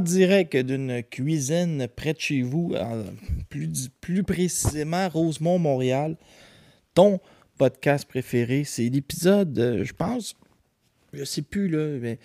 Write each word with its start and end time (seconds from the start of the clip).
Direct 0.00 0.56
d'une 0.56 1.02
cuisine 1.02 1.88
près 1.94 2.14
de 2.14 2.20
chez 2.20 2.42
vous, 2.42 2.74
plus, 3.48 3.88
plus 4.00 4.22
précisément 4.22 5.08
Rosemont, 5.08 5.58
Montréal, 5.58 6.16
ton 6.94 7.20
podcast 7.58 8.06
préféré. 8.06 8.64
C'est 8.64 8.88
l'épisode, 8.88 9.58
euh, 9.58 9.84
je 9.84 9.92
pense, 9.92 10.34
je 11.12 11.24
sais 11.24 11.42
plus 11.42 11.68
là, 11.68 11.98
mais 12.00 12.18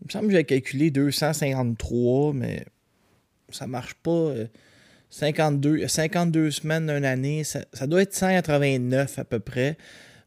il 0.00 0.06
me 0.06 0.10
semble 0.10 0.28
que 0.28 0.34
j'ai 0.34 0.44
calculé 0.44 0.90
253, 0.90 2.32
mais 2.32 2.64
ça 3.50 3.66
marche 3.66 3.94
pas. 3.94 4.10
euh, 4.10 4.46
52, 5.10 5.88
52 5.88 6.50
semaines 6.50 6.86
d'une 6.86 7.04
année, 7.04 7.42
ça, 7.44 7.86
doit 7.86 8.02
être 8.02 8.14
189 8.14 9.18
à 9.18 9.24
peu 9.24 9.40
près. 9.40 9.76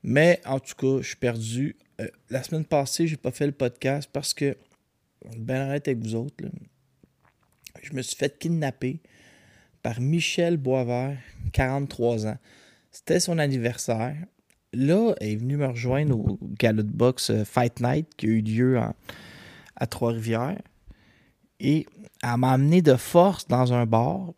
Mais 0.04 0.42
en 0.46 0.60
tout 0.60 0.74
cas, 0.76 1.02
je 1.02 1.08
suis 1.10 1.16
perdu. 1.18 1.76
Euh, 2.00 2.08
la 2.30 2.42
semaine 2.42 2.66
passée, 2.66 3.06
j'ai 3.06 3.18
pas 3.18 3.32
fait 3.32 3.46
le 3.46 3.52
podcast 3.52 4.10
parce 4.12 4.34
que 4.34 4.58
ben 5.38 5.68
honnête 5.68 5.88
avec 5.88 6.00
vous 6.00 6.16
autres, 6.16 6.46
je 7.82 7.94
me 7.94 8.02
suis 8.02 8.16
fait 8.16 8.38
kidnapper 8.38 9.02
par 9.82 10.00
Michel 10.00 10.58
Boisvert, 10.58 11.18
43 11.54 12.28
ans. 12.28 12.38
C'était 12.92 13.20
son 13.20 13.38
anniversaire. 13.38 14.18
Là, 14.74 15.14
elle 15.20 15.30
est 15.30 15.36
venue 15.36 15.58
me 15.58 15.68
rejoindre 15.68 16.18
au 16.18 16.40
gala 16.60 16.84
de 16.84 16.92
boxe 16.92 17.30
euh, 17.30 17.44
Fight 17.44 17.80
Night 17.82 18.08
qui 18.16 18.28
a 18.28 18.30
eu 18.30 18.42
lieu 18.42 18.80
à 19.76 19.88
Trois-Rivières. 19.88 20.62
Et 21.60 21.86
elle 22.24 22.38
m'a 22.38 22.52
amené 22.52 22.82
de 22.82 22.96
force 22.96 23.48
dans 23.48 23.74
un 23.74 23.86
bar. 23.86 24.34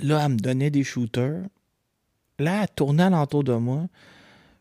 Là, 0.00 0.22
elle 0.24 0.32
me 0.32 0.36
donnait 0.36 0.70
des 0.70 0.84
shooters. 0.84 1.42
Là, 2.38 2.62
elle 2.62 2.68
tournait 2.74 3.04
alentour 3.04 3.44
de 3.44 3.54
moi. 3.54 3.86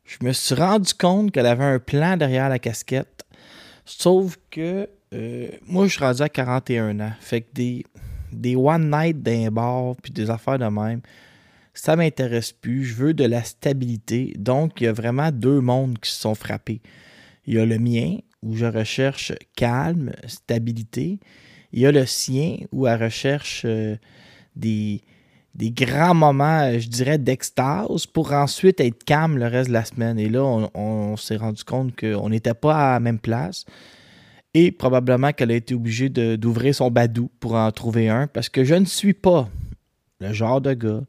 Je 0.06 0.18
me 0.22 0.32
suis 0.32 0.56
rendu 0.56 0.94
compte 0.94 1.32
qu'elle 1.32 1.46
avait 1.46 1.66
un 1.66 1.80
plan 1.80 2.16
derrière 2.18 2.50
la 2.50 2.60
casquette. 2.60 3.26
Sauf 3.88 4.38
que 4.52 4.90
euh, 5.14 5.48
moi, 5.66 5.88
je 5.88 5.94
suis 5.94 6.04
rendu 6.04 6.22
à 6.22 6.28
41 6.28 7.00
ans. 7.00 7.14
Fait 7.22 7.42
que 7.42 7.48
des, 8.34 8.56
one 8.56 8.92
night 8.92 9.24
d'un 9.24 9.50
bar 9.50 9.96
puis 10.04 10.12
des 10.12 10.30
affaires 10.30 10.60
de 10.60 10.66
même, 10.66 11.00
ça 11.74 11.96
m'intéresse 11.96 12.52
plus. 12.52 12.84
Je 12.84 12.96
veux 12.96 13.14
de 13.14 13.24
la 13.24 13.44
stabilité. 13.44 14.34
Donc, 14.38 14.82
il 14.82 14.84
y 14.84 14.88
a 14.88 14.94
vraiment 14.94 15.32
deux 15.32 15.62
mondes 15.62 16.00
qui 16.00 16.12
se 16.12 16.20
sont 16.20 16.36
frappés. 16.36 16.82
Il 17.46 17.54
y 17.54 17.60
a 17.60 17.66
le 17.66 17.80
mien, 17.80 18.18
où 18.44 18.56
je 18.58 18.66
recherche 18.66 19.32
calme, 19.56 20.12
stabilité. 20.28 21.20
Il 21.72 21.80
y 21.80 21.86
a 21.86 21.92
le 21.94 22.06
sien, 22.06 22.58
où 22.74 22.88
elle 22.88 23.02
recherche 23.02 23.64
euh, 23.66 23.96
des, 24.58 25.02
des 25.58 25.72
grands 25.72 26.14
moments, 26.14 26.62
euh, 26.62 26.80
je 26.80 26.88
dirais, 26.88 27.18
d'extase 27.18 28.06
pour 28.06 28.32
ensuite 28.32 28.80
être 28.80 29.04
calme 29.04 29.38
le 29.38 29.48
reste 29.48 29.70
de 29.70 29.74
la 29.74 29.86
semaine. 29.86 30.20
Et 30.20 30.30
là, 30.30 30.44
on, 30.44 31.18
s'est 31.18 31.36
rendu 31.36 31.64
compte 31.64 32.00
qu'on 32.00 32.30
n'était 32.30 32.54
pas 32.54 32.92
à 32.92 32.94
la 32.94 33.00
même 33.00 33.20
place. 33.20 33.66
Et 34.54 34.72
probablement 34.72 35.34
qu'elle 35.34 35.52
a 35.52 35.56
été 35.56 35.74
obligée 35.74 36.10
d'ouvrir 36.10 36.74
son 36.74 36.92
badou 36.92 37.30
pour 37.40 37.56
en 37.56 37.72
trouver 37.72 38.08
un 38.08 38.28
parce 38.28 38.50
que 38.50 38.64
je 38.64 38.76
ne 38.76 38.86
suis 38.86 39.14
pas 39.14 39.50
le 40.20 40.32
genre 40.32 40.62
de 40.62 40.74
gars 40.74 41.02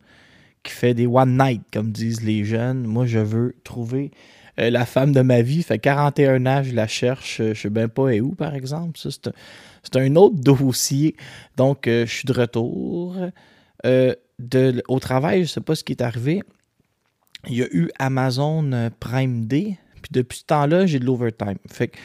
qui 0.62 0.72
fait 0.72 0.92
des 0.92 1.06
one 1.06 1.38
night, 1.38 1.62
comme 1.72 1.92
disent 1.92 2.22
les 2.22 2.44
jeunes. 2.44 2.84
Moi, 2.84 3.06
je 3.06 3.20
veux 3.20 3.54
trouver 3.64 4.10
euh, 4.58 4.70
la 4.70 4.86
femme 4.86 5.12
de 5.12 5.20
ma 5.20 5.42
vie. 5.42 5.62
Fait 5.62 5.78
41 5.78 6.46
ans, 6.46 6.62
je 6.62 6.74
la 6.74 6.86
cherche. 6.86 7.40
euh, 7.40 7.54
Je 7.54 7.60
sais 7.60 7.70
bien 7.70 7.88
pas 7.88 8.14
où, 8.16 8.34
par 8.34 8.54
exemple. 8.54 8.98
C'est 8.98 9.96
un, 9.96 10.16
autre 10.16 10.36
dossier. 10.36 11.16
Donc, 11.56 11.82
je 11.84 12.06
suis 12.06 12.26
de 12.26 12.32
retour. 12.32 13.14
Euh, 14.54 14.80
au 14.88 15.00
travail, 15.00 15.44
je 15.44 15.48
sais 15.48 15.60
pas 15.60 15.74
ce 15.74 15.84
qui 15.84 15.92
est 15.92 16.02
arrivé. 16.02 16.42
Il 17.46 17.54
y 17.54 17.62
a 17.62 17.66
eu 17.70 17.90
Amazon 17.98 18.72
euh, 18.72 18.90
Prime 19.00 19.46
Day. 19.46 19.78
Puis 20.02 20.10
depuis 20.12 20.38
ce 20.38 20.44
temps-là, 20.44 20.86
j'ai 20.86 20.98
de 20.98 21.04
l'overtime. 21.04 21.58
Fait 21.68 21.88
que 21.88 21.98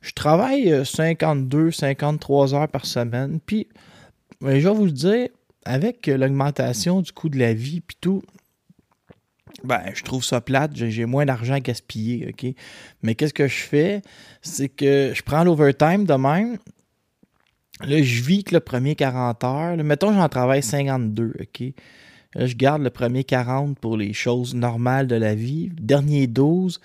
je 0.00 0.12
travaille 0.12 0.70
euh, 0.70 0.84
52, 0.84 1.70
53 1.70 2.54
heures 2.54 2.68
par 2.68 2.84
semaine. 2.84 3.40
Puis, 3.44 3.68
ben, 4.40 4.58
je 4.58 4.68
vais 4.68 4.74
vous 4.74 4.84
le 4.84 4.92
dire, 4.92 5.28
avec 5.64 6.08
euh, 6.08 6.18
l'augmentation 6.18 7.00
du 7.00 7.10
coût 7.12 7.30
de 7.30 7.38
la 7.38 7.54
vie, 7.54 7.80
puis 7.80 7.96
tout, 8.00 8.22
ben, 9.62 9.80
je 9.94 10.02
trouve 10.02 10.22
ça 10.22 10.42
plate. 10.42 10.72
J'ai 10.74 10.90
j'ai 10.90 11.06
moins 11.06 11.24
d'argent 11.24 11.54
à 11.54 11.60
gaspiller, 11.60 12.28
OK? 12.28 12.54
Mais 13.02 13.14
qu'est-ce 13.14 13.32
que 13.32 13.48
je 13.48 13.62
fais? 13.62 14.02
C'est 14.42 14.68
que 14.68 15.12
je 15.14 15.22
prends 15.22 15.44
l'overtime 15.44 16.04
de 16.04 16.14
même. 16.14 16.58
Là, 17.80 18.02
je 18.02 18.22
vis 18.22 18.44
que 18.44 18.54
le 18.54 18.60
premier 18.60 18.94
40 18.94 19.44
heures. 19.44 19.76
Mettons, 19.76 20.12
j'en 20.12 20.28
travaille 20.28 20.62
52, 20.62 21.32
OK? 21.40 21.74
Là, 22.34 22.46
je 22.46 22.54
garde 22.54 22.82
le 22.82 22.90
premier 22.90 23.24
40 23.24 23.78
pour 23.78 23.96
les 23.96 24.12
choses 24.12 24.54
normales 24.54 25.06
de 25.06 25.16
la 25.16 25.34
vie. 25.34 25.70
Dernier 25.80 26.26
12, 26.26 26.80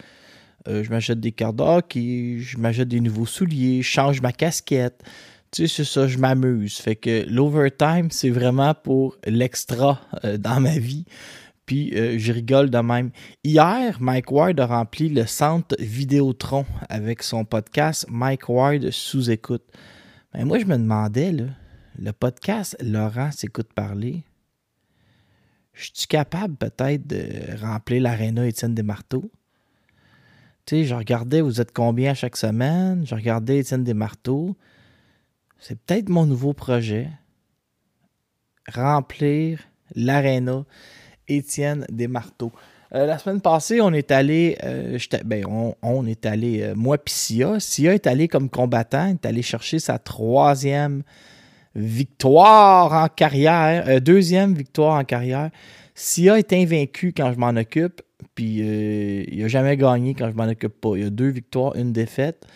euh, 0.67 0.83
je 0.83 0.89
m'achète 0.89 1.19
des 1.19 1.31
cartes 1.31 1.55
de 1.55 1.63
hockey, 1.63 2.37
je 2.39 2.57
m'achète 2.57 2.87
des 2.87 2.99
nouveaux 2.99 3.25
souliers, 3.25 3.81
je 3.81 3.87
change 3.87 4.21
ma 4.21 4.31
casquette. 4.31 5.03
Tu 5.51 5.67
sais, 5.67 5.77
c'est 5.77 5.91
ça, 5.91 6.07
je 6.07 6.17
m'amuse. 6.17 6.77
Fait 6.77 6.95
que 6.95 7.25
l'overtime, 7.27 8.11
c'est 8.11 8.29
vraiment 8.29 8.75
pour 8.75 9.17
l'extra 9.25 10.01
euh, 10.23 10.37
dans 10.37 10.59
ma 10.59 10.77
vie. 10.77 11.05
Puis 11.65 11.93
euh, 11.95 12.17
je 12.19 12.31
rigole 12.31 12.69
de 12.69 12.79
même. 12.79 13.11
Hier, 13.43 13.97
Mike 13.99 14.31
Ward 14.31 14.59
a 14.59 14.65
rempli 14.65 15.09
le 15.09 15.25
centre 15.25 15.75
Vidéotron 15.79 16.65
avec 16.89 17.23
son 17.23 17.45
podcast 17.45 18.05
Mike 18.09 18.49
Ward 18.49 18.89
sous 18.91 19.31
écoute. 19.31 19.63
Ben, 20.33 20.45
moi, 20.45 20.59
je 20.59 20.65
me 20.65 20.77
demandais, 20.77 21.31
le 21.31 22.11
podcast 22.13 22.77
Laurent 22.81 23.31
s'écoute 23.31 23.73
parler. 23.73 24.23
Je 25.73 25.89
suis 25.93 26.07
capable 26.07 26.55
peut-être 26.55 27.07
de 27.07 27.57
remplir 27.61 28.03
l'aréna 28.03 28.45
Étienne 28.45 28.75
Desmarteaux? 28.75 29.31
Tu 30.65 30.75
sais, 30.75 30.83
je 30.83 30.93
regardais, 30.93 31.41
vous 31.41 31.61
êtes 31.61 31.71
combien 31.71 32.13
chaque 32.13 32.37
semaine? 32.37 33.07
Je 33.07 33.15
regardais 33.15 33.59
Étienne 33.59 33.83
Desmarteaux. 33.83 34.55
C'est 35.57 35.79
peut-être 35.79 36.09
mon 36.09 36.25
nouveau 36.25 36.53
projet. 36.53 37.09
Remplir 38.71 39.61
l'aréna 39.95 40.63
Étienne 41.27 41.87
Desmarteaux. 41.89 42.51
Euh, 42.95 43.05
la 43.05 43.19
semaine 43.19 43.39
passée, 43.39 43.81
on 43.81 43.93
est 43.93 44.09
allé, 44.11 44.57
euh, 44.63 44.97
ben, 45.23 45.45
on, 45.81 46.05
est 46.07 46.25
allé, 46.25 46.63
euh, 46.63 46.73
moi 46.75 46.97
puis 46.97 47.13
Sia. 47.13 47.59
Sia 47.59 47.93
est 47.93 48.07
allé 48.07 48.27
comme 48.27 48.49
combattant, 48.49 49.07
est 49.07 49.25
allé 49.25 49.43
chercher 49.43 49.77
sa 49.77 49.99
troisième 49.99 51.03
victoire 51.75 52.93
en 52.93 53.07
carrière, 53.07 54.01
deuxième 54.01 54.55
victoire 54.55 54.95
en 54.99 55.03
carrière. 55.03 55.51
Sia 55.93 56.39
est 56.39 56.51
invaincu 56.51 57.13
quand 57.15 57.31
je 57.31 57.37
m'en 57.37 57.49
occupe, 57.49 58.01
puis 58.33 58.57
il 58.57 59.39
n'a 59.39 59.47
jamais 59.47 59.77
gagné 59.77 60.15
quand 60.15 60.29
je 60.31 60.35
m'en 60.35 60.47
occupe 60.47 60.81
pas. 60.81 60.95
Il 60.95 61.05
a 61.05 61.09
deux 61.11 61.29
victoires, 61.29 61.75
une 61.75 61.93
défaite. 61.93 62.47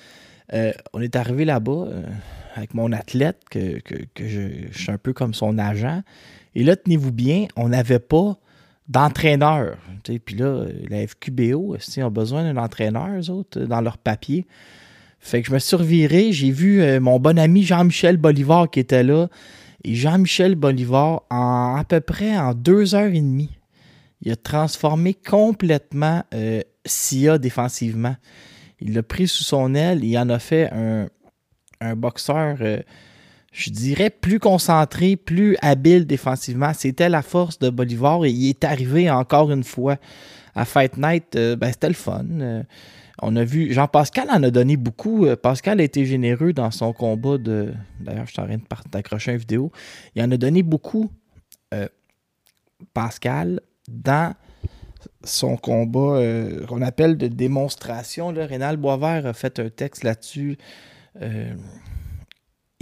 On 0.94 1.02
est 1.02 1.16
arrivé 1.16 1.46
là-bas 1.46 1.90
avec 2.56 2.74
mon 2.74 2.92
athlète, 2.92 3.38
que 3.52 3.80
je, 4.18 4.42
je 4.72 4.78
suis 4.78 4.92
un 4.92 4.98
peu 4.98 5.14
comme 5.14 5.36
son 5.36 5.60
agent. 5.60 6.02
Et 6.56 6.64
là, 6.64 6.76
tenez-vous 6.76 7.12
bien, 7.12 7.46
on 7.56 7.70
n'avait 7.70 8.00
pas 8.00 8.38
d'entraîneur. 8.88 9.78
Tu 10.04 10.14
sais, 10.14 10.20
Puis 10.20 10.36
là, 10.36 10.66
la 10.90 11.08
FQBO, 11.08 11.76
ils 11.76 12.04
ont 12.04 12.12
besoin 12.12 12.44
d'un 12.44 12.62
entraîneur, 12.62 13.08
eux 13.20 13.30
autres, 13.30 13.60
dans 13.62 13.82
leur 13.82 13.98
papier. 13.98 14.46
Fait 15.20 15.42
que 15.42 15.48
je 15.48 15.54
me 15.54 15.60
suis 15.60 15.78
reviré, 15.78 16.34
j'ai 16.34 16.52
vu 16.52 16.82
euh, 16.82 17.00
mon 17.00 17.18
bon 17.18 17.40
ami 17.40 17.64
Jean-Michel 17.64 18.18
Bolivar 18.18 18.70
qui 18.70 18.82
était 18.82 19.04
là. 19.04 19.30
Et 19.86 19.96
Jean-Michel 19.96 20.56
Bolivar, 20.56 21.24
en 21.30 21.78
à 21.78 21.86
peu 21.86 22.02
près 22.02 22.38
en 22.38 22.54
deux 22.54 22.94
heures 22.94 23.14
et 23.14 23.22
demie, 23.22 23.58
il 24.22 24.32
a 24.32 24.36
transformé 24.36 25.14
complètement 25.14 26.24
euh, 26.34 26.62
SIA 26.86 27.38
défensivement. 27.38 28.16
Il 28.82 28.94
l'a 28.94 29.04
pris 29.04 29.30
sous 29.30 29.46
son 29.46 29.76
aile, 29.76 30.04
il 30.04 30.18
en 30.18 30.28
a 30.28 30.40
fait 30.40 30.70
un, 30.74 31.08
un 31.80 31.96
boxeur, 31.96 32.58
euh, 32.60 32.80
je 33.54 33.70
dirais, 33.70 34.10
plus 34.10 34.40
concentré, 34.40 35.16
plus 35.16 35.56
habile 35.62 36.06
défensivement. 36.08 36.74
C'était 36.74 37.08
la 37.08 37.22
force 37.22 37.60
de 37.60 37.70
Bolivar 37.70 38.26
et 38.26 38.32
il 38.32 38.50
est 38.50 38.64
arrivé 38.64 39.10
encore 39.12 39.52
une 39.52 39.64
fois 39.64 39.98
à 40.56 40.66
Fight 40.66 40.98
Night. 40.98 41.36
Euh, 41.36 41.56
ben, 41.56 41.72
c'était 41.72 41.88
le 41.88 41.94
fun. 41.94 42.26
Euh, 42.42 42.64
on 43.22 43.36
a 43.36 43.44
vu, 43.44 43.72
Jean-Pascal 43.72 44.28
en 44.32 44.42
a 44.42 44.50
donné 44.50 44.76
beaucoup. 44.76 45.28
Euh, 45.28 45.36
Pascal 45.36 45.80
a 45.80 45.84
été 45.84 46.04
généreux 46.04 46.52
dans 46.52 46.72
son 46.72 46.94
combat 46.94 47.38
de. 47.38 47.74
D'ailleurs, 48.00 48.26
je 48.26 48.32
suis 48.32 48.42
en 48.42 48.48
train 48.48 48.58
d'accrocher 48.92 49.32
une 49.34 49.38
vidéo. 49.38 49.72
Il 50.16 50.24
en 50.24 50.32
a 50.32 50.38
donné 50.38 50.64
beaucoup, 50.64 51.12
Pascal, 52.94 53.62
dans 53.88 54.34
son 55.24 55.58
combat 55.58 56.20
qu'on 56.68 56.82
appelle 56.82 57.18
de 57.18 57.28
démonstration. 57.28 58.32
Là. 58.32 58.48
Rénal 58.48 58.78
Boisvert 58.78 59.28
a 59.28 59.34
fait 59.34 59.60
un 59.60 59.70
texte 59.70 60.04
là-dessus. 60.04 60.58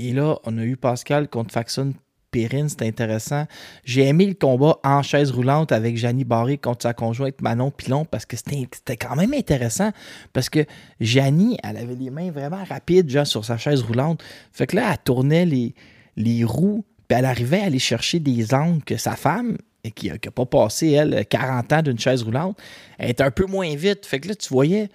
Et 0.03 0.13
là, 0.13 0.39
on 0.45 0.57
a 0.57 0.63
eu 0.63 0.77
Pascal 0.77 1.27
contre 1.27 1.53
Faxon 1.53 1.93
Perrine, 2.31 2.69
c'était 2.69 2.87
intéressant. 2.87 3.45
J'ai 3.83 4.07
aimé 4.07 4.25
le 4.25 4.33
combat 4.33 4.79
en 4.83 5.03
chaise 5.03 5.29
roulante 5.29 5.71
avec 5.71 5.95
Janie 5.95 6.23
Barré 6.23 6.57
contre 6.57 6.83
sa 6.83 6.93
conjointe 6.93 7.39
Manon 7.41 7.69
Pilon 7.69 8.05
parce 8.05 8.25
que 8.25 8.35
c'était 8.35 8.97
quand 8.97 9.15
même 9.15 9.33
intéressant. 9.33 9.91
Parce 10.33 10.49
que 10.49 10.65
Janie, 10.99 11.57
elle 11.63 11.77
avait 11.77 11.93
les 11.93 12.09
mains 12.09 12.31
vraiment 12.31 12.63
rapides 12.63 13.09
genre, 13.09 13.27
sur 13.27 13.45
sa 13.45 13.57
chaise 13.57 13.83
roulante. 13.83 14.23
Fait 14.51 14.65
que 14.65 14.75
là, 14.77 14.91
elle 14.91 14.97
tournait 15.03 15.45
les, 15.45 15.75
les 16.15 16.43
roues, 16.43 16.83
puis 17.07 17.19
elle 17.19 17.25
arrivait 17.25 17.59
à 17.59 17.65
aller 17.65 17.79
chercher 17.79 18.19
des 18.19 18.55
angles 18.55 18.83
que 18.83 18.97
sa 18.97 19.15
femme, 19.15 19.57
qui 19.93 20.09
n'a 20.09 20.17
pas 20.17 20.45
passé, 20.47 20.91
elle, 20.91 21.25
40 21.27 21.73
ans 21.73 21.81
d'une 21.83 21.99
chaise 21.99 22.23
roulante, 22.23 22.57
elle 22.97 23.11
était 23.11 23.23
un 23.23 23.31
peu 23.31 23.45
moins 23.45 23.75
vite. 23.75 24.05
Fait 24.07 24.19
que 24.19 24.29
là, 24.29 24.35
tu 24.35 24.49
voyais 24.49 24.89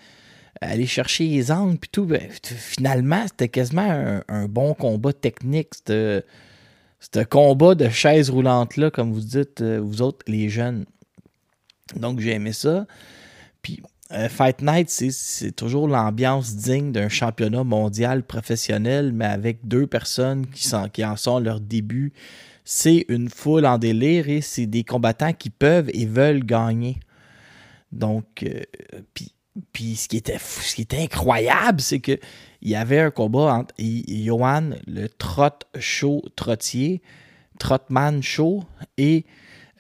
aller 0.61 0.87
chercher 0.87 1.27
les 1.27 1.51
angles 1.51 1.79
puis 1.79 1.91
tout. 1.91 2.05
Ben, 2.05 2.23
finalement, 2.43 3.25
c'était 3.27 3.49
quasiment 3.49 4.23
un, 4.29 4.47
bon 4.49 4.75
combat 4.75 5.13
technique. 5.13 5.71
Un 5.89 7.25
combat 7.25 7.75
de 7.75 7.89
chaise 7.89 8.31
roulante-là, 8.31 8.91
comme 8.91 9.13
vous 9.13 9.21
dites, 9.21 9.61
euh, 9.61 9.79
vous 9.81 10.03
autres, 10.03 10.25
les 10.27 10.49
jeunes. 10.49 10.87
Donc, 11.95 12.21
j'ai 12.21 12.33
aimé 12.33 12.53
ça. 12.53 12.87
Puis, 13.63 13.81
euh, 14.13 14.29
Fight 14.29 14.63
Night, 14.63 14.89
c'est 14.91 15.53
toujours 15.53 15.89
l'ambiance 15.89 16.57
digne 16.57 16.93
d'un 16.93 17.09
championnat 17.09 17.65
mondial 17.65 18.23
professionnel, 18.23 19.13
mais 19.13 19.25
avec 19.25 19.67
deux 19.67 19.87
personnes 19.87 20.47
qui, 20.47 20.67
sont, 20.67 20.89
qui 20.89 21.05
en 21.05 21.17
sont 21.17 21.39
leur 21.39 21.61
début. 21.61 22.13
C'est 22.65 23.05
une 23.09 23.29
foule 23.29 23.67
en 23.67 23.79
délire 23.79 24.29
et 24.29 24.41
c'est 24.41 24.67
des 24.67 24.83
combattants 24.83 25.33
qui 25.33 25.51
peuvent 25.51 25.91
et 25.95 26.07
veulent 26.07 26.45
gagner. 26.45 26.99
Donc, 27.93 28.43
euh, 28.43 28.63
puis 29.15 29.33
puis 29.73 29.97
ce 29.97 30.09
qui 30.09 30.17
était, 30.17 30.39
ce 30.39 30.75
qui 30.75 30.83
était 30.83 31.03
incroyable, 31.03 31.81
c'est 31.81 32.01
qu'il 32.01 32.19
y 32.63 32.75
avait 32.75 33.01
un 33.01 33.11
combat 33.11 33.55
entre 33.55 33.75
Johan, 33.79 34.71
le 34.87 35.09
trot 35.09 35.51
chaud 35.79 36.23
trottier, 36.37 37.03
trotman 37.59 38.23
chaud, 38.23 38.65
et 38.99 39.25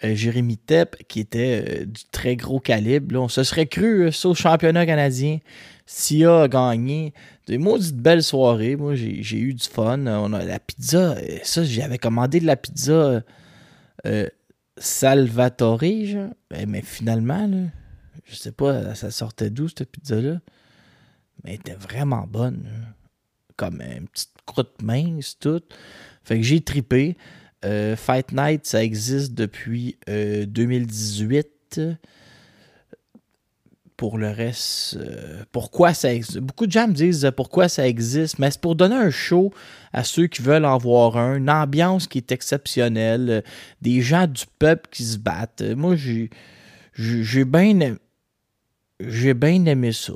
euh, 0.04 0.14
Jérémy 0.14 0.58
Tepp, 0.58 0.96
qui 1.08 1.20
était 1.20 1.64
euh, 1.66 1.84
du 1.86 2.02
très 2.12 2.36
gros 2.36 2.60
calibre. 2.60 3.18
on 3.18 3.28
se 3.28 3.42
serait 3.44 3.66
cru 3.66 4.06
euh, 4.06 4.10
au 4.24 4.34
championnat 4.34 4.84
canadien. 4.84 5.38
Sia 5.86 6.42
a 6.42 6.48
gagné. 6.48 7.14
Des 7.46 7.58
maudites 7.58 7.96
belles 7.96 8.22
soirées. 8.22 8.76
Moi, 8.76 8.94
j'ai 8.96 9.38
eu 9.38 9.54
du 9.54 9.64
fun. 9.64 10.04
On 10.06 10.32
a 10.32 10.44
la 10.44 10.58
pizza. 10.58 11.16
Ça, 11.44 11.62
j'avais 11.64 11.98
commandé 11.98 12.40
de 12.40 12.46
la 12.46 12.56
pizza 12.56 13.22
Salvatore, 14.76 15.80
mais 16.66 16.82
finalement, 16.82 17.46
là, 17.46 17.58
je 18.26 18.34
sais 18.34 18.52
pas, 18.52 18.94
ça 18.94 19.10
sortait 19.10 19.50
d'où 19.50 19.68
cette 19.68 19.90
pizza-là? 19.90 20.40
Mais 21.44 21.54
elle 21.54 21.60
était 21.60 21.74
vraiment 21.74 22.26
bonne. 22.26 22.68
Comme 23.56 23.80
une 23.80 24.08
petite 24.08 24.34
croûte 24.44 24.82
mince, 24.82 25.38
tout. 25.38 25.62
Fait 26.24 26.36
que 26.36 26.42
j'ai 26.42 26.60
tripé. 26.60 27.16
Euh, 27.64 27.96
Fight 27.96 28.32
Night, 28.32 28.66
ça 28.66 28.82
existe 28.82 29.32
depuis 29.32 29.96
2018. 30.06 31.78
Euh, 31.78 31.94
pour 33.96 34.18
le 34.18 34.28
reste, 34.28 34.98
euh, 34.98 35.42
pourquoi 35.52 35.94
ça 35.94 36.12
existe. 36.12 36.38
Beaucoup 36.38 36.66
de 36.66 36.72
gens 36.72 36.86
me 36.86 36.92
disent 36.92 37.30
pourquoi 37.34 37.68
ça 37.68 37.88
existe, 37.88 38.38
mais 38.38 38.50
c'est 38.50 38.60
pour 38.60 38.76
donner 38.76 38.94
un 38.94 39.10
show 39.10 39.54
à 39.94 40.04
ceux 40.04 40.26
qui 40.26 40.42
veulent 40.42 40.66
en 40.66 40.76
voir 40.76 41.16
un, 41.16 41.36
une 41.36 41.48
ambiance 41.48 42.06
qui 42.06 42.18
est 42.18 42.30
exceptionnelle, 42.30 43.42
des 43.80 44.02
gens 44.02 44.26
du 44.26 44.44
peuple 44.58 44.90
qui 44.90 45.02
se 45.02 45.16
battent. 45.16 45.62
Moi, 45.62 45.96
j'ai, 45.96 46.28
j'ai 46.94 47.44
bien 47.46 47.96
j'ai 49.00 49.34
bien 49.34 49.64
aimé 49.66 49.92
ça. 49.92 50.14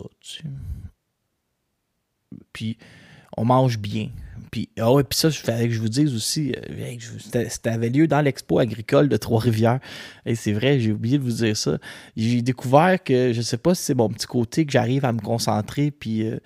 Puis 2.52 2.78
on 3.36 3.44
mange 3.44 3.78
bien. 3.78 4.10
Puis, 4.50 4.68
ah 4.80 4.90
puis 5.08 5.16
ça, 5.16 5.28
il 5.28 5.34
fallait 5.34 5.68
que 5.68 5.74
je 5.74 5.80
vous 5.80 5.88
dise 5.88 6.12
aussi, 6.14 6.52
euh, 6.56 6.96
c'était 7.48 7.70
avait 7.70 7.88
lieu 7.88 8.08
dans 8.08 8.20
l'expo 8.20 8.58
agricole 8.58 9.08
de 9.08 9.16
Trois-Rivières. 9.16 9.78
Et 10.26 10.34
c'est 10.34 10.52
vrai, 10.52 10.80
j'ai 10.80 10.90
oublié 10.90 11.18
de 11.18 11.22
vous 11.22 11.30
dire 11.30 11.56
ça. 11.56 11.78
J'ai 12.16 12.42
découvert 12.42 13.02
que, 13.02 13.32
je 13.32 13.42
sais 13.42 13.58
pas 13.58 13.76
si 13.76 13.84
c'est 13.84 13.94
mon 13.94 14.08
petit 14.08 14.26
côté, 14.26 14.66
que 14.66 14.72
j'arrive 14.72 15.04
à 15.04 15.12
me 15.12 15.20
concentrer, 15.20 15.92
puis 15.92 16.26
euh, 16.26 16.38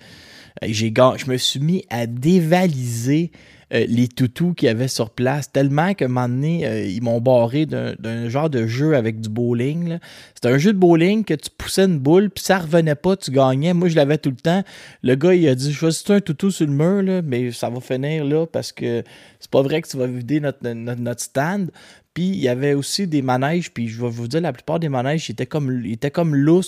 j'ai 0.61 0.93
je 1.17 1.29
me 1.29 1.37
suis 1.37 1.59
mis 1.59 1.85
à 1.89 2.05
dévaliser 2.05 3.31
euh, 3.73 3.85
les 3.87 4.07
toutous 4.07 4.53
qu'il 4.53 4.67
y 4.67 4.69
avait 4.69 4.87
sur 4.87 5.09
place, 5.09 5.51
tellement 5.51 5.93
qu'à 5.93 6.05
un 6.05 6.07
moment 6.07 6.29
donné, 6.29 6.67
euh, 6.67 6.85
ils 6.85 7.01
m'ont 7.01 7.19
barré 7.19 7.65
d'un 7.65 8.29
genre 8.29 8.49
de 8.49 8.67
jeu 8.67 8.95
avec 8.95 9.21
du 9.21 9.29
bowling. 9.29 9.97
C'était 10.35 10.49
un 10.49 10.57
jeu 10.57 10.71
de 10.71 10.77
bowling 10.77 11.23
que 11.23 11.33
tu 11.33 11.49
poussais 11.49 11.85
une 11.85 11.97
boule, 11.97 12.29
puis 12.29 12.43
ça 12.43 12.59
revenait 12.59 12.95
pas, 12.95 13.17
tu 13.17 13.31
gagnais. 13.31 13.73
Moi, 13.73 13.89
je 13.89 13.95
l'avais 13.95 14.19
tout 14.19 14.29
le 14.29 14.35
temps. 14.35 14.63
Le 15.01 15.15
gars, 15.15 15.33
il 15.33 15.47
a 15.47 15.55
dit 15.55 15.73
Choisis 15.73 16.07
un 16.11 16.21
toutou 16.21 16.51
sur 16.51 16.67
le 16.67 16.73
mur, 16.73 17.01
là, 17.01 17.21
mais 17.23 17.51
ça 17.51 17.69
va 17.69 17.79
finir 17.79 18.23
là 18.23 18.45
parce 18.45 18.71
que 18.71 19.03
c'est 19.39 19.51
pas 19.51 19.61
vrai 19.61 19.81
que 19.81 19.87
tu 19.87 19.97
vas 19.97 20.07
vider 20.07 20.39
notre, 20.39 21.21
stand. 21.21 21.71
Puis 22.13 22.27
il 22.27 22.39
y 22.39 22.47
avait 22.47 22.73
aussi 22.73 23.07
des 23.07 23.21
manèges, 23.21 23.73
puis 23.73 23.87
je 23.87 24.01
vais 24.01 24.09
vous 24.09 24.27
dire, 24.27 24.41
la 24.41 24.53
plupart 24.53 24.79
des 24.79 24.89
manèges, 24.89 25.27
ils 25.27 25.33
étaient 25.33 25.45
comme, 25.45 25.83
ils 25.83 25.99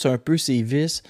un 0.06 0.18
peu, 0.18 0.38
ces 0.38 0.62
vis. 0.62 1.04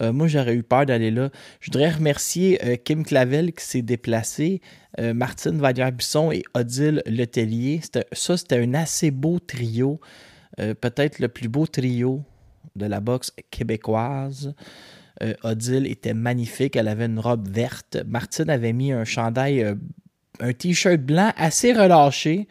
Euh, 0.00 0.12
moi, 0.12 0.26
j'aurais 0.26 0.54
eu 0.54 0.62
peur 0.62 0.86
d'aller 0.86 1.10
là. 1.10 1.30
Je 1.60 1.70
voudrais 1.70 1.90
remercier 1.90 2.64
euh, 2.64 2.76
Kim 2.76 3.04
Clavel 3.04 3.52
qui 3.52 3.64
s'est 3.64 3.82
déplacé, 3.82 4.60
euh, 4.98 5.14
Martine 5.14 5.58
Vallière-Bisson 5.58 6.32
et 6.32 6.42
Odile 6.54 7.02
Letellier. 7.06 7.80
Ça, 8.12 8.36
c'était 8.36 8.58
un 8.58 8.74
assez 8.74 9.10
beau 9.10 9.38
trio. 9.38 10.00
Peut-être 10.56 11.20
le 11.20 11.28
plus 11.28 11.48
beau 11.48 11.66
trio 11.66 12.22
de 12.76 12.84
la 12.84 13.00
boxe 13.00 13.32
québécoise. 13.50 14.52
Odile 15.42 15.86
était 15.86 16.12
magnifique. 16.12 16.76
Elle 16.76 16.88
avait 16.88 17.06
une 17.06 17.20
robe 17.20 17.48
verte. 17.48 17.96
Martine 18.06 18.50
avait 18.50 18.74
mis 18.74 18.92
un 18.92 19.04
chandail, 19.04 19.74
un 20.40 20.52
t-shirt 20.52 21.00
blanc 21.00 21.32
assez 21.38 21.72
relâché. 21.72 22.46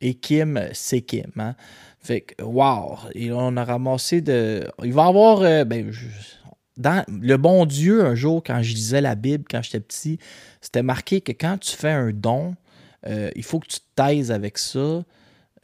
Et 0.00 0.14
Kim, 0.14 0.60
c'est 0.72 1.02
Kim. 1.02 1.30
Hein. 1.36 1.54
Fait 2.00 2.22
que, 2.22 2.42
wow! 2.42 2.96
Et 3.14 3.30
on 3.30 3.56
a 3.56 3.64
ramassé 3.64 4.22
de. 4.22 4.64
Il 4.82 4.92
va 4.92 5.04
y 5.04 5.08
avoir. 5.08 5.66
ben, 5.66 5.92
le 6.78 7.36
bon 7.36 7.66
Dieu, 7.66 8.04
un 8.04 8.14
jour, 8.14 8.42
quand 8.44 8.62
je 8.62 8.74
lisais 8.74 9.00
la 9.00 9.14
Bible, 9.14 9.44
quand 9.50 9.62
j'étais 9.62 9.80
petit, 9.80 10.18
c'était 10.60 10.82
marqué 10.82 11.20
que 11.20 11.32
quand 11.32 11.58
tu 11.58 11.76
fais 11.76 11.90
un 11.90 12.10
don, 12.12 12.54
euh, 13.06 13.30
il 13.36 13.42
faut 13.42 13.60
que 13.60 13.68
tu 13.68 13.78
te 13.78 13.84
taises 13.94 14.30
avec 14.30 14.58
ça. 14.58 15.04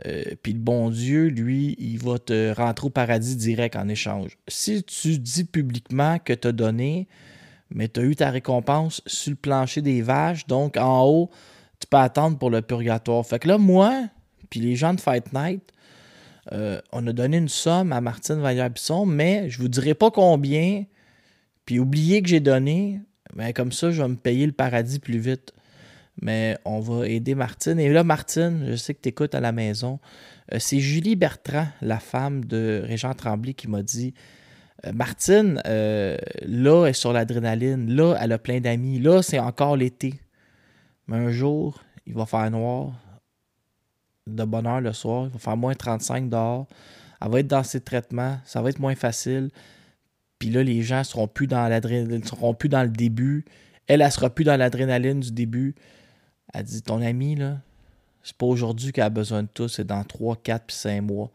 Euh, 0.07 0.23
puis 0.43 0.53
le 0.53 0.59
bon 0.59 0.91
Dieu, 0.91 1.27
lui, 1.29 1.77
il 1.79 1.99
va 1.99 2.19
te 2.19 2.53
rentrer 2.55 2.87
au 2.87 2.91
paradis 2.91 3.37
direct 3.37 3.77
en 3.77 3.89
échange. 3.89 4.39
Si 4.49 4.83
tu 4.83 5.19
dis 5.19 5.45
publiquement 5.45 6.19
que 6.19 6.33
tu 6.33 6.49
as 6.49 6.53
donné, 6.53 7.09
mais 7.71 7.89
tu 7.89 8.01
as 8.01 8.05
eu 8.05 8.17
ta 8.17 8.31
récompense 8.31 9.03
sur 9.07 9.31
le 9.31 9.37
plancher 9.37 9.83
des 9.83 10.03
vaches, 10.03 10.47
donc 10.47 10.77
en 10.77 11.05
haut, 11.05 11.31
tu 11.79 11.87
peux 11.87 11.99
attendre 11.99 12.39
pour 12.39 12.51
le 12.51 12.63
purgatoire. 12.63 13.25
Fait 13.25 13.39
que 13.39 13.49
là, 13.49 13.59
moi, 13.59 14.09
puis 14.51 14.61
les 14.61 14.77
gens 14.77 14.95
de 14.95 15.01
Fight 15.01 15.33
Night, 15.33 15.63
euh, 16.53 16.81
on 16.93 17.07
a 17.07 17.13
donné 17.13 17.37
une 17.37 17.49
somme 17.49 17.93
à 17.93 18.01
Martine 18.01 18.41
Vallière-Bisson, 18.41 19.07
mais 19.07 19.49
je 19.49 19.59
ne 19.59 19.63
vous 19.63 19.69
dirai 19.69 19.95
pas 19.95 20.11
combien, 20.11 20.85
puis 21.65 21.79
oubliez 21.79 22.23
que 22.23 22.29
j'ai 22.29 22.41
donné, 22.41 23.01
mais 23.35 23.53
comme 23.53 23.73
ça, 23.73 23.91
je 23.91 24.03
vais 24.03 24.09
me 24.09 24.17
payer 24.17 24.47
le 24.47 24.53
paradis 24.53 24.99
plus 24.99 25.19
vite. 25.19 25.53
Mais 26.21 26.59
on 26.65 26.81
va 26.81 27.09
aider 27.09 27.35
Martine. 27.35 27.79
Et 27.81 27.89
là, 27.89 28.05
Martine, 28.05 28.67
je 28.69 28.77
sais 28.77 28.93
que 28.93 29.01
tu 29.01 29.09
écoutes 29.09 29.35
à 29.35 29.41
la 29.41 29.53
maison. 29.53 29.99
Euh, 30.53 30.59
c'est 30.61 30.79
Julie 30.79 31.17
Bertrand, 31.17 31.69
la 31.81 31.99
femme 31.99 32.45
de 32.45 32.83
Régent 32.85 33.15
Tremblay, 33.15 33.55
qui 33.55 33.69
m'a 33.69 33.83
dit 33.83 34.13
euh, 34.87 34.93
Martine, 34.93 35.61
euh, 35.67 36.19
là, 36.43 36.85
elle 36.85 36.91
est 36.91 36.93
sur 36.93 37.13
l'adrénaline. 37.13 37.95
Là, 37.95 38.17
elle 38.21 38.33
a 38.33 38.39
plein 38.39 38.61
d'amis. 38.61 38.99
Là, 38.99 39.23
c'est 39.23 39.39
encore 39.39 39.77
l'été. 39.77 40.21
Mais 41.07 41.17
un 41.17 41.31
jour, 41.31 41.83
il 42.07 42.15
va 42.15 42.27
faire 42.27 42.51
noir. 42.51 42.93
De 44.27 44.45
bonne 44.45 44.67
heure 44.67 44.81
le 44.81 44.93
soir. 44.93 45.27
Il 45.27 45.33
va 45.33 45.39
faire 45.39 45.57
moins 45.57 45.75
35 45.75 46.29
dehors. 46.29 46.67
Elle 47.21 47.31
va 47.31 47.41
être 47.41 47.49
dans 47.49 47.63
ses 47.63 47.81
traitements. 47.81 48.39
Ça 48.45 48.61
va 48.61 48.69
être 48.69 48.79
moins 48.79 48.95
facile. 48.95 49.51
Puis 50.43 50.51
là, 50.51 50.65
les 50.65 50.83
gens 50.83 51.05
seront 51.05 51.29
plus 51.29 51.47
dans 51.47 51.69
l'adrénaline, 51.69 52.25
seront 52.25 52.53
plus 52.53 52.69
dans 52.69 52.83
le 52.83 52.89
début. 52.89 53.45
Elle, 53.87 54.03
elle 54.03 54.11
sera 54.11 54.29
plus 54.29 54.43
dans 54.43 54.57
l'adrénaline 54.57 55.21
du 55.21 55.31
début. 55.31 55.77
Elle 56.53 56.65
dit 56.65 56.83
Ton 56.83 57.01
ami, 57.01 57.37
là, 57.37 57.61
c'est 58.25 58.37
pas 58.37 58.47
aujourd'hui 58.47 58.91
qu'elle 58.91 59.05
a 59.05 59.09
besoin 59.09 59.45
de 59.45 59.49
tout, 59.55 59.69
c'est 59.69 59.87
dans 59.87 60.03
3, 60.03 60.41
4 60.43 60.65
puis 60.67 60.75
5 60.75 61.01
mois. 61.03 61.31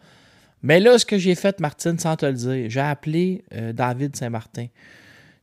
Mais 0.61 0.81
là, 0.81 0.99
ce 0.99 1.05
que 1.05 1.17
j'ai 1.17 1.35
fait, 1.35 1.57
Martine, 1.61 1.97
sans 1.97 2.17
te 2.17 2.25
le 2.25 2.33
dire, 2.33 2.69
j'ai 2.69 2.81
appelé 2.81 3.45
euh, 3.53 3.71
David 3.71 4.13
Saint-Martin, 4.13 4.67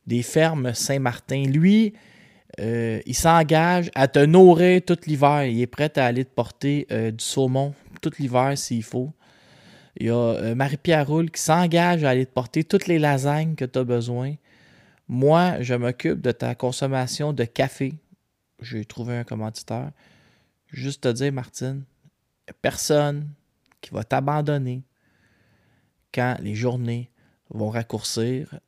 des 0.05 0.21
fermes 0.21 0.75
Saint-Martin. 0.75 1.45
Lui, 1.45 1.93
Euh, 2.61 3.01
il 3.05 3.15
s'engage 3.15 3.91
à 3.95 4.07
te 4.07 4.19
nourrir 4.19 4.81
tout 4.85 4.97
l'hiver. 5.07 5.43
Il 5.43 5.59
est 5.59 5.67
prêt 5.67 5.91
à 5.97 6.05
aller 6.05 6.23
te 6.23 6.33
porter 6.33 6.87
euh, 6.89 7.11
du 7.11 7.21
saumon 7.21 7.73
tout 8.01 8.11
l'hiver 8.17 8.57
s'il 8.57 8.83
faut. 8.83 9.11
Il 9.97 10.07
y 10.07 10.09
a 10.09 10.15
euh, 10.15 10.55
Marie-Pierre 10.55 11.07
Roule 11.07 11.31
qui 11.31 11.41
s'engage 11.41 12.03
à 12.03 12.09
aller 12.09 12.25
te 12.25 12.33
porter 12.33 12.63
toutes 12.63 12.87
les 12.87 12.99
lasagnes 12.99 13.55
que 13.55 13.65
tu 13.65 13.79
as 13.79 13.83
besoin. 13.83 14.35
Moi, 15.07 15.61
je 15.61 15.73
m'occupe 15.73 16.21
de 16.21 16.31
ta 16.31 16.55
consommation 16.55 17.31
de 17.31 17.45
café. 17.45 17.93
J'ai 18.61 18.85
trouvé 18.85 19.17
un 19.17 19.23
commanditaire. 19.23 19.91
Juste 20.67 21.03
te 21.03 21.07
dire, 21.09 21.31
Martine, 21.31 21.83
personne 22.61 23.29
qui 23.81 23.91
va 23.91 24.03
t'abandonner 24.03 24.83
quand 26.13 26.37
les 26.41 26.55
journées 26.55 27.11
vont 27.49 27.69
raccourcir. 27.69 28.59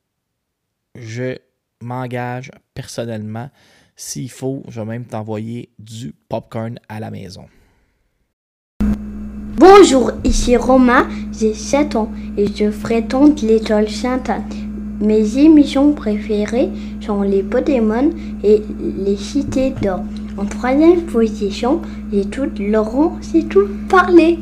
Je 0.96 1.38
m'engage 1.82 2.52
personnellement. 2.74 3.50
S'il 3.96 4.30
faut, 4.30 4.64
je 4.68 4.80
vais 4.80 4.86
même 4.86 5.06
t'envoyer 5.06 5.72
du 5.80 6.14
popcorn 6.30 6.80
à 6.88 7.00
la 7.00 7.10
maison. 7.10 7.48
Bonjour, 9.60 10.12
ici 10.24 10.56
Romain, 10.56 11.08
j'ai 11.34 11.56
7 11.56 11.96
ans 11.96 12.12
et 12.38 12.46
je 12.46 12.70
fréquente 12.70 13.42
l'école 13.42 13.90
Sainte-Anne. 13.90 14.44
Mes 15.02 15.40
émissions 15.40 15.94
préférées 15.94 16.70
sont 17.02 17.24
les 17.24 17.42
Pokémon 17.42 18.12
et 18.44 18.62
les 19.04 19.18
Cités 19.18 19.72
d'or. 19.82 20.02
En 20.38 20.46
troisième 20.46 21.08
position, 21.08 21.82
tout 22.32 22.52
Laurent, 22.60 23.18
c'est 23.22 23.50
tout 23.50 23.68
parler. 23.90 24.38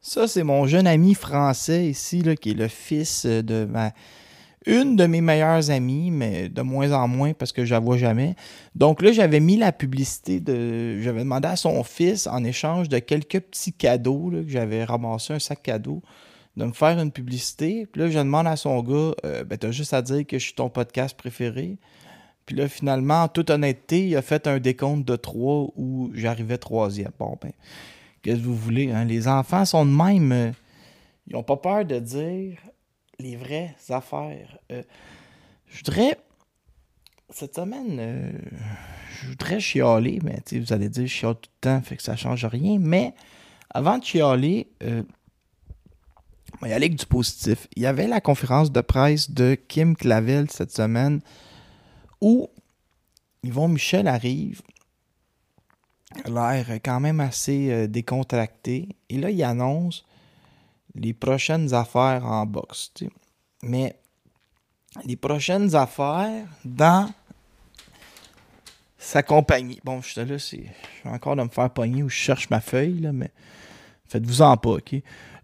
Ça, 0.00 0.28
c'est 0.28 0.44
mon 0.44 0.66
jeune 0.68 0.86
ami 0.86 1.14
français 1.14 1.86
ici, 1.86 2.22
là, 2.22 2.36
qui 2.36 2.50
est 2.50 2.54
le 2.54 2.68
fils 2.68 3.26
de 3.26 3.64
ma, 3.64 3.90
une 4.66 4.96
de 4.96 5.06
mes 5.06 5.20
meilleures 5.20 5.70
amies, 5.70 6.10
mais 6.10 6.48
de 6.48 6.60
moins 6.60 6.92
en 6.92 7.08
moins 7.08 7.32
parce 7.32 7.52
que 7.52 7.64
je 7.64 7.72
la 7.72 7.80
vois 7.80 7.96
jamais. 7.96 8.34
Donc 8.74 9.02
là, 9.02 9.10
j'avais 9.12 9.40
mis 9.40 9.56
la 9.56 9.72
publicité 9.72 10.40
de. 10.40 11.00
J'avais 11.00 11.20
demandé 11.20 11.48
à 11.48 11.56
son 11.56 11.82
fils, 11.82 12.26
en 12.26 12.44
échange 12.44 12.88
de 12.88 12.98
quelques 12.98 13.40
petits 13.40 13.72
cadeaux, 13.72 14.30
que 14.30 14.48
j'avais 14.48 14.84
ramassé 14.84 15.32
un 15.32 15.38
sac 15.38 15.62
cadeau, 15.62 16.02
de 16.56 16.66
me 16.66 16.72
faire 16.72 16.98
une 16.98 17.10
publicité. 17.10 17.86
Puis 17.90 18.02
là, 18.02 18.10
je 18.10 18.18
demande 18.18 18.46
à 18.46 18.56
son 18.56 18.82
gars, 18.82 19.14
euh, 19.24 19.44
ben, 19.44 19.56
t'as 19.56 19.70
juste 19.70 19.94
à 19.94 20.02
dire 20.02 20.26
que 20.26 20.38
je 20.38 20.44
suis 20.44 20.54
ton 20.54 20.68
podcast 20.68 21.16
préféré. 21.16 21.78
Puis 22.44 22.56
là, 22.56 22.68
finalement, 22.68 23.22
en 23.22 23.28
toute 23.28 23.48
honnêteté, 23.48 24.08
il 24.08 24.16
a 24.16 24.22
fait 24.22 24.46
un 24.46 24.58
décompte 24.58 25.06
de 25.06 25.16
trois 25.16 25.68
où 25.76 26.10
j'arrivais 26.14 26.58
troisième. 26.58 27.12
Bon, 27.18 27.38
ben, 27.40 27.52
qu'est-ce 28.22 28.38
que 28.38 28.44
vous 28.44 28.56
voulez, 28.56 28.90
hein? 28.90 29.04
Les 29.06 29.26
enfants 29.26 29.64
sont 29.64 29.86
de 29.86 29.90
même. 29.90 30.52
ils 31.26 31.32
n'ont 31.32 31.42
pas 31.42 31.56
peur 31.56 31.84
de 31.86 31.98
dire 31.98 32.58
les 33.20 33.36
vraies 33.36 33.74
affaires. 33.88 34.58
Euh, 34.72 34.82
je 35.68 35.78
voudrais. 35.78 36.18
Cette 37.32 37.54
semaine, 37.54 37.98
euh, 38.00 38.32
je 39.20 39.28
voudrais 39.28 39.60
chialer, 39.60 40.18
mais 40.24 40.42
vous 40.58 40.72
allez 40.72 40.88
dire 40.88 41.06
je 41.06 41.12
chiale 41.12 41.36
tout 41.36 41.48
le 41.48 41.60
temps, 41.60 41.80
fait 41.80 41.96
que 41.96 42.02
ça 42.02 42.16
change 42.16 42.44
rien. 42.44 42.78
Mais 42.80 43.14
avant 43.72 43.98
de 43.98 44.04
chialer, 44.04 44.66
va 46.60 46.68
y 46.68 46.72
aller 46.72 46.86
avec 46.86 46.96
du 46.96 47.06
positif. 47.06 47.68
Il 47.76 47.82
y 47.82 47.86
avait 47.86 48.06
la 48.06 48.20
conférence 48.20 48.70
de 48.70 48.80
presse 48.80 49.30
de 49.30 49.54
Kim 49.54 49.96
Clavel 49.96 50.50
cette 50.50 50.72
semaine 50.72 51.20
où 52.20 52.48
Yvon 53.42 53.68
Michel 53.68 54.06
arrive. 54.06 54.60
Il 56.26 56.36
a 56.36 56.54
l'air 56.54 56.80
quand 56.84 57.00
même 57.00 57.20
assez 57.20 57.70
euh, 57.70 57.86
décontracté. 57.86 58.88
Et 59.08 59.18
là, 59.18 59.30
il 59.30 59.42
annonce 59.42 60.04
les 60.94 61.12
prochaines 61.12 61.74
affaires 61.74 62.24
en 62.24 62.46
boxe. 62.46 62.92
Mais 63.62 63.96
les 65.04 65.16
prochaines 65.16 65.74
affaires 65.74 66.46
dans 66.64 67.10
sa 68.98 69.22
compagnie. 69.22 69.80
Bon, 69.84 70.02
je 70.02 70.10
suis 70.10 70.24
là, 70.24 70.38
c'est. 70.38 70.64
Je 70.98 71.08
vais 71.08 71.14
encore 71.14 71.36
de 71.36 71.42
me 71.42 71.48
faire 71.48 71.70
pogner 71.70 72.02
où 72.02 72.08
je 72.08 72.16
cherche 72.16 72.50
ma 72.50 72.60
feuille, 72.60 73.00
là, 73.00 73.12
mais 73.12 73.30
faites-vous 74.06 74.42
en 74.42 74.56
pas, 74.56 74.70
OK? 74.70 74.94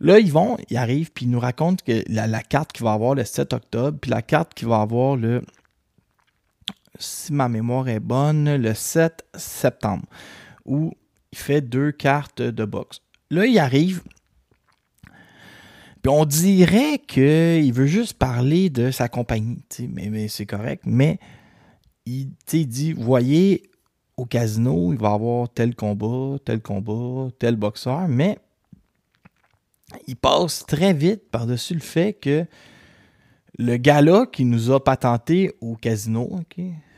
Là, 0.00 0.18
ils 0.18 0.30
vont, 0.30 0.58
ils 0.68 0.76
arrivent, 0.76 1.10
puis 1.10 1.24
ils 1.24 1.30
nous 1.30 1.40
racontent 1.40 1.82
que 1.84 2.04
la, 2.08 2.26
la 2.26 2.42
carte 2.42 2.72
qu'il 2.72 2.84
va 2.84 2.92
avoir 2.92 3.14
le 3.14 3.24
7 3.24 3.54
octobre, 3.54 3.98
puis 3.98 4.10
la 4.10 4.22
carte 4.22 4.54
qu'il 4.54 4.68
va 4.68 4.80
avoir 4.80 5.16
le. 5.16 5.42
Si 6.98 7.32
ma 7.32 7.48
mémoire 7.48 7.88
est 7.88 8.00
bonne, 8.00 8.56
le 8.56 8.74
7 8.74 9.24
septembre, 9.34 10.04
où 10.64 10.92
il 11.32 11.38
fait 11.38 11.60
deux 11.60 11.92
cartes 11.92 12.42
de 12.42 12.64
boxe. 12.64 13.00
Là, 13.30 13.46
il 13.46 13.58
arrive, 13.58 14.02
on 16.08 16.24
dirait 16.24 16.98
qu'il 16.98 17.72
veut 17.72 17.86
juste 17.86 18.14
parler 18.14 18.70
de 18.70 18.90
sa 18.90 19.08
compagnie, 19.08 19.62
mais, 19.88 20.28
c'est 20.28 20.46
correct. 20.46 20.82
Mais 20.86 21.18
il, 22.04 22.34
dit, 22.46 22.92
voyez, 22.92 23.70
au 24.16 24.26
casino, 24.26 24.92
il 24.92 24.98
va 24.98 25.12
avoir 25.12 25.48
tel 25.48 25.74
combat, 25.74 26.38
tel 26.44 26.60
combat, 26.60 27.30
tel 27.38 27.56
boxeur, 27.56 28.08
mais 28.08 28.38
il 30.06 30.16
passe 30.16 30.64
très 30.66 30.92
vite 30.92 31.30
par-dessus 31.30 31.74
le 31.74 31.80
fait 31.80 32.12
que 32.12 32.44
le 33.58 33.76
gala 33.76 34.26
qui 34.30 34.44
nous 34.44 34.70
a 34.70 34.82
patenté 34.82 35.54
au 35.60 35.76
casino, 35.76 36.40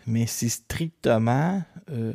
mais 0.06 0.26
c'est 0.26 0.48
strictement... 0.48 1.62
euh, 1.90 2.14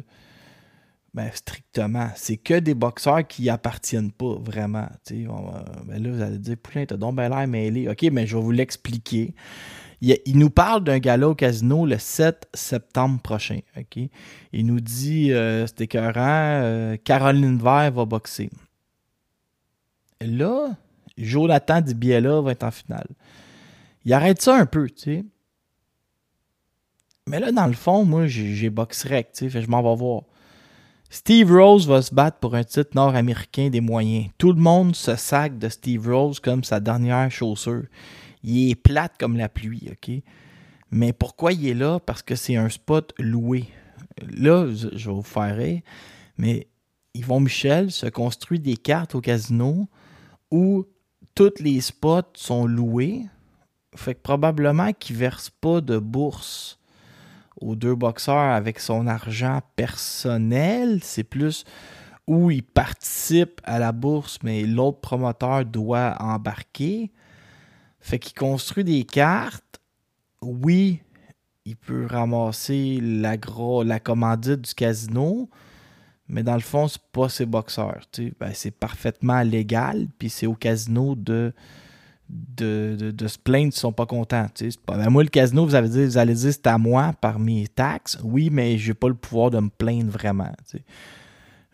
ben, 1.13 1.29
strictement. 1.33 2.09
C'est 2.15 2.37
que 2.37 2.59
des 2.59 2.73
boxeurs 2.73 3.27
qui 3.27 3.49
appartiennent 3.49 4.11
pas 4.11 4.35
vraiment. 4.35 4.87
On 5.11 5.51
ben 5.85 6.01
là, 6.01 6.11
vous 6.11 6.21
allez 6.21 6.39
dire, 6.39 6.57
Poulain, 6.57 6.85
t'as 6.85 6.97
donc 6.97 7.15
ben 7.15 7.29
l'air 7.29 7.47
mêlé. 7.47 7.87
OK, 7.87 8.03
mais 8.11 8.25
je 8.25 8.35
vais 8.35 8.41
vous 8.41 8.51
l'expliquer. 8.51 9.35
Il, 10.01 10.37
nous 10.37 10.49
parle 10.49 10.83
d'un 10.83 10.99
gala 10.99 11.29
au 11.29 11.35
casino 11.35 11.85
le 11.85 11.97
7 11.97 12.49
septembre 12.53 13.21
prochain. 13.21 13.59
OK? 13.77 14.09
Il 14.51 14.65
nous 14.65 14.81
dit, 14.81 15.31
euh, 15.31 15.65
c'est 15.65 15.81
écœurant, 15.81 16.61
euh, 16.61 16.97
Caroline 16.97 17.57
Vert 17.57 17.91
va 17.93 18.03
boxer. 18.03 18.49
Là, 20.19 20.75
Jonathan 21.17 21.79
Dibiela 21.79 22.41
va 22.41 22.51
être 22.51 22.63
en 22.63 22.71
finale. 22.71 23.07
Il 24.03 24.11
arrête 24.11 24.41
ça 24.41 24.57
un 24.57 24.65
peu, 24.65 24.89
tu 24.89 25.03
sais. 25.03 25.25
Mais 27.27 27.39
là, 27.39 27.53
dans 27.53 27.67
le 27.67 27.73
fond, 27.73 28.03
moi, 28.03 28.27
j'ai 28.27 28.53
j'ai 28.53 28.69
box 28.69 29.05
rec, 29.05 29.29
tu 29.33 29.49
sais, 29.49 29.61
je 29.61 29.69
m'en 29.69 29.81
vais 29.81 29.95
voir. 29.95 30.23
Steve 31.13 31.51
Rose 31.51 31.87
va 31.87 32.01
se 32.01 32.11
battre 32.11 32.39
pour 32.39 32.55
un 32.55 32.63
titre 32.63 32.89
nord-américain 32.95 33.69
des 33.69 33.81
moyens. 33.81 34.31
Tout 34.39 34.51
le 34.51 34.59
monde 34.59 34.95
se 34.95 35.15
sac 35.15 35.59
de 35.59 35.69
Steve 35.69 36.09
Rose 36.09 36.39
comme 36.39 36.63
sa 36.63 36.79
dernière 36.79 37.29
chaussure. 37.29 37.83
Il 38.43 38.71
est 38.71 38.75
plate 38.75 39.13
comme 39.19 39.37
la 39.37 39.47
pluie, 39.47 39.91
OK? 39.91 40.11
Mais 40.89 41.13
pourquoi 41.13 41.53
il 41.53 41.67
est 41.67 41.75
là? 41.75 41.99
Parce 41.99 42.23
que 42.23 42.33
c'est 42.33 42.55
un 42.55 42.67
spot 42.67 43.13
loué. 43.19 43.65
Là, 44.27 44.65
je 44.73 45.07
vais 45.07 45.13
vous 45.13 45.21
faire 45.21 45.55
rire, 45.55 45.81
mais 46.39 46.65
Yvon 47.13 47.41
Michel 47.41 47.91
se 47.91 48.07
construit 48.07 48.59
des 48.59 48.75
cartes 48.75 49.13
au 49.13 49.21
casino 49.21 49.87
où 50.49 50.87
tous 51.35 51.53
les 51.59 51.79
spots 51.79 52.33
sont 52.33 52.65
loués. 52.65 53.27
Fait 53.95 54.15
que 54.15 54.21
probablement 54.21 54.91
qu'il 54.93 55.17
verse 55.17 55.51
pas 55.51 55.79
de 55.79 55.99
bourse 55.99 56.79
aux 57.63 57.75
deux 57.75 57.95
boxeurs 57.95 58.53
avec 58.53 58.79
son 58.79 59.07
argent 59.07 59.61
personnel. 59.75 60.99
C'est 61.03 61.23
plus 61.23 61.63
où 62.27 62.51
il 62.51 62.63
participe 62.63 63.61
à 63.63 63.79
la 63.79 63.91
bourse, 63.91 64.39
mais 64.43 64.63
l'autre 64.63 64.99
promoteur 64.99 65.65
doit 65.65 66.15
embarquer. 66.19 67.11
Fait 67.99 68.19
qu'il 68.19 68.33
construit 68.33 68.83
des 68.83 69.03
cartes. 69.03 69.81
Oui, 70.41 71.01
il 71.65 71.75
peut 71.75 72.05
ramasser 72.05 72.99
la, 73.01 73.35
la 73.85 73.99
commandite 73.99 74.61
du 74.61 74.73
casino, 74.73 75.49
mais 76.27 76.43
dans 76.43 76.55
le 76.55 76.61
fond, 76.61 76.87
c'est 76.87 77.01
pas 77.11 77.29
ses 77.29 77.45
boxeurs. 77.45 78.01
Ben, 78.39 78.51
c'est 78.53 78.71
parfaitement 78.71 79.41
légal, 79.41 80.07
puis 80.17 80.29
c'est 80.29 80.47
au 80.47 80.55
casino 80.55 81.15
de, 81.15 81.53
de, 82.29 83.11
de, 83.11 83.27
se 83.27 83.37
plaindre 83.37 83.73
s'ils 83.73 83.81
sont 83.81 83.91
pas 83.91 84.05
contents. 84.05 84.47
pas- 84.85 84.97
ben, 84.97 85.09
moi, 85.09 85.23
le 85.23 85.29
casino, 85.29 85.65
vous, 85.65 85.75
avez 85.75 85.89
dit, 85.89 86.05
vous 86.05 86.17
allez 86.17 86.33
dire 86.33 86.51
c'est 86.53 86.67
à 86.67 86.77
moi 86.77 87.13
par 87.19 87.39
mes 87.39 87.67
taxes. 87.67 88.17
Oui, 88.23 88.49
mais 88.51 88.77
j'ai 88.77 88.93
pas 88.93 89.07
le 89.07 89.13
pouvoir 89.13 89.51
de 89.51 89.59
me 89.59 89.69
plaindre 89.69 90.11
vraiment. 90.11 90.49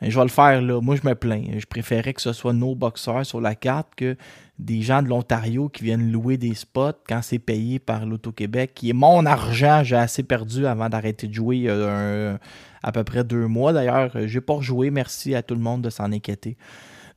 Mais 0.01 0.09
je 0.09 0.17
vais 0.17 0.23
le 0.23 0.29
faire 0.29 0.61
là. 0.61 0.81
Moi, 0.81 0.95
je 0.95 1.07
me 1.07 1.13
plains. 1.13 1.43
Je 1.57 1.65
préférais 1.65 2.13
que 2.13 2.21
ce 2.21 2.33
soit 2.33 2.53
nos 2.53 2.75
boxeurs 2.75 3.25
sur 3.25 3.41
la 3.41 3.55
carte 3.55 3.89
que 3.95 4.15
des 4.57 4.81
gens 4.81 5.01
de 5.01 5.07
l'Ontario 5.07 5.69
qui 5.69 5.83
viennent 5.83 6.11
louer 6.11 6.37
des 6.37 6.55
spots 6.55 6.99
quand 7.07 7.21
c'est 7.21 7.39
payé 7.39 7.79
par 7.79 8.05
l'Auto-Québec, 8.05 8.71
qui 8.75 8.89
est 8.89 8.93
mon 8.93 9.25
argent. 9.25 9.83
J'ai 9.83 9.95
assez 9.95 10.23
perdu 10.23 10.65
avant 10.65 10.89
d'arrêter 10.89 11.27
de 11.27 11.33
jouer 11.33 11.57
il 11.57 11.63
y 11.63 11.69
a 11.69 12.39
à 12.81 12.91
peu 12.91 13.03
près 13.03 13.23
deux 13.23 13.47
mois. 13.47 13.71
D'ailleurs, 13.71 14.11
j'ai 14.25 14.41
pas 14.41 14.53
rejoué. 14.53 14.89
Merci 14.89 15.35
à 15.35 15.43
tout 15.43 15.55
le 15.55 15.61
monde 15.61 15.81
de 15.81 15.89
s'en 15.89 16.11
inquiéter. 16.11 16.57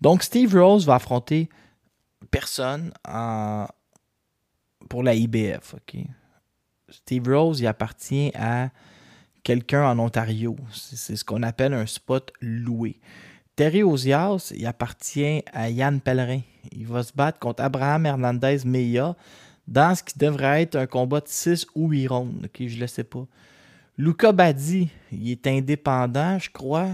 Donc, 0.00 0.22
Steve 0.22 0.56
Rose 0.56 0.84
va 0.86 0.96
affronter 0.96 1.48
personne 2.32 2.92
en- 3.08 3.68
pour 4.88 5.04
la 5.04 5.14
IBF. 5.14 5.74
ok? 5.74 6.02
Steve 6.88 7.28
Rose, 7.28 7.60
il 7.60 7.66
appartient 7.68 8.32
à 8.34 8.70
quelqu'un 9.44 9.84
en 9.88 9.98
Ontario. 10.00 10.56
C'est 10.72 11.14
ce 11.16 11.24
qu'on 11.24 11.42
appelle 11.44 11.72
un 11.74 11.86
spot 11.86 12.32
loué. 12.40 12.98
Terry 13.54 13.82
Ozias, 13.82 14.52
il 14.56 14.66
appartient 14.66 15.42
à 15.52 15.70
Yann 15.70 16.00
Pellerin. 16.00 16.40
Il 16.72 16.86
va 16.86 17.02
se 17.02 17.12
battre 17.12 17.38
contre 17.38 17.62
Abraham 17.62 18.04
Hernandez 18.06 18.58
Meya 18.64 19.14
dans 19.68 19.94
ce 19.94 20.02
qui 20.02 20.18
devrait 20.18 20.62
être 20.62 20.76
un 20.76 20.86
combat 20.86 21.20
de 21.20 21.28
6 21.28 21.66
ou 21.74 21.88
8 21.88 22.08
rounds. 22.08 22.44
Ok, 22.44 22.66
je 22.66 22.74
ne 22.76 22.80
le 22.80 22.86
sais 22.86 23.04
pas. 23.04 23.26
Luca 23.98 24.32
Badi, 24.32 24.88
il 25.12 25.30
est 25.30 25.46
indépendant, 25.46 26.38
je 26.38 26.50
crois. 26.50 26.88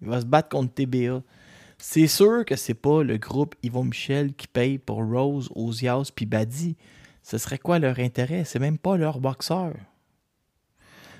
Il 0.00 0.08
va 0.08 0.20
se 0.20 0.26
battre 0.26 0.48
contre 0.48 0.74
TBA. 0.74 1.22
C'est 1.84 2.06
sûr 2.06 2.44
que 2.44 2.54
c'est 2.54 2.74
pas 2.74 3.02
le 3.02 3.18
groupe 3.18 3.56
Yvon 3.64 3.82
Michel 3.82 4.34
qui 4.34 4.46
paye 4.46 4.78
pour 4.78 5.04
Rose, 5.04 5.50
Ozias 5.56 6.12
puis 6.14 6.26
Badi. 6.26 6.76
Ce 7.24 7.38
serait 7.38 7.58
quoi 7.58 7.80
leur 7.80 7.98
intérêt? 7.98 8.44
C'est 8.44 8.60
même 8.60 8.78
pas 8.78 8.96
leur 8.96 9.18
boxeur. 9.18 9.74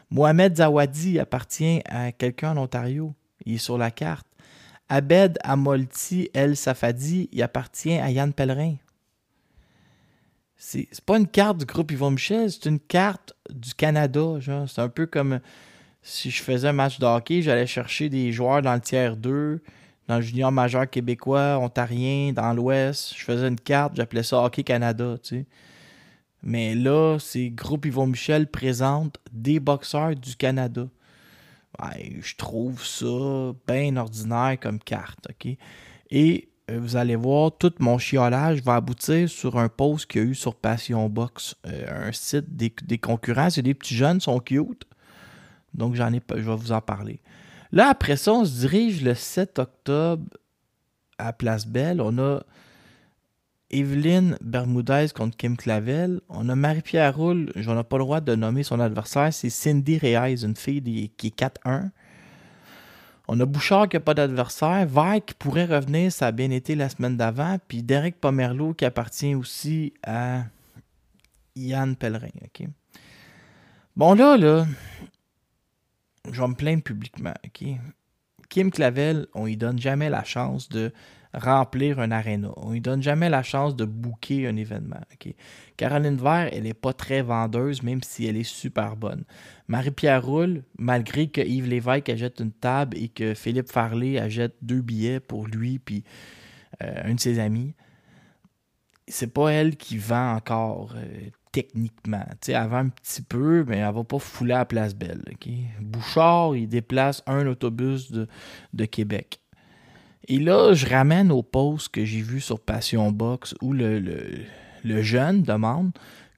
Mohamed 0.09 0.59
Zawadi 0.59 1.19
appartient 1.19 1.83
à 1.87 2.12
quelqu'un 2.12 2.57
en 2.57 2.62
Ontario. 2.62 3.12
Il 3.45 3.54
est 3.54 3.59
sur 3.59 3.76
la 3.76 3.90
carte. 3.90 4.28
Abed 4.88 5.37
Amolti 5.42 6.31
El 6.33 6.57
Safadi, 6.57 7.28
il 7.33 7.42
appartient 7.42 7.99
à 7.99 8.12
Yann 8.12 8.33
Pellerin. 8.33 8.76
C'est 10.57 10.87
pas 11.04 11.19
une 11.19 11.26
carte 11.26 11.59
du 11.59 11.64
groupe 11.64 11.90
Yvon 11.90 12.12
Michel, 12.12 12.52
c'est 12.52 12.66
une 12.66 12.78
carte 12.78 13.35
du 13.50 13.75
Canada. 13.75 14.38
C'est 14.69 14.81
un 14.81 14.88
peu 14.88 15.07
comme 15.07 15.40
si 16.02 16.31
je 16.31 16.40
faisais 16.40 16.69
un 16.69 16.73
match 16.73 17.00
de 17.00 17.04
hockey, 17.04 17.42
j'allais 17.42 17.66
chercher 17.66 18.09
des 18.09 18.31
joueurs 18.31 18.62
dans 18.62 18.75
le 18.75 18.81
tiers 18.81 19.16
2, 19.16 19.61
dans 20.09 20.16
le 20.16 20.23
junior 20.23 20.52
majeur 20.52 20.88
québécois, 20.88 21.59
ontarien, 21.59 22.32
dans 22.32 22.52
l'Ouest. 22.52 23.14
Je 23.16 23.25
faisais 23.25 23.49
une 23.49 23.59
carte, 23.59 23.97
j'appelais 23.97 24.23
ça 24.23 24.42
Hockey 24.42 24.64
Canada. 24.64 25.16
Mais 26.42 26.75
là, 26.75 27.18
c'est 27.21 27.50
Groupe 27.50 27.87
Yvon 27.87 28.06
Michel 28.06 28.49
présente 28.49 29.18
des 29.32 29.61
boxeurs 29.61 30.16
du 30.16 30.35
Canada. 30.37 30.87
je 32.21 32.37
trouve 32.37 32.85
ça 32.85 33.52
bien 33.66 33.97
ordinaire 33.97 34.56
comme 34.61 34.78
carte. 34.80 35.28
ok? 35.30 35.56
Et 36.11 36.49
euh, 36.71 36.78
vous 36.80 36.97
allez 36.97 37.16
voir, 37.16 37.52
tout 37.56 37.73
mon 37.78 37.99
chiolage 37.99 38.62
va 38.62 38.76
aboutir 38.76 39.28
sur 39.28 39.59
un 39.59 39.68
post 39.68 40.06
qu'il 40.06 40.23
y 40.23 40.25
a 40.25 40.28
eu 40.28 40.35
sur 40.35 40.54
Passion 40.54 41.09
Box, 41.09 41.56
euh, 41.66 42.09
un 42.09 42.12
site 42.12 42.54
des, 42.56 42.99
concurrents. 42.99 43.50
C'est 43.50 43.62
des 43.62 43.75
petits 43.75 43.94
jeunes, 43.97 44.21
sont 44.21 44.38
cute. 44.38 44.87
Donc, 45.75 45.94
j'en 45.94 46.12
ai 46.12 46.21
je 46.30 46.42
vais 46.42 46.56
vous 46.56 46.73
en 46.73 46.80
parler. 46.80 47.21
Là, 47.73 47.88
après 47.88 48.17
ça, 48.17 48.33
on 48.33 48.45
se 48.45 48.61
dirige 48.61 49.02
le 49.02 49.14
7 49.14 49.59
octobre 49.59 50.25
à 51.19 51.33
Place 51.33 51.67
Belle. 51.67 52.00
On 52.00 52.19
a 52.19 52.41
Evelyne 53.71 54.37
Bermudez 54.43 55.07
contre 55.14 55.37
Kim 55.37 55.57
Clavel. 55.57 56.21
On 56.29 56.49
a 56.50 56.55
Marie-Pierre 56.55 57.17
Roule, 57.17 57.50
je 57.57 57.71
n'ai 57.71 57.83
pas 57.83 57.97
le 57.97 58.05
droit 58.05 58.21
de 58.21 58.35
nommer 58.35 58.62
son 58.62 58.79
adversaire, 58.81 59.33
c'est 59.33 59.49
Cindy 59.49 59.97
Reyes, 59.97 60.45
une 60.45 60.57
fille 60.57 61.11
qui 61.17 61.29
est 61.29 61.38
4-1. 61.38 61.91
On 63.29 63.41
a 63.41 63.47
Bouchard 63.47 63.88
qui 63.88 63.97
n'a 63.97 64.00
pas 64.00 64.14
d'adversaire. 64.14 64.85
Vert 64.87 65.25
qui 65.25 65.33
pourrait 65.33 65.64
revenir, 65.64 66.12
ça 66.12 66.26
a 66.26 66.33
bien 66.33 66.50
été 66.50 66.75
la 66.75 66.91
semaine 66.91 67.17
d'avant. 67.17 67.57
Puis 67.67 67.83
Derek 67.83 68.21
Pomerleau 68.21 68.75
qui 68.75 68.85
appartient 68.85 69.35
aussi 69.35 69.95
à 70.02 70.43
Yann 71.57 71.97
Pellerin. 71.97 72.29
Bon, 73.97 74.14
là, 74.14 74.37
là, 74.37 74.67
je 76.31 76.41
vais 76.41 76.49
me 76.49 76.55
plaindre 76.55 76.83
publiquement. 76.83 77.35
Kim 78.49 78.71
Clavel, 78.71 79.26
on 79.35 79.47
lui 79.47 79.57
donne 79.57 79.79
jamais 79.79 80.11
la 80.11 80.25
chance 80.25 80.69
de 80.69 80.93
remplir 81.35 81.99
un 81.99 82.11
aréna. 82.11 82.52
On 82.57 82.73
lui 82.73 82.81
donne 82.81 83.02
jamais 83.02 83.31
la 83.31 83.43
chance 83.43 83.75
de 83.75 83.85
booker 83.85 84.47
un 84.47 84.57
événement. 84.57 85.00
Caroline 85.76 86.17
Vert, 86.17 86.50
elle 86.52 86.64
n'est 86.64 86.75
pas 86.75 86.93
très 86.93 87.23
vendeuse, 87.23 87.83
même 87.83 88.02
si 88.02 88.26
elle 88.26 88.37
est 88.37 88.43
super 88.43 88.97
bonne. 88.97 89.25
Marie-Pierre 89.69 90.25
Roule, 90.25 90.64
malgré 90.79 91.29
que 91.29 91.41
Yves 91.41 91.69
Lévesque 91.69 92.11
achète 92.11 92.41
une 92.41 92.52
table 92.52 92.97
et 92.99 93.09
que 93.09 93.35
Philippe 93.35 93.73
Farley 93.73 94.19
achète 94.19 94.55
deux 94.61 94.83
billets 94.83 95.21
pour 95.21 95.47
lui 95.47 95.79
puis 95.79 96.05
euh, 96.83 97.02
un 97.05 97.14
de 97.14 97.21
ses 97.21 97.38
amis, 97.38 97.75
c'est 99.09 99.33
pas 99.33 99.50
elle 99.50 99.76
qui 99.76 99.99
vend 99.99 100.35
encore 100.35 100.95
euh, 100.97 101.31
techniquement. 101.52 102.25
elle 102.49 102.68
vend 102.68 102.78
un 102.78 102.88
petit 102.88 103.23
peu, 103.23 103.64
mais 103.68 103.76
elle 103.78 103.94
va 103.94 104.02
pas 104.02 104.18
fouler 104.18 104.54
à 104.54 104.64
Place 104.64 104.94
Belle. 104.94 105.23
Bouchard, 105.80 106.56
il 106.56 106.66
déplace 106.66 107.23
un 107.26 107.47
autobus 107.47 108.11
de, 108.11 108.85
Québec. 108.87 109.40
Et 110.28 110.38
là, 110.38 110.73
je 110.73 110.87
ramène 110.87 111.30
au 111.30 111.42
post 111.42 111.90
que 111.90 112.04
j'ai 112.04 112.23
vu 112.23 112.40
sur 112.40 112.59
Passion 112.59 113.12
Box 113.12 113.54
où 113.60 113.73
le, 113.73 113.99
le, 113.99 115.02
jeune 115.02 115.43
demande 115.43 115.93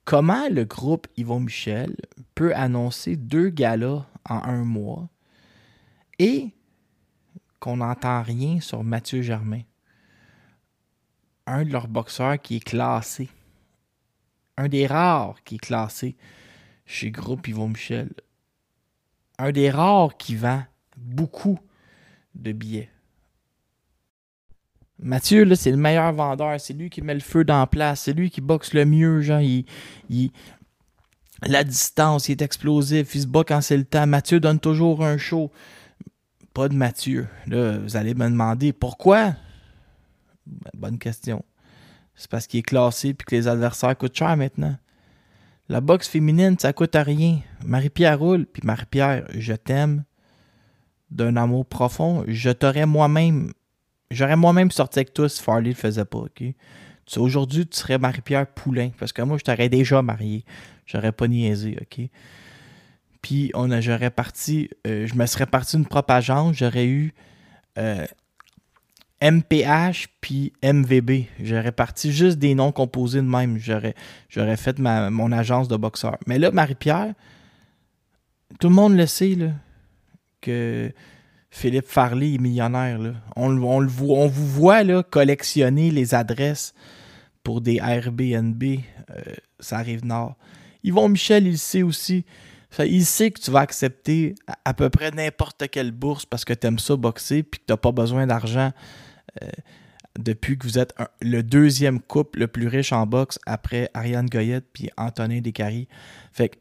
comment 0.05 0.49
le 0.51 0.65
groupe 0.65 1.07
Yvon 1.17 1.41
Michel 1.41 1.95
peut 2.35 2.55
annoncer 2.55 3.17
deux 3.17 3.51
galas 3.51 4.07
en 4.29 4.43
un 4.43 4.65
mois 4.65 5.09
et 6.19 6.51
qu'on 7.61 7.79
n'entend 7.79 8.23
rien 8.23 8.61
sur 8.61 8.83
Mathieu 8.83 9.23
Germain. 9.23 9.63
Un 11.47 11.65
de 11.65 11.71
leurs 11.71 11.89
boxeurs 11.89 12.41
qui 12.41 12.57
est 12.57 12.65
classé. 12.65 13.29
Un 14.57 14.69
des 14.69 14.87
rares 14.87 15.37
qui 15.45 15.57
est 15.57 15.59
classé 15.59 16.17
chez 16.87 17.11
Groupe 17.11 17.49
Yvon 17.49 17.69
Michel. 17.69 18.11
Un 19.39 19.51
des 19.51 19.71
rares 19.71 20.17
qui 20.17 20.37
vend 20.37 20.63
beaucoup 20.97 21.59
de 22.35 22.53
billets. 22.53 22.91
Mathieu, 24.99 25.53
c'est 25.55 25.71
le 25.71 25.77
meilleur 25.77 26.13
vendeur. 26.13 26.61
C'est 26.61 26.73
lui 26.73 26.89
qui 26.89 27.03
met 27.03 27.15
le 27.15 27.21
feu 27.21 27.45
dans 27.45 27.59
la 27.59 27.67
place. 27.67 28.03
C'est 28.03 28.13
lui 28.13 28.31
qui 28.31 28.41
boxe 28.41 28.73
le 28.75 28.85
mieux. 28.85 29.21
Genre, 29.23 29.41
il, 29.41 29.65
la 31.43 31.65
distance, 31.65 32.29
il 32.29 32.33
est 32.33 32.43
explosif. 32.43 33.15
Il 33.15 33.23
se 33.23 33.27
bat 33.27 33.45
quand 33.45 33.61
c'est 33.61 33.77
le 33.77 33.85
temps. 33.85 34.07
Mathieu 34.07 34.41
donne 34.41 34.61
toujours 34.61 35.05
un 35.05 35.19
show. 35.19 35.51
Pas 36.55 36.69
de 36.69 36.75
Mathieu. 36.75 37.27
Là, 37.49 37.79
vous 37.79 37.97
allez 37.97 38.15
me 38.15 38.29
demander 38.29 38.73
pourquoi? 38.73 39.35
Ben, 40.47 40.71
bonne 40.75 40.99
question. 40.99 41.45
C'est 42.17 42.31
parce 42.31 42.47
qu'il 42.47 42.61
est 42.61 42.63
classé 42.63 43.09
et 43.09 43.15
que 43.15 43.35
les 43.35 43.49
adversaires 43.49 43.97
coûtent 43.97 44.17
cher 44.17 44.37
maintenant. 44.37 44.77
La 45.69 45.81
boxe 45.81 46.09
féminine, 46.09 46.59
ça 46.59 46.73
coûte 46.73 46.95
à 46.95 47.03
rien. 47.03 47.41
Marie-Pierre 47.65 48.19
roule, 48.19 48.47
puis 48.47 48.63
Marie-Pierre, 48.65 49.27
je 49.35 49.55
t'aime 49.55 50.05
d'un 51.11 51.37
amour 51.37 51.67
profond. 51.67 52.25
Je 52.29 52.51
t'aurais 52.51 52.87
moi-même 52.87 53.53
J'aurais 54.11 54.37
moi-même 54.37 54.71
sorti 54.71 55.01
avec 55.01 55.13
toi 55.13 55.29
si 55.29 55.43
Farley 55.43 55.71
le 55.71 55.75
faisait 55.75 56.05
pas? 56.05 56.25
Aujourd'hui, 57.17 57.67
tu 57.67 57.77
serais 57.77 57.99
Marie-Pierre 57.99 58.47
Poulain, 58.47 58.91
parce 58.99 59.13
que 59.13 59.23
moi, 59.23 59.39
je 59.39 59.45
t'aurais 59.45 59.69
déjà 59.69 60.03
marié. 60.03 60.45
J'aurais 60.87 61.13
pas 61.13 61.27
niaisé, 61.27 61.77
ok? 61.81 62.07
Puis, 63.23 63.51
on 63.55 63.81
j'aurais 63.81 64.11
parti, 64.11 64.71
euh, 64.87 65.07
je 65.07 65.15
me 65.15 65.27
serais 65.27 65.47
parti 65.47 65.77
une 65.77 65.87
propre 65.87 66.13
agence, 66.13 66.57
j'aurais 66.57 66.87
eu 66.87 67.13
MPH 69.25 70.09
puis 70.21 70.53
MVB. 70.63 71.25
J'aurais 71.43 71.73
parti 71.73 72.13
juste 72.13 72.39
des 72.39 72.55
noms 72.55 72.73
composés 72.73 73.23
de 73.23 73.27
même. 73.27 73.59
J'aurais, 73.59 74.57
fait 74.57 74.79
ma, 74.79 75.09
mon 75.09 75.33
agence 75.33 75.67
de 75.67 75.77
boxeur. 75.77 76.19
Mais 76.27 76.39
là, 76.39 76.51
Marie-Pierre, 76.51 77.15
tout 78.61 78.69
le 78.69 78.75
monde 78.75 78.95
le 78.95 79.07
sait, 79.07 79.35
là, 79.35 79.53
que 80.43 80.93
Philippe 81.51 81.87
Farley 81.87 82.35
est 82.35 82.39
millionnaire. 82.39 82.99
On, 83.35 83.87
vous 83.87 84.29
voit 84.29 84.85
là, 84.85 85.03
collectionner 85.03 85.91
les 85.91 86.15
adresses 86.15 86.75
pour 87.43 87.63
des 87.63 87.77
Airbnb. 87.77 88.63
Euh, 88.63 89.23
ça 89.59 89.79
arrive 89.79 90.05
nord. 90.05 90.37
Yvon 90.83 91.09
Michel, 91.09 91.47
il 91.47 91.59
sait 91.59 91.83
aussi. 91.83 92.27
il 92.79 93.07
sait 93.07 93.31
que 93.31 93.41
tu 93.41 93.51
vas 93.51 93.61
accepter 93.61 94.35
à, 94.67 94.75
peu 94.75 94.91
près 94.91 95.13
n'importe 95.13 95.71
quelle 95.71 95.93
bourse 95.93 96.27
parce 96.27 96.45
que 96.45 96.53
tu 96.53 96.67
aimes 96.67 96.79
ça 96.79 96.95
boxer 96.95 97.39
et 97.39 97.43
que 97.43 97.57
tu 97.57 97.65
n'as 97.71 97.79
pas 97.79 97.93
besoin 97.93 98.27
d'argent 98.27 98.71
depuis 100.19 100.57
que 100.57 100.67
vous 100.67 100.79
êtes 100.79 100.95
le 101.21 101.43
deuxième 101.43 102.01
couple 102.01 102.41
le 102.41 102.47
plus 102.47 102.69
riche 102.69 102.93
en 102.93 103.07
boxe 103.07 103.39
après 103.47 103.91
Ariane 103.95 104.29
Goyette 104.29 104.67
puis 104.73 104.91
Antonin 104.97 105.41
Descaries. 105.41 105.89
Fait 106.33 106.51
que 106.51 106.57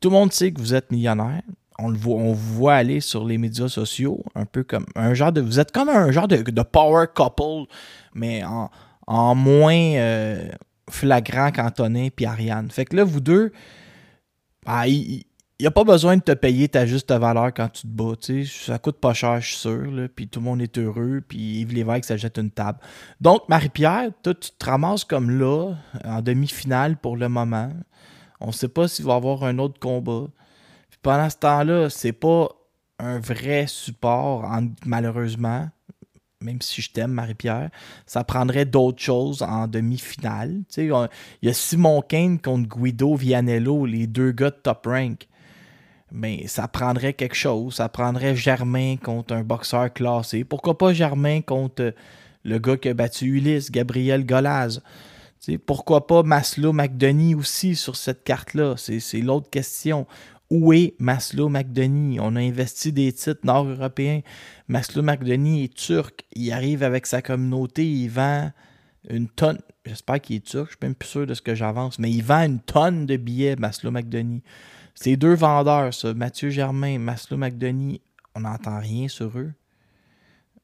tout 0.00 0.08
le 0.08 0.14
monde 0.14 0.32
sait 0.32 0.50
que 0.52 0.60
vous 0.60 0.74
êtes 0.74 0.90
millionnaire 0.90 1.42
on 1.82 1.88
le 1.88 1.96
voit, 1.96 2.16
on 2.16 2.32
vous 2.32 2.54
voit 2.54 2.74
aller 2.74 3.00
sur 3.00 3.26
les 3.26 3.38
médias 3.38 3.68
sociaux, 3.68 4.22
un 4.34 4.44
peu 4.44 4.62
comme 4.62 4.86
un 4.94 5.14
genre 5.14 5.32
de. 5.32 5.40
Vous 5.40 5.58
êtes 5.58 5.72
comme 5.72 5.88
un 5.88 6.10
genre 6.10 6.28
de, 6.28 6.62
power 6.62 7.06
couple, 7.14 7.72
mais 8.14 8.42
en, 9.06 9.34
moins 9.34 9.74
euh, 9.74 10.48
flagrant 10.88 11.50
qu'Antonin 11.50 12.08
et 12.16 12.26
Ariane. 12.26 12.70
Fait 12.70 12.84
que 12.84 12.96
là, 12.96 13.04
vous 13.04 13.20
deux, 13.20 13.52
bah, 14.64 14.86
il 14.86 15.24
n'y 15.60 15.66
a 15.66 15.70
pas 15.70 15.84
besoin 15.84 16.16
de 16.16 16.22
te 16.22 16.32
payer 16.32 16.68
ta 16.68 16.86
juste 16.86 17.12
valeur 17.12 17.52
quand 17.54 17.68
tu 17.68 17.82
te 17.82 17.86
bats. 17.86 18.14
Ça 18.46 18.78
coûte 18.78 18.98
pas 18.98 19.14
cher, 19.14 19.40
je 19.40 19.48
suis 19.48 19.56
sûr. 19.56 20.08
Puis 20.14 20.28
tout 20.28 20.40
le 20.40 20.44
monde 20.44 20.62
est 20.62 20.78
heureux. 20.78 21.22
Puis 21.26 21.60
Yves 21.60 21.74
Lévesque, 21.74 22.04
ça 22.04 22.16
jette 22.16 22.38
une 22.38 22.50
table. 22.50 22.78
Donc, 23.20 23.48
Marie-Pierre, 23.48 24.10
toi, 24.22 24.34
tu 24.34 24.50
te 24.50 24.64
ramasses 24.64 25.04
comme 25.04 25.30
là, 25.30 25.74
en 26.04 26.22
demi-finale 26.22 26.96
pour 26.96 27.16
le 27.16 27.28
moment. 27.28 27.70
On 28.40 28.48
ne 28.48 28.52
sait 28.52 28.68
pas 28.68 28.88
s'il 28.88 29.04
va 29.04 29.14
y 29.14 29.16
avoir 29.16 29.44
un 29.44 29.58
autre 29.58 29.78
combat 29.78 30.26
pendant 31.02 31.30
ce 31.30 31.36
temps-là, 31.36 31.90
c'est 31.90 32.12
pas 32.12 32.48
un 32.98 33.18
vrai 33.18 33.66
support, 33.66 34.46
malheureusement. 34.84 35.68
Même 36.42 36.62
si 36.62 36.80
je 36.80 36.90
t'aime, 36.90 37.12
Marie-Pierre, 37.12 37.70
ça 38.06 38.24
prendrait 38.24 38.64
d'autres 38.64 39.02
choses 39.02 39.42
en 39.42 39.66
demi-finale. 39.66 40.62
Il 40.76 41.08
y 41.42 41.48
a 41.48 41.52
Simon 41.52 42.00
Kane 42.00 42.38
contre 42.38 42.68
Guido 42.68 43.14
Vianello, 43.14 43.84
les 43.84 44.06
deux 44.06 44.32
gars 44.32 44.50
de 44.50 44.56
top 44.56 44.86
rank. 44.86 45.26
Mais 46.12 46.46
ça 46.46 46.68
prendrait 46.68 47.14
quelque 47.14 47.36
chose. 47.36 47.74
Ça 47.74 47.88
prendrait 47.88 48.34
Germain 48.34 48.96
contre 48.96 49.34
un 49.34 49.42
boxeur 49.42 49.92
classé. 49.92 50.44
Pourquoi 50.44 50.76
pas 50.76 50.92
Germain 50.92 51.40
contre 51.40 51.94
le 52.44 52.58
gars 52.58 52.76
qui 52.76 52.88
a 52.88 52.94
battu 52.94 53.26
Ulysse, 53.26 53.70
Gabriel 53.70 54.24
Golaz. 54.24 54.80
Pourquoi 55.66 56.06
pas 56.06 56.22
Maslow 56.22 56.72
McDonough 56.72 57.38
aussi 57.38 57.74
sur 57.74 57.96
cette 57.96 58.24
carte-là? 58.24 58.74
C'est 58.76 59.20
l'autre 59.20 59.50
question. 59.50 60.06
Où 60.50 60.72
est 60.72 60.94
Maslow 60.98 61.48
McDonough? 61.48 62.18
On 62.20 62.36
a 62.36 62.40
investi 62.40 62.92
des 62.92 63.12
titres 63.12 63.40
nord-européens. 63.44 64.20
Maslow 64.68 65.02
McDonough 65.02 65.64
est 65.64 65.74
turc. 65.74 66.24
Il 66.34 66.52
arrive 66.52 66.82
avec 66.82 67.06
sa 67.06 67.22
communauté, 67.22 67.86
il 67.86 68.08
vend 68.08 68.50
une 69.08 69.28
tonne. 69.28 69.60
J'espère 69.86 70.20
qu'il 70.20 70.36
est 70.36 70.44
turc, 70.44 70.66
je 70.66 70.70
suis 70.72 70.78
même 70.82 70.94
plus 70.94 71.08
sûr 71.08 71.26
de 71.26 71.32
ce 71.32 71.40
que 71.40 71.54
j'avance, 71.54 71.98
mais 71.98 72.10
il 72.10 72.22
vend 72.22 72.42
une 72.42 72.60
tonne 72.60 73.06
de 73.06 73.16
billets, 73.16 73.56
Maslow 73.56 73.90
McDonough. 73.90 74.42
C'est 75.02 75.16
deux 75.16 75.32
vendeurs, 75.32 75.94
ça. 75.94 76.12
Mathieu 76.12 76.50
Germain, 76.50 76.98
Maslow 76.98 77.38
McDonough, 77.38 78.00
on 78.34 78.40
n'entend 78.40 78.78
rien 78.78 79.08
sur 79.08 79.38
eux. 79.38 79.54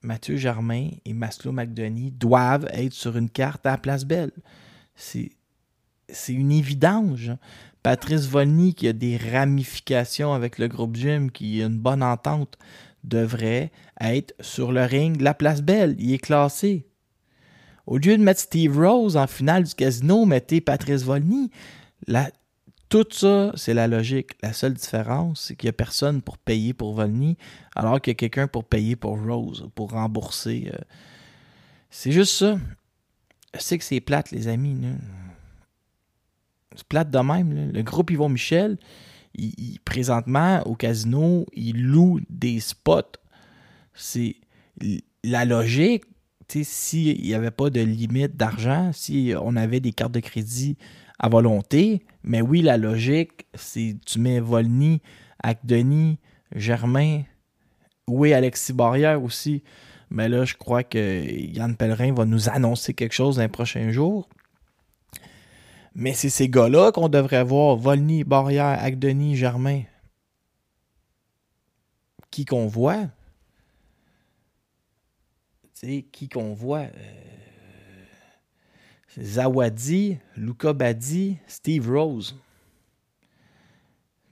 Mathieu 0.02 0.36
Germain 0.36 0.90
et 1.06 1.14
Maslow 1.14 1.52
McDonough 1.52 2.10
doivent 2.10 2.68
être 2.70 2.92
sur 2.92 3.16
une 3.16 3.30
carte 3.30 3.64
à 3.64 3.70
la 3.70 3.78
Place 3.78 4.04
Belle. 4.04 4.32
C'est 4.94 5.30
une 6.28 6.52
évidence. 6.52 7.16
genre. 7.16 7.38
Patrice 7.82 8.26
Volny, 8.26 8.74
qui 8.74 8.88
a 8.88 8.92
des 8.92 9.16
ramifications 9.16 10.34
avec 10.34 10.58
le 10.58 10.68
groupe 10.68 10.96
Jim, 10.96 11.28
qui 11.32 11.62
a 11.62 11.66
une 11.66 11.78
bonne 11.78 12.02
entente, 12.02 12.58
devrait 13.04 13.72
être 14.02 14.34
sur 14.40 14.70
le 14.70 14.84
ring 14.84 15.16
de 15.16 15.24
la 15.24 15.32
Place 15.32 15.62
Belle. 15.62 15.96
Il 15.98 16.12
est 16.12 16.18
classé. 16.18 16.86
Au 17.86 17.96
lieu 17.96 18.18
de 18.18 18.22
mettre 18.22 18.40
Steve 18.40 18.78
Rose 18.78 19.16
en 19.16 19.28
finale 19.28 19.64
du 19.64 19.74
casino, 19.74 20.26
mettez 20.26 20.60
Patrice 20.60 21.04
Volny. 21.04 21.50
Tout 22.88 23.06
ça, 23.10 23.52
c'est 23.56 23.74
la 23.74 23.88
logique. 23.88 24.30
La 24.42 24.52
seule 24.52 24.74
différence, 24.74 25.40
c'est 25.40 25.56
qu'il 25.56 25.66
n'y 25.66 25.70
a 25.70 25.72
personne 25.72 26.22
pour 26.22 26.38
payer 26.38 26.72
pour 26.72 26.94
Volny, 26.94 27.36
alors 27.74 28.00
qu'il 28.00 28.12
y 28.12 28.12
a 28.12 28.14
quelqu'un 28.14 28.46
pour 28.46 28.64
payer 28.64 28.94
pour 28.94 29.20
Rose, 29.20 29.68
pour 29.74 29.90
rembourser. 29.90 30.70
euh. 30.72 30.78
C'est 31.90 32.12
juste 32.12 32.34
ça. 32.36 32.58
Je 33.54 33.60
sais 33.60 33.78
que 33.78 33.84
c'est 33.84 34.00
plate, 34.00 34.30
les 34.30 34.48
amis. 34.48 34.76
C'est 36.74 36.86
plate 36.86 37.10
de 37.10 37.18
même. 37.18 37.72
Le 37.72 37.82
groupe 37.82 38.10
Yvon 38.10 38.28
Michel, 38.28 38.78
il, 39.34 39.78
présentement, 39.84 40.62
au 40.66 40.74
casino, 40.74 41.46
il 41.54 41.82
loue 41.82 42.20
des 42.28 42.60
spots. 42.60 43.18
C'est 43.94 44.36
la 45.24 45.44
logique. 45.44 46.04
S'il 46.48 47.20
n'y 47.20 47.34
avait 47.34 47.50
pas 47.50 47.70
de 47.70 47.80
limite 47.80 48.36
d'argent, 48.36 48.92
si 48.92 49.32
on 49.40 49.56
avait 49.56 49.80
des 49.80 49.92
cartes 49.92 50.12
de 50.12 50.20
crédit 50.20 50.76
à 51.18 51.28
volonté, 51.28 52.04
mais 52.26 52.40
oui, 52.40 52.60
la 52.60 52.76
logique, 52.76 53.46
c'est 53.54 53.96
tu 54.04 54.18
mets 54.18 54.40
Volny, 54.40 55.00
Denis, 55.64 56.18
Germain, 56.54 57.22
oui, 58.08 58.32
Alexis 58.32 58.72
Barrière 58.72 59.22
aussi. 59.22 59.62
Mais 60.10 60.28
là, 60.28 60.44
je 60.44 60.54
crois 60.54 60.82
que 60.84 61.24
Yann 61.30 61.76
Pellerin 61.76 62.12
va 62.12 62.24
nous 62.24 62.48
annoncer 62.48 62.94
quelque 62.94 63.12
chose 63.14 63.36
dans 63.36 63.42
les 63.42 63.48
prochains 63.48 63.90
jours. 63.90 64.28
Mais 65.94 66.12
c'est 66.12 66.28
ces 66.28 66.48
gars-là 66.48 66.92
qu'on 66.92 67.08
devrait 67.08 67.42
voir. 67.42 67.76
Volny, 67.76 68.22
Barrière, 68.22 68.78
Denis, 68.96 69.36
Germain. 69.36 69.82
Qui 72.30 72.44
qu'on 72.44 72.66
voit? 72.66 73.04
Tu 75.74 75.86
sais, 75.86 76.06
qui 76.12 76.28
qu'on 76.28 76.54
voit? 76.54 76.80
Euh, 76.80 77.35
Zawadi, 79.20 80.18
Luca 80.36 80.72
Badi, 80.72 81.36
Steve 81.46 81.90
Rose. 81.90 82.36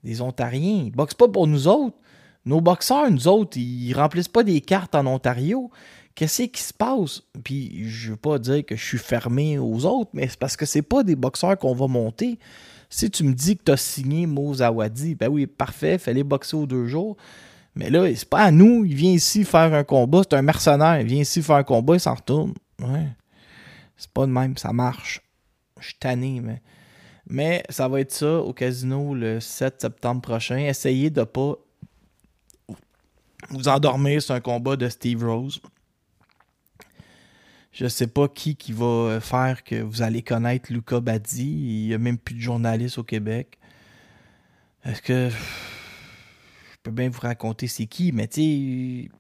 Des 0.03 0.21
Ontariens. 0.21 0.85
Ils 0.87 0.93
boxent 0.93 1.15
pas 1.15 1.29
pour 1.29 1.47
nous 1.47 1.67
autres. 1.69 1.97
Nos 2.45 2.61
boxeurs, 2.61 3.11
nous 3.11 3.27
autres, 3.27 3.57
ils 3.57 3.95
remplissent 3.95 4.29
pas 4.29 4.43
des 4.43 4.61
cartes 4.61 4.95
en 4.95 5.07
Ontario. 5.07 5.71
Qu'est-ce 6.15 6.43
qui 6.43 6.63
se 6.63 6.75
passe? 6.75 7.23
Puis 7.43 7.89
je 7.89 8.11
veux 8.11 8.17
pas 8.17 8.39
dire 8.39 8.65
que 8.67 8.77
je 8.77 8.85
suis 8.85 8.99
fermé 8.99 9.59
aux 9.59 9.87
autres, 9.87 10.11
mais 10.13 10.29
c'est 10.29 10.39
parce 10.39 10.57
que 10.57 10.67
c'est 10.67 10.83
pas 10.83 11.03
des 11.03 11.17
boxeurs 11.17 11.59
qu'on 11.59 11.75
va 11.75 11.87
monter. 11.87 12.39
Si 12.91 13.11
tu 13.11 13.25
me 13.25 13.33
dis 13.33 13.57
que 13.57 13.65
tu 13.65 13.73
as 13.73 13.77
signé 13.79 14.27
Mo 14.27 14.55
Zawadi, 14.55 15.15
ben 15.15 15.29
oui, 15.29 15.47
parfait, 15.47 15.99
fallait 15.99 16.23
boxer 16.23 16.57
aux 16.57 16.67
deux 16.67 16.87
jours. 16.87 17.17
Mais 17.75 17.91
là, 17.91 18.07
c'est 18.15 18.29
pas 18.29 18.43
à 18.43 18.51
nous. 18.51 18.85
Il 18.85 18.95
vient 18.95 19.13
ici 19.13 19.43
faire 19.43 19.75
un 19.75 19.83
combat. 19.83 20.21
C'est 20.23 20.37
un 20.37 20.43
mercenaire. 20.43 21.01
Il 21.01 21.07
vient 21.07 21.23
ici 21.23 21.43
faire 21.43 21.57
un 21.57 21.65
combat, 21.65 21.95
il 21.95 22.01
s'en 22.01 22.15
retourne. 22.15 22.55
C'est 23.97 24.11
pas 24.11 24.27
de 24.27 24.33
même, 24.33 24.57
ça 24.57 24.73
marche. 24.73 25.23
Je 25.81 25.87
suis 25.87 25.99
tanné, 25.99 26.41
mais. 26.41 26.63
Mais 27.27 27.63
ça 27.71 27.89
va 27.89 28.01
être 28.01 28.13
ça 28.13 28.41
au 28.41 28.53
casino 28.53 29.15
le 29.15 29.41
7 29.41 29.81
septembre 29.81 30.21
prochain. 30.21 30.59
Essayez 30.59 31.09
de 31.09 31.25
pas 31.25 31.57
vous 33.49 33.69
endormir 33.69 34.21
sur 34.21 34.35
un 34.35 34.41
combat 34.41 34.77
de 34.77 34.89
Steve 34.89 35.25
Rose. 35.25 35.61
Je 37.73 37.89
sais 37.89 38.07
pas 38.07 38.29
qui 38.29 38.57
qui 38.57 38.73
va 38.73 39.21
faire 39.21 39.65
que 39.65 39.81
vous 39.81 40.03
allez 40.03 40.23
connaître 40.23 40.73
Luca 40.73 41.01
Badi. 41.01 41.45
Il 41.45 41.87
n'y 41.89 41.95
a 41.95 41.99
même 41.99 42.19
plus 42.19 42.35
de 42.35 42.41
journalistes 42.41 42.99
au 42.99 43.05
Québec. 43.05 43.59
Est-ce 44.85 45.01
que 45.01 45.31
je 45.31 46.77
peux 46.83 46.91
bien 46.91 47.09
vous 47.09 47.21
raconter 47.21 47.67
c'est 47.69 47.87
qui, 47.87 48.13
mais 48.13 48.29
tu 48.29 48.35
sais, 48.35 48.43
il 48.43 49.11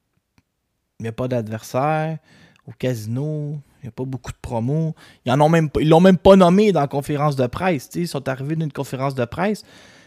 n'y 1.00 1.08
a 1.08 1.12
pas 1.12 1.26
d'adversaire 1.26 2.18
au 2.66 2.72
casino. 2.78 3.58
Il 3.82 3.86
n'y 3.86 3.88
a 3.88 3.92
pas 3.92 4.04
beaucoup 4.04 4.32
de 4.32 4.36
promos. 4.40 4.94
Ils 5.26 5.32
en 5.32 5.48
même 5.48 5.68
l'ont 5.82 6.00
même 6.00 6.16
pas 6.16 6.36
nommé 6.36 6.72
dans 6.72 6.80
la 6.80 6.88
conférence 6.88 7.36
de 7.36 7.46
presse. 7.46 7.88
tu 7.88 7.94
sais. 7.94 8.00
Ils 8.04 8.08
sont 8.08 8.26
arrivés 8.28 8.56
d'une 8.56 8.72
conférence 8.72 9.14
de 9.14 9.24
presse. 9.24 9.62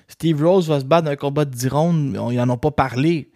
Steve 0.07 0.43
Rose 0.43 0.67
va 0.69 0.79
se 0.79 0.85
battre 0.85 1.07
dans 1.09 1.15
combat 1.15 1.45
de 1.45 1.51
10 1.53 1.67
rounds. 1.67 2.11
mais 2.13 2.17
on- 2.19 2.31
Ils 2.31 2.37
n'en 2.37 2.49
ont 2.51 2.57
pas 2.57 2.71
parlé. 2.71 3.29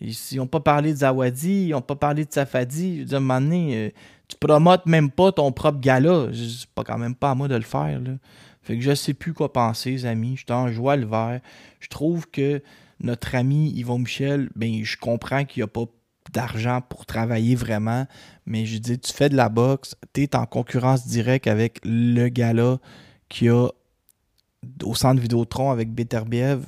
Ils 0.00 0.16
n'ont 0.36 0.46
pas 0.46 0.60
parlé 0.60 0.92
de 0.92 0.98
Zawadi, 0.98 1.66
ils 1.66 1.70
n'ont 1.70 1.80
pas 1.80 1.96
parlé 1.96 2.24
de 2.24 2.32
Safadi. 2.32 2.96
Je 2.96 3.00
veux 3.00 3.04
dire, 3.06 3.14
à 3.16 3.18
un 3.18 3.20
moment 3.20 3.40
donné, 3.40 3.76
euh, 3.76 3.90
tu 4.28 4.36
promotes 4.36 4.86
même 4.86 5.10
pas 5.10 5.32
ton 5.32 5.52
propre 5.52 5.80
gala. 5.80 6.28
C'est 6.32 6.68
pas 6.74 6.84
quand 6.84 6.98
même 6.98 7.14
pas 7.14 7.30
à 7.30 7.34
moi 7.34 7.48
de 7.48 7.54
le 7.54 7.62
faire. 7.62 8.00
Là. 8.00 8.12
Fait 8.62 8.76
que 8.76 8.82
je 8.82 8.94
sais 8.94 9.14
plus 9.14 9.34
quoi 9.34 9.52
penser, 9.52 9.90
les 9.90 10.06
amis. 10.06 10.36
Je 10.36 10.44
suis 10.44 10.52
en 10.52 10.68
joie 10.72 10.96
le 10.96 11.06
vert. 11.06 11.40
Je 11.80 11.88
trouve 11.88 12.28
que 12.30 12.62
notre 13.00 13.34
ami 13.34 13.70
Yvon 13.76 13.98
Michel, 13.98 14.48
ben 14.56 14.82
je 14.84 14.96
comprends 14.96 15.44
qu'il 15.44 15.60
n'y 15.60 15.64
a 15.64 15.68
pas 15.68 15.84
d'argent 16.34 16.80
pour 16.88 17.06
travailler 17.06 17.54
vraiment. 17.54 18.06
Mais 18.44 18.66
je 18.66 18.78
dis, 18.78 18.98
tu 18.98 19.12
fais 19.12 19.28
de 19.30 19.36
la 19.36 19.48
boxe, 19.48 19.94
tu 20.12 20.22
es 20.22 20.36
en 20.36 20.44
concurrence 20.44 21.06
directe 21.06 21.46
avec 21.46 21.80
le 21.84 22.28
qu'il 23.28 23.46
y 23.46 23.50
a 23.50 23.68
au 24.82 24.94
centre 24.94 25.20
Vidéotron 25.20 25.70
avec 25.70 25.90
Beterbiev. 25.90 26.66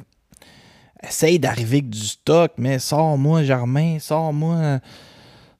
Essaye 1.03 1.39
d'arriver 1.39 1.79
avec 1.79 1.91
du 1.91 1.99
stock, 1.99 2.53
mais 2.57 2.79
sors-moi 2.79 3.43
Germain, 3.43 3.99
sors-moi. 3.99 4.81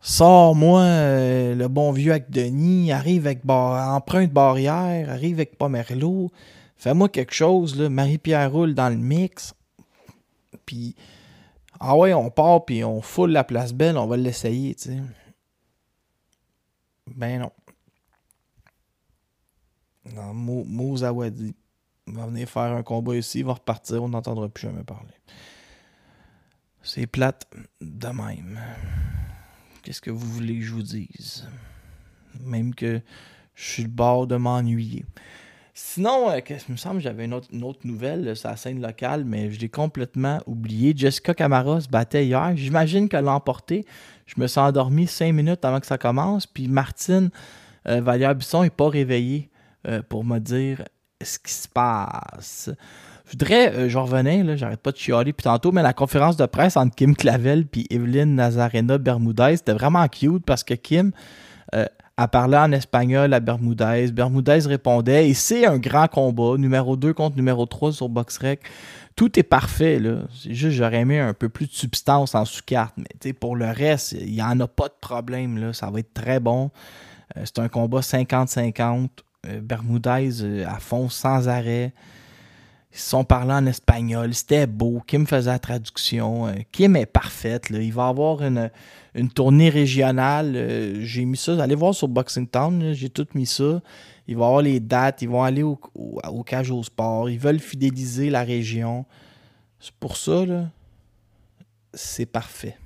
Sors-moi 0.01 0.81
euh, 0.83 1.55
le 1.55 1.69
bon 1.69 1.91
vieux 1.91 2.13
avec 2.13 2.31
Denis, 2.31 2.93
arrive 2.93 3.27
avec 3.27 3.45
bar- 3.45 3.95
empreinte 3.95 4.31
barrière, 4.33 5.11
arrive 5.11 5.37
avec 5.37 5.59
Pomerleau. 5.59 6.31
Fais-moi 6.77 7.09
quelque 7.09 7.35
chose, 7.35 7.77
là. 7.77 7.89
Marie-Pierre 7.89 8.53
roule 8.53 8.75
dans 8.75 8.89
le 8.89 8.97
mix. 8.97 9.53
Puis, 10.65 10.95
ah 11.81 11.97
ouais, 11.97 12.15
on 12.15 12.31
part, 12.31 12.65
puis 12.65 12.85
on 12.85 13.01
foule 13.01 13.31
la 13.31 13.45
place 13.45 13.73
belle, 13.73 13.97
on 13.97 14.07
va 14.07 14.17
l'essayer, 14.17 14.75
tu 14.75 14.91
sais. 14.91 15.03
Ben 17.07 17.41
non. 17.41 17.53
Non, 20.15 20.35
Mo, 20.35 20.97
Zawadi 20.97 21.55
va 22.07 22.27
venir 22.27 22.49
faire 22.49 22.73
un 22.73 22.83
combat 22.83 23.17
ici, 23.17 23.41
il 23.41 23.45
va 23.45 23.55
repartir, 23.55 24.03
on 24.03 24.09
n'entendra 24.09 24.49
plus 24.49 24.63
jamais 24.69 24.85
parler. 24.85 25.15
C'est 26.83 27.07
plate 27.07 27.51
de 27.81 28.09
même. 28.09 28.61
Qu'est-ce 29.83 30.01
que 30.01 30.11
vous 30.11 30.27
voulez 30.27 30.59
que 30.59 30.65
je 30.65 30.73
vous 30.73 30.83
dise? 30.83 31.49
Même 32.41 32.75
que 32.75 33.01
je 33.55 33.65
suis 33.65 33.83
le 33.83 33.89
bord 33.89 34.27
de 34.27 34.37
m'ennuyer. 34.37 35.05
Sinon, 35.79 36.31
euh, 36.31 36.41
il 36.49 36.73
me 36.73 36.79
semble 36.79 36.97
que 36.97 37.03
j'avais 37.03 37.27
une 37.27 37.35
autre, 37.35 37.81
nouvelle 37.85 38.35
sur 38.35 38.49
la 38.49 38.57
scène 38.57 38.81
locale, 38.81 39.27
mais 39.27 39.51
je 39.53 39.61
l'ai 39.61 39.69
complètement 39.69 40.39
oublié. 40.47 40.95
Jessica 40.97 41.35
Camara 41.35 41.83
se 41.83 41.89
battait 41.89 42.25
hier. 42.25 42.53
J'imagine 42.57 43.11
qu'elle 43.11 43.27
l'a 43.27 43.35
emporté. 43.35 43.85
Je 44.25 44.41
me 44.41 44.47
suis 44.47 44.59
endormi 44.59 45.07
cinq 45.07 45.35
minutes 45.35 45.67
avant 45.67 45.79
que 45.79 45.87
ça 45.87 45.99
commence. 45.99 46.47
Puis 46.47 46.69
Martine 46.69 47.29
euh, 47.89 48.01
Vallière-Bisson 48.01 48.63
n'est 48.63 48.71
pas 48.71 48.89
réveillée 48.89 49.51
euh, 49.87 50.01
pour 50.09 50.25
me 50.25 50.39
dire 50.39 50.83
ce 51.21 51.39
qui 51.39 51.53
se 51.53 51.69
passe. 51.69 52.71
Je 53.27 53.33
voudrais, 53.33 53.75
euh, 53.75 53.89
je 53.91 53.99
revenais, 53.99 54.43
là, 54.45 54.57
j'arrête 54.57 54.81
pas 54.81 54.93
de 54.93 54.97
chialer 54.97 55.35
puis 55.35 55.45
tantôt, 55.45 55.73
mais 55.73 55.83
la 55.83 55.93
conférence 55.93 56.39
de 56.39 56.47
presse 56.47 56.79
entre 56.79 56.95
Kim 56.95 57.15
Clavel 57.15 57.67
puis 57.67 57.87
Evelyne 57.91 58.35
Nazarena 58.35 58.97
Bermudez, 58.97 59.59
c'était 59.59 59.75
vraiment 59.75 60.09
cute 60.09 60.43
parce 60.47 60.65
que 60.65 60.73
Kim 60.73 61.13
euh, 61.75 61.85
a 62.17 62.29
parlé 62.29 62.57
en 62.57 62.73
espagnol 62.73 63.33
à 63.35 63.41
Bermudez. 63.41 64.11
Bermudez 64.13 64.61
répondait 64.67 65.29
et 65.29 65.35
c'est 65.35 65.67
un 65.67 65.79
grand 65.79 66.09
combat, 66.09 66.57
numéro 66.57 66.97
2 66.97 67.13
contre 67.13 67.37
numéro 67.37 67.67
3 67.67 67.93
sur 67.93 68.09
BoxRec. 68.09 68.61
Tout 69.17 69.39
est 69.39 69.43
parfait, 69.43 69.99
là. 69.99 70.21
C'est 70.35 70.55
juste, 70.55 70.77
j'aurais 70.77 71.01
aimé 71.01 71.19
un 71.19 71.35
peu 71.35 71.49
plus 71.49 71.67
de 71.67 71.73
substance 71.73 72.35
en 72.35 72.45
sous-carte, 72.45 72.95
mais 72.97 73.33
pour 73.33 73.57
le 73.57 73.67
reste, 73.67 74.13
il 74.13 74.33
n'y 74.33 74.43
en 74.43 74.61
a 74.61 74.69
pas 74.69 74.89
de 74.89 74.95
problème, 75.01 75.59
là. 75.59 75.73
Ça 75.73 75.91
va 75.91 76.01
être 76.01 76.13
très 76.15 76.41
bon. 76.41 76.71
Euh, 77.37 77.43
c'est 77.45 77.59
un 77.59 77.69
combat 77.69 78.01
50-50. 78.01 79.09
Euh, 79.47 79.61
Bermudez 79.61 80.43
euh, 80.43 80.67
à 80.67 80.79
fond, 80.79 81.09
sans 81.09 81.49
arrêt. 81.49 81.93
Ils 82.97 83.01
se 83.01 83.11
sont 83.11 83.25
parlé 83.25 83.53
en 83.53 83.67
espagnol. 83.67 84.33
C'était 84.35 84.67
beau. 84.67 85.03
Kim 85.07 85.27
faisait 85.27 85.51
la 85.51 85.59
traduction. 85.59 86.47
Euh, 86.47 86.55
Kim 86.73 86.97
est 86.97 87.05
parfaite. 87.05 87.67
Il 87.71 87.93
va 87.93 88.09
avoir 88.09 88.43
une, 88.43 88.71
une 89.15 89.29
tournée 89.29 89.69
régionale. 89.69 90.57
Euh, 90.57 91.03
J'ai 91.03 91.27
mis 91.27 91.37
ça. 91.37 91.63
Allez 91.63 91.75
voir 91.75 91.95
sur 91.95 92.09
Boxing 92.09 92.49
Town. 92.49 92.95
J'ai 92.95 93.11
tout 93.11 93.27
mis 93.35 93.45
ça. 93.45 93.83
Il 94.29 94.37
va 94.39 94.47
avoir 94.47 94.63
les 94.63 94.81
dates, 94.81 95.21
ils 95.23 95.29
vont 95.29 95.45
aller 95.45 95.63
au, 95.63 95.79
au, 95.95 96.21
au 96.27 96.43
cage 96.43 96.71
au 96.71 96.83
sport, 96.83 97.31
ils 97.31 97.39
veulent 97.39 97.61
fidéliser 97.61 98.29
la 98.29 98.43
région. 98.43 99.05
C'est 99.79 99.95
pour 99.95 100.17
ça, 100.17 100.45
là, 100.45 100.69
c'est 101.95 102.27
parfait. 102.27 102.77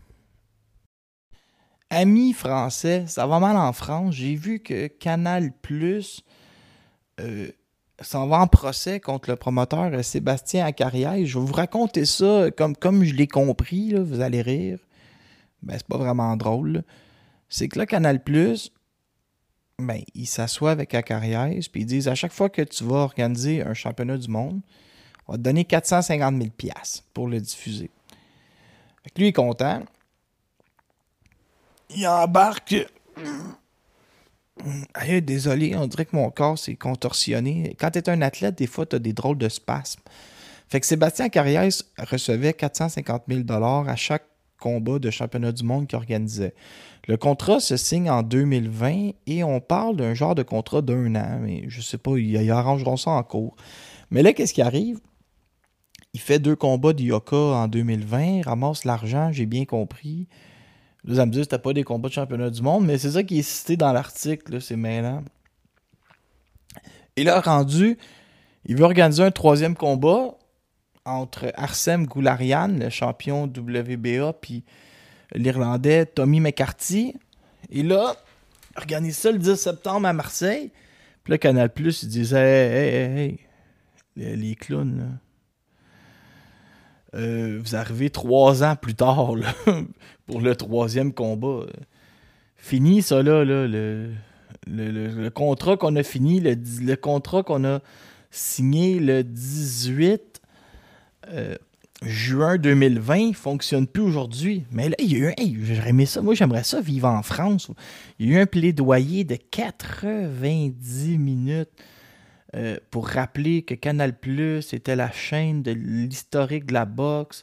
Amis 1.88 2.34
français, 2.34 3.04
ça 3.06 3.26
va 3.26 3.38
mal 3.38 3.56
en 3.56 3.72
France. 3.72 4.16
J'ai 4.16 4.34
vu 4.34 4.60
que 4.60 4.86
Canal 4.88 5.50
Plus 5.62 6.22
euh, 7.20 7.48
s'en 8.00 8.26
va 8.26 8.40
en 8.40 8.46
procès 8.46 9.00
contre 9.00 9.30
le 9.30 9.36
promoteur 9.36 9.92
euh, 9.92 10.02
Sébastien 10.02 10.64
Acariès. 10.64 11.26
Je 11.26 11.38
vais 11.38 11.44
vous 11.44 11.52
raconter 11.52 12.04
ça 12.04 12.50
comme, 12.50 13.04
je 13.04 13.14
l'ai 13.14 13.26
compris, 13.26 13.94
vous 13.94 14.20
allez 14.20 14.42
rire. 14.42 14.78
Ben, 15.62 15.74
c'est 15.76 15.86
pas 15.86 15.98
vraiment 15.98 16.36
drôle. 16.36 16.82
C'est 17.48 17.68
que 17.68 17.78
là, 17.78 17.86
Canal 17.86 18.22
Plus, 18.22 18.72
ben, 19.78 20.00
ils 20.14 20.26
s'assoient 20.26 20.70
avec 20.70 20.94
Acariès, 20.94 21.68
puis 21.68 21.82
ils 21.82 21.86
disent 21.86 22.08
à 22.08 22.14
chaque 22.14 22.32
fois 22.32 22.48
que 22.48 22.62
tu 22.62 22.84
vas 22.84 22.96
organiser 22.96 23.62
un 23.62 23.74
championnat 23.74 24.16
du 24.16 24.28
monde, 24.28 24.60
on 25.26 25.32
va 25.32 25.38
te 25.38 25.42
donner 25.42 25.64
450 25.64 26.36
000 26.36 26.50
pour 27.14 27.28
le 27.28 27.40
diffuser. 27.40 27.90
Fait 29.04 29.10
que 29.10 29.20
lui 29.20 29.28
est 29.28 29.32
content. 29.32 29.82
Il 31.90 32.06
embarque. 32.06 32.74
Hey, 34.94 35.22
désolé, 35.22 35.74
on 35.76 35.86
dirait 35.86 36.04
que 36.04 36.16
mon 36.16 36.30
corps 36.30 36.58
s'est 36.58 36.76
contorsionné. 36.76 37.74
Quand 37.78 37.90
tu 37.90 37.98
es 37.98 38.10
un 38.10 38.20
athlète, 38.22 38.58
des 38.58 38.66
fois, 38.66 38.86
tu 38.86 38.96
as 38.96 38.98
des 38.98 39.12
drôles 39.12 39.38
de 39.38 39.48
spasmes. 39.48 40.02
Fait 40.68 40.80
que 40.80 40.86
Sébastien 40.86 41.28
Carrière 41.28 41.68
recevait 41.98 42.52
450 42.52 43.24
000 43.28 43.42
à 43.50 43.96
chaque 43.96 44.24
combat 44.60 44.98
de 44.98 45.10
championnat 45.10 45.52
du 45.52 45.64
monde 45.64 45.86
qu'il 45.86 45.96
organisait. 45.96 46.54
Le 47.08 47.16
contrat 47.16 47.60
se 47.60 47.76
signe 47.76 48.10
en 48.10 48.22
2020 48.22 49.10
et 49.26 49.42
on 49.42 49.60
parle 49.60 49.96
d'un 49.96 50.14
genre 50.14 50.34
de 50.34 50.42
contrat 50.42 50.82
d'un 50.82 51.14
an, 51.16 51.40
mais 51.42 51.64
je 51.68 51.80
sais 51.80 51.98
pas, 51.98 52.16
ils, 52.18 52.30
ils 52.30 52.50
arrangeront 52.50 52.96
ça 52.96 53.10
en 53.10 53.22
cours. 53.22 53.56
Mais 54.10 54.22
là, 54.22 54.32
qu'est-ce 54.32 54.54
qui 54.54 54.62
arrive? 54.62 55.00
Il 56.12 56.20
fait 56.20 56.38
deux 56.38 56.56
combats 56.56 56.92
de 56.92 57.02
Yoka 57.02 57.36
en 57.36 57.68
2020, 57.68 58.42
ramasse 58.44 58.84
l'argent, 58.84 59.32
j'ai 59.32 59.46
bien 59.46 59.64
compris. 59.64 60.28
Là, 61.04 61.16
ça 61.16 61.26
me 61.26 61.30
dit 61.30 61.40
c'était 61.40 61.58
pas 61.58 61.72
des 61.72 61.84
combats 61.84 62.08
de 62.08 62.14
championnat 62.14 62.50
du 62.50 62.62
monde, 62.62 62.86
mais 62.86 62.98
c'est 62.98 63.12
ça 63.12 63.22
qui 63.22 63.38
est 63.38 63.42
cité 63.42 63.76
dans 63.76 63.92
l'article, 63.92 64.60
c'est 64.60 64.76
mêlant. 64.76 65.24
Et 67.16 67.24
là, 67.24 67.40
rendu, 67.40 67.98
il 68.66 68.76
veut 68.76 68.84
organiser 68.84 69.22
un 69.22 69.30
troisième 69.30 69.74
combat 69.74 70.36
entre 71.04 71.52
Arsène 71.56 72.06
Goularian, 72.06 72.68
le 72.68 72.90
champion 72.90 73.44
WBA, 73.44 74.34
puis 74.34 74.64
l'Irlandais 75.34 76.06
Tommy 76.06 76.40
McCarthy. 76.40 77.14
Et 77.70 77.82
là, 77.82 78.14
organise 78.76 79.16
ça 79.18 79.32
le 79.32 79.38
10 79.38 79.56
septembre 79.56 80.06
à 80.06 80.12
Marseille. 80.12 80.70
Puis 81.24 81.32
là, 81.32 81.38
Canal 81.38 81.72
Plus, 81.72 82.02
il 82.02 82.08
disait 82.08 82.38
Hey, 82.38 82.94
hey, 82.94 83.18
hey, 83.18 83.38
les, 84.16 84.36
les 84.36 84.54
clowns, 84.54 84.98
là. 84.98 85.04
Euh, 87.14 87.58
vous 87.60 87.74
arrivez 87.74 88.08
trois 88.08 88.62
ans 88.62 88.76
plus 88.76 88.94
tard 88.94 89.34
là, 89.34 89.52
pour 90.30 90.40
le 90.40 90.54
troisième 90.54 91.12
combat. 91.12 91.66
Fini 92.56 93.02
ça 93.02 93.20
là, 93.20 93.44
le, 93.44 93.66
le, 93.66 94.10
le, 94.66 95.30
contrat 95.30 95.76
qu'on 95.76 95.96
a 95.96 96.04
fini, 96.04 96.38
le, 96.38 96.54
le 96.82 96.94
contrat 96.94 97.42
qu'on 97.42 97.64
a 97.64 97.80
signé 98.30 99.00
le 99.00 99.24
18 99.24 100.40
euh, 101.32 101.56
juin 102.02 102.58
2020 102.58 103.30
ne 103.30 103.32
fonctionne 103.32 103.88
plus 103.88 104.02
aujourd'hui. 104.02 104.62
Mais 104.70 104.90
là, 104.90 104.94
il 105.00 105.12
y 105.12 105.16
a 105.16 105.18
eu, 105.18 105.34
hey, 105.36 106.06
ça. 106.06 106.22
Moi, 106.22 106.34
j'aimerais 106.34 106.62
ça 106.62 106.80
vivre 106.80 107.08
en 107.08 107.22
France. 107.24 107.68
Il 108.20 108.30
y 108.30 108.34
a 108.34 108.38
eu 108.38 108.42
un 108.42 108.46
plaidoyer 108.46 109.24
de 109.24 109.34
90 109.34 111.18
minutes 111.18 111.70
euh, 112.54 112.78
pour 112.92 113.08
rappeler 113.08 113.62
que 113.62 113.74
Canal 113.74 114.16
Plus 114.16 114.72
était 114.74 114.94
la 114.94 115.10
chaîne 115.10 115.64
de 115.64 115.72
l'historique 115.72 116.66
de 116.66 116.74
la 116.74 116.84
boxe, 116.84 117.42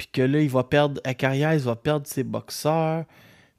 puis 0.00 0.08
que 0.10 0.22
là, 0.22 0.40
il 0.40 0.48
va 0.48 0.64
perdre, 0.64 0.98
à 1.04 1.12
carrière, 1.12 1.52
il 1.52 1.60
va 1.60 1.76
perdre 1.76 2.06
ses 2.06 2.24
boxeurs. 2.24 3.04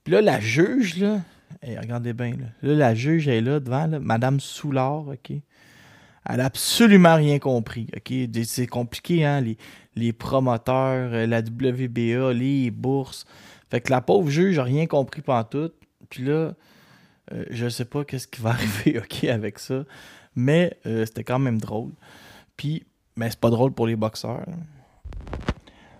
Puis 0.04 0.12
là, 0.12 0.21
la 0.21 0.39
juge, 0.39 0.97
là, 0.97 1.19
hey, 1.62 1.77
regardez 1.77 2.13
bien, 2.13 2.32
là, 2.32 2.47
là, 2.63 2.73
la 2.73 2.95
juge 2.95 3.27
est 3.27 3.41
là 3.41 3.60
devant, 3.60 3.86
là, 3.86 3.99
Madame 3.99 4.39
Soulard, 4.39 5.08
OK? 5.10 5.30
Elle 5.30 6.38
n'a 6.38 6.45
absolument 6.45 7.13
rien 7.13 7.38
compris, 7.38 7.86
OK? 7.95 8.12
C'est 8.43 8.65
compliqué, 8.65 9.23
hein, 9.23 9.39
les, 9.39 9.56
les 9.95 10.13
promoteurs, 10.13 11.13
euh, 11.13 11.27
la 11.27 11.41
WBA, 11.41 12.34
les 12.34 12.71
bourses. 12.71 13.27
Fait 13.69 13.80
que 13.80 13.91
la 13.91 14.01
pauvre 14.01 14.32
juge 14.32 14.58
n'a 14.58 14.63
rien 14.63 14.88
compris 14.88 15.21
pendant 15.21 15.43
tout. 15.43 15.71
Puis 16.10 16.23
là, 16.23 16.56
euh, 17.34 17.45
je 17.51 17.69
sais 17.69 17.86
pas 17.86 18.04
qu'est-ce 18.04 18.27
qui 18.27 18.41
va 18.41 18.49
arriver, 18.54 18.97
OK, 18.97 19.25
avec 19.25 19.60
ça. 19.60 19.84
Mais 20.36 20.75
euh, 20.88 21.06
c'était 21.06 21.23
quand 21.23 21.38
même 21.38 21.62
drôle. 21.62 21.91
Puis, 22.58 22.84
mais 23.15 23.30
c'est 23.30 23.39
pas 23.39 23.51
drôle 23.51 23.73
pour 23.73 23.86
les 23.86 23.95
boxeurs. 23.95 24.47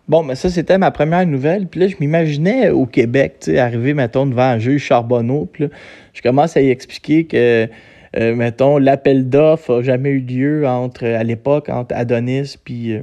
Bon, 0.08 0.24
mais 0.24 0.36
ça, 0.36 0.50
c'était 0.50 0.78
ma 0.78 0.92
première 0.92 1.26
nouvelle. 1.26 1.68
Puis 1.68 1.80
là, 1.80 1.88
je 1.88 1.96
m'imaginais 2.00 2.70
au 2.70 2.86
Québec, 2.86 3.38
tu 3.42 3.52
sais, 3.52 3.60
arriver, 3.60 3.94
mettons, 3.94 4.26
devant 4.26 4.44
un 4.44 4.60
juge 4.60 4.84
Charbonneau. 4.84 5.46
Puis 5.52 5.66
là, 5.66 5.70
je 6.14 6.22
commence 6.22 6.58
à 6.58 6.62
y 6.62 6.70
expliquer 6.70 7.26
que, 7.26 7.70
euh, 8.18 8.36
mettons, 8.36 8.78
l'appel 8.78 9.30
d'offres 9.30 9.78
n'a 9.78 9.84
jamais 9.84 10.10
eu 10.10 10.20
lieu 10.20 10.68
entre, 10.68 11.06
à 11.06 11.24
l'époque, 11.24 11.70
entre 11.70 11.96
Adonis 11.96 12.58
puis. 12.64 12.94
Euh, 12.94 13.02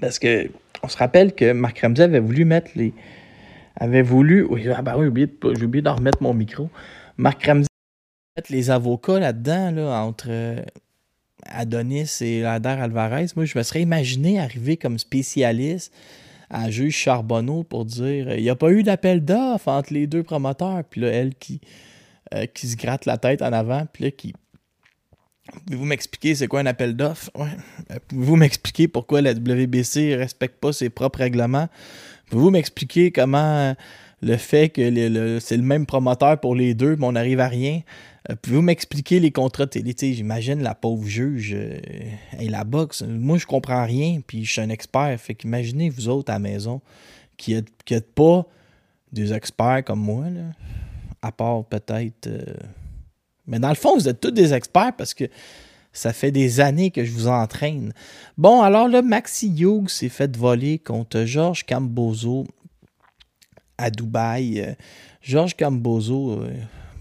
parce 0.00 0.18
que, 0.18 0.50
on 0.82 0.88
se 0.88 0.96
rappelle 0.96 1.32
que 1.32 1.52
Marc 1.52 1.78
Ramsey 1.78 2.02
avait 2.02 2.20
voulu 2.20 2.44
mettre 2.44 2.72
les. 2.74 2.92
avait 3.76 4.02
voulu. 4.02 4.46
Ah 4.76 4.82
ben 4.82 4.94
oui, 4.96 5.10
j'ai 5.56 5.64
oublié, 5.64 5.82
d'en 5.82 5.94
remettre 5.94 6.22
mon 6.22 6.34
micro. 6.34 6.68
Marc 7.16 7.44
Ramsey 7.44 7.68
mettre 8.36 8.52
les 8.52 8.70
avocats 8.70 9.20
là-dedans, 9.20 9.70
là, 9.70 10.02
entre 10.02 10.28
Adonis 11.46 12.18
et 12.20 12.40
Lader 12.40 12.76
Alvarez. 12.80 13.26
Moi, 13.36 13.44
je 13.44 13.56
me 13.56 13.62
serais 13.62 13.82
imaginé 13.82 14.38
arriver 14.38 14.76
comme 14.76 14.98
spécialiste 14.98 15.92
à 16.50 16.70
juge 16.70 16.94
Charbonneau 16.96 17.62
pour 17.64 17.84
dire 17.84 18.34
il 18.34 18.42
n'y 18.42 18.50
a 18.50 18.56
pas 18.56 18.70
eu 18.70 18.82
d'appel 18.82 19.24
d'offres 19.24 19.68
entre 19.68 19.92
les 19.92 20.06
deux 20.06 20.22
promoteurs. 20.22 20.82
Puis 20.88 21.00
là, 21.00 21.08
elle 21.08 21.34
qui, 21.34 21.60
euh, 22.34 22.46
qui 22.46 22.68
se 22.68 22.76
gratte 22.76 23.06
la 23.06 23.18
tête 23.18 23.42
en 23.42 23.52
avant, 23.52 23.86
puis 23.92 24.04
là, 24.04 24.10
qui. 24.10 24.34
Pouvez-vous 25.66 25.84
m'expliquer 25.84 26.34
c'est 26.36 26.46
quoi 26.46 26.60
un 26.60 26.66
appel 26.66 26.94
d'offres? 26.94 27.30
Euh, 27.38 27.98
Pouvez-vous 28.08 28.36
m'expliquer 28.36 28.86
pourquoi 28.86 29.22
la 29.22 29.32
WBC 29.32 30.10
ne 30.10 30.16
respecte 30.18 30.60
pas 30.60 30.72
ses 30.72 30.88
propres 30.88 31.18
règlements? 31.18 31.68
Pouvez-vous 32.30 32.50
m'expliquer 32.50 33.10
comment 33.10 33.74
le 34.22 34.36
fait 34.36 34.68
que 34.68 35.38
c'est 35.40 35.56
le 35.56 35.62
même 35.62 35.84
promoteur 35.84 36.38
pour 36.38 36.54
les 36.54 36.74
deux, 36.74 36.96
mais 36.96 37.06
on 37.06 37.12
n'arrive 37.12 37.40
à 37.40 37.48
rien? 37.48 37.80
Euh, 38.30 38.36
Pouvez-vous 38.40 38.62
m'expliquer 38.62 39.20
les 39.20 39.30
contrats 39.30 39.66
télé? 39.66 39.94
J'imagine 39.98 40.62
la 40.62 40.74
pauvre 40.74 41.06
juge 41.06 41.54
euh, 41.54 41.78
et 42.38 42.48
la 42.48 42.64
boxe. 42.64 43.02
Moi, 43.02 43.38
je 43.38 43.46
comprends 43.46 43.84
rien, 43.84 44.20
puis 44.26 44.44
je 44.44 44.52
suis 44.52 44.60
un 44.60 44.68
expert. 44.68 45.18
Fait 45.20 45.34
qu'imaginez 45.34 45.90
vous 45.90 46.08
autres 46.08 46.30
à 46.30 46.34
la 46.34 46.38
maison 46.38 46.80
qui 47.36 47.54
n'êtes 47.54 48.14
pas 48.14 48.46
des 49.12 49.32
experts 49.32 49.84
comme 49.84 50.00
moi, 50.00 50.26
à 51.20 51.32
part 51.32 51.64
peut-être. 51.64 52.28
Euh... 52.28 52.54
Mais 53.46 53.58
dans 53.58 53.68
le 53.68 53.74
fond, 53.74 53.94
vous 53.94 54.08
êtes 54.08 54.20
tous 54.20 54.30
des 54.30 54.54
experts 54.54 54.92
parce 54.96 55.12
que 55.12 55.24
ça 55.92 56.12
fait 56.12 56.30
des 56.30 56.60
années 56.60 56.90
que 56.90 57.04
je 57.04 57.10
vous 57.10 57.26
entraîne. 57.26 57.92
Bon, 58.38 58.62
alors 58.62 58.88
là, 58.88 59.02
Maxi 59.02 59.48
Hughes 59.48 59.88
s'est 59.88 60.08
fait 60.08 60.34
voler 60.36 60.78
contre 60.78 61.24
Georges 61.24 61.66
Cambozo 61.66 62.46
à 63.76 63.90
Dubaï. 63.90 64.76
Georges 65.20 65.56
Cambozo 65.56 66.44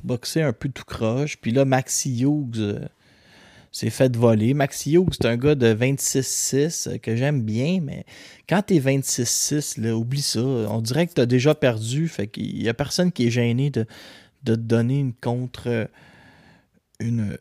euh, 0.03 0.07
boxait 0.07 0.41
un 0.41 0.53
peu 0.53 0.69
tout 0.69 0.83
croche. 0.85 1.37
Puis 1.37 1.51
là, 1.51 1.65
Maxi 1.65 2.21
Hughes 2.21 2.57
euh, 2.59 2.79
s'est 3.71 3.89
fait 3.89 4.15
voler. 4.15 4.53
Maxi 4.53 4.93
Hughes, 4.93 5.13
c'est 5.13 5.27
un 5.27 5.37
gars 5.37 5.55
de 5.55 5.73
26-6 5.73 6.89
euh, 6.89 6.97
que 6.97 7.15
j'aime 7.15 7.41
bien, 7.41 7.79
mais 7.81 8.05
quand 8.47 8.61
t'es 8.63 8.79
26-6, 8.79 9.79
là, 9.81 9.95
oublie 9.95 10.21
ça. 10.21 10.41
On 10.41 10.81
dirait 10.81 11.07
que 11.07 11.13
t'as 11.13 11.25
déjà 11.25 11.55
perdu. 11.55 12.07
Fait 12.07 12.27
qu'il 12.27 12.61
y 12.61 12.69
a 12.69 12.73
personne 12.73 13.11
qui 13.11 13.27
est 13.27 13.31
gêné 13.31 13.69
de, 13.69 13.85
de 14.43 14.55
te 14.55 14.61
donner 14.61 14.99
une 14.99 15.13
contre. 15.13 15.89
Une. 16.99 17.37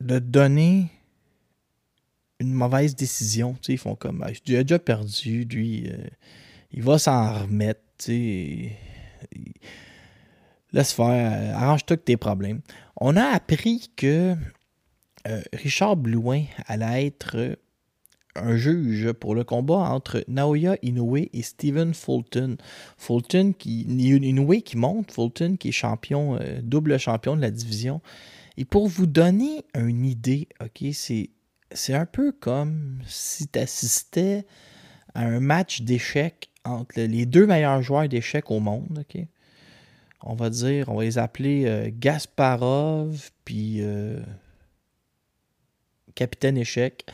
De 0.00 0.18
te 0.18 0.24
donner 0.24 0.88
une 2.38 2.52
mauvaise 2.52 2.94
décision. 2.94 3.56
Tu 3.62 3.72
ils 3.72 3.78
font 3.78 3.94
comme. 3.94 4.22
Ah, 4.22 4.30
il 4.46 4.56
a 4.56 4.62
déjà 4.62 4.78
perdu, 4.78 5.44
lui. 5.44 5.88
euh, 5.88 5.96
il 6.72 6.82
va 6.82 6.98
s'en 6.98 7.42
remettre. 7.42 7.80
Laisse 10.76 10.92
faire, 10.92 11.06
euh, 11.06 11.54
arrange-toi 11.54 11.96
tes 11.96 12.18
problèmes. 12.18 12.60
On 13.00 13.16
a 13.16 13.24
appris 13.24 13.90
que 13.96 14.34
euh, 15.26 15.40
Richard 15.54 15.96
Blouin 15.96 16.42
allait 16.66 17.06
être 17.06 17.38
euh, 17.38 17.56
un 18.34 18.58
juge 18.58 19.12
pour 19.12 19.34
le 19.34 19.42
combat 19.42 19.78
entre 19.78 20.22
Naoya 20.28 20.76
Inoue 20.82 21.16
et 21.16 21.40
Stephen 21.40 21.94
Fulton. 21.94 22.58
Fulton 22.98 23.54
qui 23.58 23.84
Inoue 23.84 24.60
qui 24.60 24.76
monte, 24.76 25.12
Fulton 25.12 25.56
qui 25.58 25.68
est 25.70 25.72
champion, 25.72 26.38
double 26.62 26.98
champion 26.98 27.36
de 27.36 27.40
la 27.40 27.50
division. 27.50 28.02
Et 28.58 28.66
pour 28.66 28.86
vous 28.86 29.06
donner 29.06 29.64
une 29.74 30.04
idée, 30.04 30.46
ok, 30.60 30.90
c'est 30.92 31.30
c'est 31.72 31.94
un 31.94 32.04
peu 32.04 32.32
comme 32.32 32.98
si 33.06 33.48
tu 33.48 33.58
assistais 33.58 34.44
à 35.14 35.22
un 35.22 35.40
match 35.40 35.80
d'échecs 35.80 36.50
entre 36.66 37.00
les 37.00 37.24
deux 37.24 37.46
meilleurs 37.46 37.80
joueurs 37.80 38.10
d'échecs 38.10 38.50
au 38.50 38.60
monde. 38.60 39.04
On 40.26 40.34
va 40.34 40.50
dire, 40.50 40.88
on 40.88 40.96
va 40.96 41.04
les 41.04 41.18
appeler 41.18 41.64
euh, 41.66 41.90
Gasparov, 41.92 43.30
puis 43.44 43.76
euh, 43.80 44.20
Capitaine 46.14 46.58
Échec. 46.58 47.06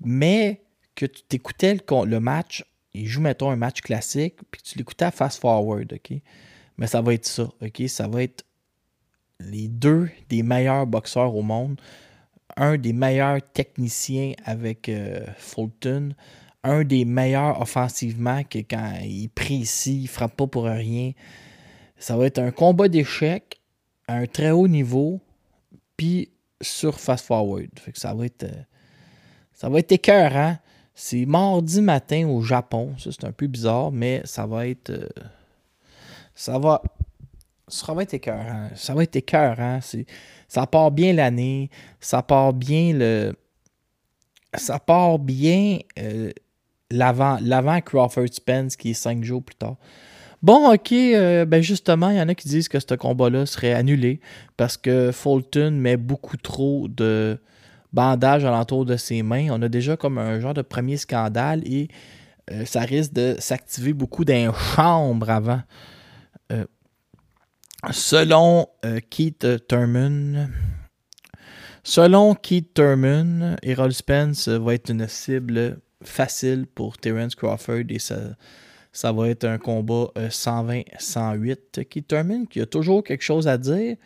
Mais 0.00 0.60
que 0.94 1.06
tu 1.06 1.22
t'écoutais 1.22 1.74
le, 1.74 2.04
le 2.04 2.20
match, 2.20 2.64
il 2.92 3.06
joue, 3.06 3.20
mettons, 3.20 3.50
un 3.50 3.56
match 3.56 3.80
classique, 3.80 4.36
puis 4.50 4.60
tu 4.62 4.76
l'écoutais 4.78 5.04
à 5.04 5.10
fast-forward, 5.10 5.92
OK? 5.92 6.18
Mais 6.76 6.86
ça 6.86 7.00
va 7.00 7.14
être 7.14 7.26
ça, 7.26 7.48
OK? 7.62 7.82
Ça 7.88 8.08
va 8.08 8.22
être 8.22 8.44
les 9.38 9.68
deux 9.68 10.10
des 10.28 10.42
meilleurs 10.42 10.86
boxeurs 10.86 11.34
au 11.34 11.42
monde, 11.42 11.80
un 12.56 12.76
des 12.76 12.92
meilleurs 12.92 13.40
techniciens 13.52 14.32
avec 14.44 14.88
euh, 14.88 15.24
Fulton, 15.38 16.14
un 16.64 16.84
des 16.84 17.04
meilleurs 17.04 17.60
offensivement 17.60 18.42
que 18.42 18.58
quand 18.58 18.98
il 19.02 19.24
est 19.24 19.28
précis, 19.28 20.02
il 20.02 20.08
frappe 20.08 20.36
pas 20.36 20.46
pour 20.46 20.64
rien. 20.64 21.12
Ça 22.00 22.16
va 22.16 22.26
être 22.26 22.38
un 22.38 22.50
combat 22.50 22.88
d'échecs 22.88 23.60
à 24.08 24.14
un 24.14 24.26
très 24.26 24.50
haut 24.50 24.66
niveau, 24.66 25.20
puis 25.96 26.30
sur 26.60 26.98
fast 26.98 27.26
forward. 27.26 27.68
Fait 27.78 27.92
que 27.92 28.00
ça 28.00 28.14
va 28.14 28.26
être 28.26 28.44
euh, 28.44 28.62
ça 29.52 29.68
va 29.68 29.78
être 29.80 29.92
écœurant. 29.92 30.56
C'est 30.94 31.26
mardi 31.26 31.82
matin 31.82 32.26
au 32.26 32.40
Japon. 32.40 32.94
Ça, 32.98 33.10
c'est 33.12 33.24
un 33.26 33.32
peu 33.32 33.46
bizarre, 33.46 33.92
mais 33.92 34.22
ça 34.24 34.46
va 34.46 34.66
être. 34.66 34.88
euh, 34.88 35.06
ça 36.34 36.58
va. 36.58 36.82
Ça 37.68 37.92
va 37.92 38.02
être 38.02 38.14
écœurant. 38.14 38.70
Ça 38.74 38.94
va 38.94 39.02
être 39.02 39.16
écœurant. 39.16 39.80
Ça 40.48 40.66
part 40.66 40.90
bien 40.90 41.12
l'année. 41.12 41.68
Ça 42.00 42.22
part 42.22 42.54
bien 42.54 42.92
le. 42.94 43.34
Ça 44.54 44.78
part 44.78 45.18
bien 45.18 45.78
euh, 45.98 46.32
l'avant, 46.90 47.38
l'avant 47.42 47.80
Crawford 47.82 48.32
Spence 48.32 48.76
qui 48.76 48.90
est 48.90 48.94
cinq 48.94 49.22
jours 49.22 49.42
plus 49.42 49.56
tard. 49.56 49.76
Bon, 50.42 50.72
ok, 50.72 50.92
euh, 50.92 51.44
ben 51.44 51.62
justement, 51.62 52.08
il 52.08 52.16
y 52.16 52.20
en 52.20 52.28
a 52.28 52.34
qui 52.34 52.48
disent 52.48 52.68
que 52.68 52.80
ce 52.80 52.94
combat-là 52.94 53.44
serait 53.44 53.74
annulé 53.74 54.20
parce 54.56 54.78
que 54.78 55.12
Fulton 55.12 55.72
met 55.72 55.98
beaucoup 55.98 56.38
trop 56.38 56.88
de 56.88 57.38
bandage 57.92 58.46
alentour 58.46 58.86
de 58.86 58.96
ses 58.96 59.22
mains. 59.22 59.48
On 59.50 59.60
a 59.60 59.68
déjà 59.68 59.98
comme 59.98 60.16
un 60.16 60.40
genre 60.40 60.54
de 60.54 60.62
premier 60.62 60.96
scandale 60.96 61.62
et 61.66 61.88
euh, 62.50 62.64
ça 62.64 62.80
risque 62.80 63.12
de 63.12 63.36
s'activer 63.38 63.92
beaucoup 63.92 64.24
dans 64.24 64.32
les 64.32 64.50
chambres 64.74 65.28
avant. 65.28 65.60
Euh, 66.52 66.64
selon 67.90 68.66
Keith 69.10 69.46
Thurman, 69.68 70.50
selon 71.84 72.34
Keith 72.34 72.72
Thurman, 72.72 73.56
Errol 73.62 73.92
Spence 73.92 74.48
va 74.48 74.74
être 74.74 74.90
une 74.90 75.06
cible 75.06 75.80
facile 76.02 76.66
pour 76.66 76.96
Terence 76.96 77.34
Crawford 77.34 77.84
et 77.90 77.98
ça, 77.98 78.16
ça 78.92 79.12
va 79.12 79.28
être 79.28 79.44
un 79.44 79.58
combat 79.58 80.10
euh, 80.18 80.28
120-108. 80.28 81.84
Keith 81.84 82.08
Thurman 82.08 82.46
qui 82.46 82.60
a 82.60 82.66
toujours 82.66 83.04
quelque 83.04 83.22
chose 83.22 83.46
à 83.48 83.58
dire, 83.58 83.96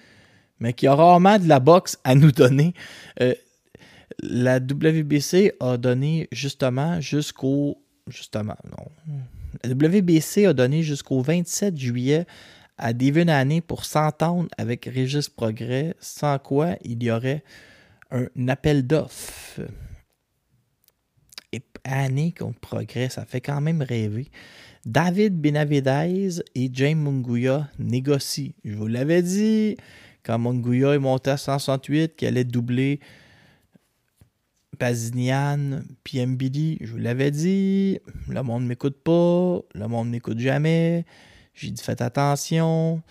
mais 0.60 0.72
qui 0.72 0.86
a 0.86 0.94
rarement 0.94 1.38
de 1.38 1.48
la 1.48 1.60
boxe 1.60 1.98
à 2.04 2.14
nous 2.14 2.32
donner. 2.32 2.74
Euh, 3.20 3.34
la 4.20 4.58
WBC 4.58 5.54
a 5.60 5.76
donné 5.76 6.28
justement 6.32 7.00
jusqu'au. 7.00 7.80
Justement, 8.06 8.56
non. 8.70 9.18
La 9.62 9.70
WBC 9.70 10.44
a 10.44 10.52
donné 10.52 10.82
jusqu'au 10.82 11.22
27 11.22 11.78
juillet 11.78 12.26
à 12.76 12.92
Devin 12.92 13.28
Haney 13.28 13.62
pour 13.62 13.84
s'entendre 13.84 14.48
avec 14.58 14.84
Régis 14.84 15.28
Progrès, 15.30 15.94
sans 16.00 16.38
quoi 16.38 16.76
il 16.82 17.02
y 17.02 17.10
aurait 17.10 17.42
un 18.10 18.48
appel 18.48 18.86
d'offres. 18.86 19.62
Et 21.52 21.62
Haney 21.84 22.32
contre 22.32 22.58
Progrès, 22.58 23.08
ça 23.08 23.24
fait 23.24 23.40
quand 23.40 23.60
même 23.60 23.80
rêver. 23.80 24.30
David 24.86 25.40
Benavidez 25.40 26.42
et 26.54 26.70
James 26.72 27.00
Munguia 27.00 27.68
négocient. 27.78 28.52
Je 28.64 28.74
vous 28.74 28.86
l'avais 28.86 29.22
dit, 29.22 29.76
quand 30.22 30.38
Munguia 30.38 30.94
est 30.94 30.98
monté 30.98 31.30
à 31.30 31.36
168, 31.36 32.16
qu'il 32.16 32.28
allait 32.28 32.44
doubler 32.44 33.00
Bazinian, 34.78 35.82
puis 36.02 36.24
Mbili, 36.24 36.78
je 36.80 36.92
vous 36.92 36.98
l'avais 36.98 37.30
dit, 37.30 37.98
le 38.28 38.42
monde 38.42 38.64
ne 38.64 38.68
m'écoute 38.68 38.96
pas, 39.02 39.60
le 39.74 39.86
monde 39.88 40.08
n'écoute 40.08 40.38
jamais. 40.38 41.06
J'ai 41.54 41.70
dit 41.70 41.82
faites 41.82 42.02
attention. 42.02 43.02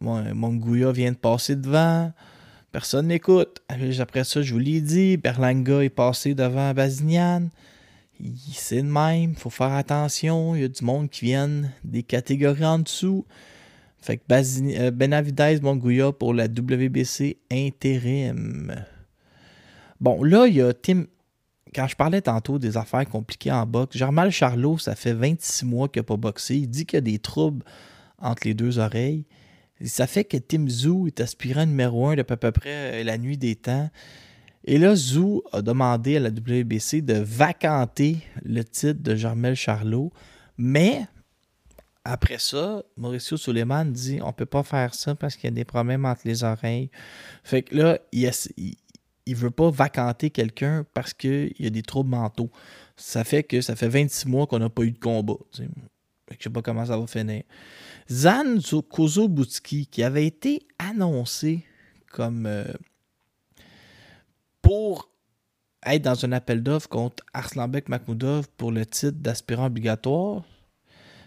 Mon, 0.00 0.34
mon 0.34 0.92
vient 0.92 1.12
de 1.12 1.16
passer 1.16 1.56
devant. 1.56 2.12
Personne 2.70 3.08
n'écoute. 3.08 3.60
Après 3.68 4.24
ça, 4.24 4.40
je 4.40 4.52
vous 4.52 4.58
l'ai 4.58 4.80
dit, 4.80 5.18
Berlanga 5.18 5.82
est 5.82 5.90
passé 5.90 6.34
devant 6.34 6.72
Bazinian. 6.72 7.48
C'est 8.52 8.82
de 8.82 8.88
même, 8.88 9.34
faut 9.34 9.50
faire 9.50 9.72
attention. 9.72 10.54
Il 10.54 10.62
y 10.62 10.64
a 10.64 10.68
du 10.68 10.84
monde 10.84 11.10
qui 11.10 11.24
viennent 11.24 11.72
des 11.82 12.02
catégories 12.02 12.64
en 12.64 12.78
dessous. 12.78 13.26
Fait 14.00 14.16
que 14.16 14.22
euh, 14.30 14.90
Benavidez 14.90 15.60
Monguia 15.62 16.12
pour 16.12 16.34
la 16.34 16.46
WBC 16.46 17.38
intérim. 17.50 18.74
Bon, 20.00 20.22
là, 20.22 20.46
il 20.46 20.56
y 20.56 20.62
a 20.62 20.72
Tim. 20.72 21.04
Quand 21.74 21.86
je 21.86 21.96
parlais 21.96 22.20
tantôt 22.20 22.58
des 22.58 22.76
affaires 22.76 23.08
compliquées 23.08 23.52
en 23.52 23.64
boxe, 23.64 23.96
Germal 23.96 24.30
Charlot, 24.30 24.76
ça 24.78 24.94
fait 24.94 25.14
26 25.14 25.64
mois 25.64 25.88
qu'il 25.88 26.00
n'a 26.00 26.04
pas 26.04 26.16
boxé. 26.16 26.56
Il 26.56 26.68
dit 26.68 26.84
qu'il 26.84 26.96
y 26.96 26.98
a 26.98 27.00
des 27.00 27.18
troubles 27.18 27.64
entre 28.18 28.46
les 28.46 28.54
deux 28.54 28.78
oreilles. 28.78 29.24
Et 29.80 29.86
ça 29.86 30.06
fait 30.06 30.24
que 30.24 30.36
Tim 30.36 30.68
Zou 30.68 31.06
est 31.06 31.20
aspirant 31.20 31.64
numéro 31.64 32.08
un 32.08 32.14
depuis 32.14 32.34
à 32.34 32.36
peu 32.36 32.52
près 32.52 33.02
la 33.04 33.16
nuit 33.18 33.38
des 33.38 33.56
temps. 33.56 33.88
Et 34.64 34.78
là, 34.78 34.94
Zou 34.94 35.42
a 35.52 35.62
demandé 35.62 36.16
à 36.16 36.20
la 36.20 36.30
WBC 36.30 37.02
de 37.02 37.14
vacanter 37.14 38.18
le 38.42 38.62
titre 38.62 39.02
de 39.02 39.16
Germel 39.16 39.56
Charlot. 39.56 40.12
Mais 40.56 41.06
après 42.04 42.38
ça, 42.38 42.82
Mauricio 42.96 43.36
Suleiman 43.36 43.84
dit 43.84 44.20
on 44.22 44.32
peut 44.32 44.46
pas 44.46 44.62
faire 44.62 44.94
ça 44.94 45.14
parce 45.14 45.36
qu'il 45.36 45.44
y 45.44 45.52
a 45.52 45.54
des 45.54 45.64
problèmes 45.64 46.04
entre 46.04 46.22
les 46.24 46.44
oreilles. 46.44 46.90
Fait 47.42 47.62
que 47.62 47.76
là, 47.76 47.98
il, 48.12 48.30
il 49.26 49.36
veut 49.36 49.50
pas 49.50 49.70
vacanter 49.70 50.30
quelqu'un 50.30 50.84
parce 50.94 51.12
qu'il 51.14 51.52
y 51.58 51.66
a 51.66 51.70
des 51.70 51.82
troubles 51.82 52.10
mentaux. 52.10 52.50
Ça 52.96 53.24
fait 53.24 53.42
que 53.42 53.60
ça 53.60 53.76
fait 53.76 53.88
26 53.88 54.28
mois 54.28 54.46
qu'on 54.46 54.58
n'a 54.58 54.68
pas 54.68 54.82
eu 54.82 54.92
de 54.92 54.98
combat. 54.98 55.38
Je 55.58 55.64
sais 56.40 56.50
pas 56.50 56.62
comment 56.62 56.86
ça 56.86 56.96
va 56.96 57.06
finir. 57.06 57.42
Zan 58.10 58.58
Kozobutski, 58.90 59.86
qui 59.86 60.02
avait 60.02 60.26
été 60.26 60.66
annoncé 60.78 61.64
comme 62.10 62.46
euh, 62.46 62.64
pour 64.72 65.10
être 65.84 66.02
dans 66.02 66.24
un 66.24 66.32
appel 66.32 66.62
d'offres 66.62 66.88
contre 66.88 67.22
Arslanbek 67.34 67.90
Makhmoudov 67.90 68.48
pour 68.56 68.72
le 68.72 68.86
titre 68.86 69.18
d'aspirant 69.18 69.66
obligatoire, 69.66 70.44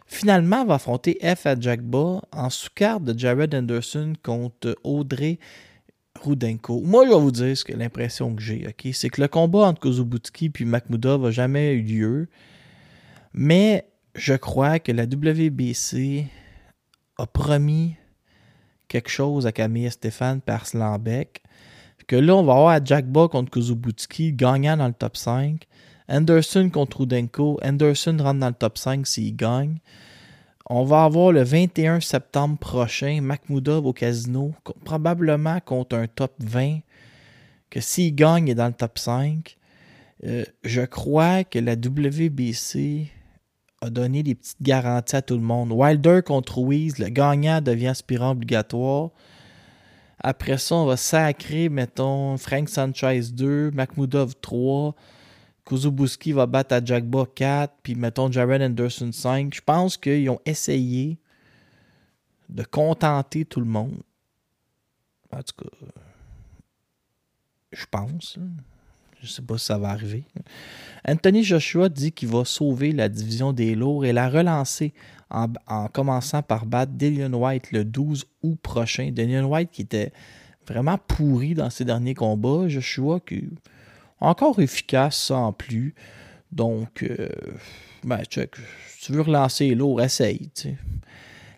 finalement 0.07 0.65
va 0.65 0.75
affronter 0.75 1.19
F. 1.21 1.45
Adjagba 1.45 2.21
en 2.31 2.49
sous-carte 2.49 3.03
de 3.03 3.17
Jared 3.17 3.53
Anderson 3.53 4.13
contre 4.23 4.75
Audrey 4.83 5.37
Rudenko. 6.23 6.81
Moi, 6.81 7.05
je 7.05 7.11
vais 7.11 7.19
vous 7.19 7.31
dire 7.31 7.55
ce 7.55 7.63
que 7.63 7.73
l'impression 7.73 8.33
que 8.35 8.41
j'ai, 8.41 8.65
ok? 8.67 8.87
C'est 8.93 9.09
que 9.09 9.21
le 9.21 9.27
combat 9.27 9.67
entre 9.67 9.81
Kozubutski 9.81 10.51
et 10.59 10.65
Makhmoudov 10.65 11.25
n'a 11.25 11.31
jamais 11.31 11.73
eu 11.73 11.83
lieu. 11.83 12.27
Mais 13.33 13.87
je 14.15 14.33
crois 14.33 14.79
que 14.79 14.91
la 14.91 15.03
WBC 15.03 16.25
a 17.19 17.27
promis 17.27 17.95
quelque 18.87 19.09
chose 19.09 19.45
à 19.45 19.51
Camille 19.51 19.91
Stéphane 19.91 20.41
par 20.41 20.61
Arslanbek. 20.61 21.43
Que 22.07 22.15
là, 22.15 22.35
on 22.35 22.43
va 22.43 22.53
avoir 22.53 22.85
Jackba 22.85 23.27
contre 23.27 23.51
Kozubutski 23.51 24.33
gagnant 24.33 24.77
dans 24.77 24.87
le 24.87 24.93
top 24.93 25.17
5. 25.17 25.65
Anderson 26.07 26.69
contre 26.71 26.99
Rudenko. 26.99 27.59
Anderson 27.63 28.17
rentre 28.19 28.39
dans 28.39 28.49
le 28.49 28.53
top 28.53 28.77
5 28.77 29.07
s'il 29.07 29.35
gagne. 29.35 29.79
On 30.67 30.83
va 30.83 31.03
avoir 31.03 31.31
le 31.31 31.43
21 31.43 31.99
septembre 31.99 32.57
prochain 32.57 33.21
Makhmoudov 33.21 33.85
au 33.85 33.93
casino, 33.93 34.51
probablement 34.83 35.59
contre 35.59 35.95
un 35.95 36.07
top 36.07 36.33
20, 36.39 36.79
que 37.69 37.79
s'il 37.79 38.15
gagne, 38.15 38.47
il 38.47 38.51
est 38.51 38.55
dans 38.55 38.67
le 38.67 38.73
top 38.73 38.97
5. 38.97 39.57
Euh, 40.23 40.43
je 40.63 40.81
crois 40.81 41.43
que 41.43 41.59
la 41.59 41.73
WBC 41.73 43.11
a 43.81 43.91
donné 43.91 44.23
des 44.23 44.33
petites 44.33 44.61
garanties 44.61 45.15
à 45.15 45.21
tout 45.21 45.35
le 45.35 45.41
monde. 45.41 45.71
Wilder 45.71 46.21
contre 46.25 46.59
Ruiz, 46.59 46.97
le 46.97 47.09
gagnant 47.09 47.61
devient 47.61 47.89
aspirant 47.89 48.31
obligatoire. 48.31 49.11
Après 50.27 50.57
ça, 50.57 50.73
on 50.73 50.87
va 50.87 50.97
sacrer, 50.97 51.69
mettons, 51.69 52.35
Frank 52.37 52.67
Sanchez 52.67 53.21
2, 53.31 53.69
Makhmoudov 53.69 54.33
3, 54.41 54.95
Kuzubuski 55.63 56.31
va 56.31 56.47
battre 56.47 56.73
à 56.73 56.83
Jackba 56.83 57.27
4, 57.35 57.71
puis 57.83 57.93
mettons 57.93 58.31
Jared 58.31 58.63
Anderson 58.63 59.11
5. 59.11 59.53
Je 59.53 59.61
pense 59.61 59.97
qu'ils 59.97 60.27
ont 60.31 60.39
essayé 60.47 61.19
de 62.49 62.63
contenter 62.63 63.45
tout 63.45 63.59
le 63.59 63.67
monde. 63.67 64.01
En 65.31 65.43
tout 65.43 65.63
cas, 65.63 65.69
je 67.71 67.85
pense. 67.91 68.39
Je 69.21 69.27
sais 69.27 69.43
pas 69.43 69.59
si 69.59 69.65
ça 69.65 69.77
va 69.77 69.89
arriver. 69.89 70.23
Anthony 71.07 71.43
Joshua 71.43 71.87
dit 71.87 72.11
qu'il 72.11 72.29
va 72.29 72.45
sauver 72.45 72.93
la 72.93 73.09
division 73.09 73.53
des 73.53 73.75
lourds 73.75 74.05
et 74.05 74.11
la 74.11 74.27
relancer 74.27 74.91
en, 75.35 75.47
en 75.67 75.87
commençant 75.87 76.41
par 76.41 76.65
battre 76.65 76.93
Dillian 76.93 77.33
White 77.33 77.71
le 77.71 77.83
12 77.83 78.25
août 78.43 78.57
prochain. 78.61 79.11
Dillian 79.11 79.45
White 79.45 79.69
qui 79.71 79.81
était 79.81 80.11
vraiment 80.67 80.97
pourri 80.97 81.53
dans 81.53 81.69
ses 81.69 81.85
derniers 81.85 82.15
combats. 82.15 82.67
Joshua 82.67 83.19
qui 83.19 83.49
encore 84.19 84.59
efficace 84.59 85.17
sans 85.17 85.51
plus. 85.51 85.93
Donc, 86.51 87.03
euh, 87.03 87.27
ben, 88.03 88.23
check. 88.23 88.55
Si 88.87 89.05
tu 89.05 89.11
veux 89.11 89.21
relancer 89.21 89.75
lourd, 89.75 90.01
essaye. 90.01 90.49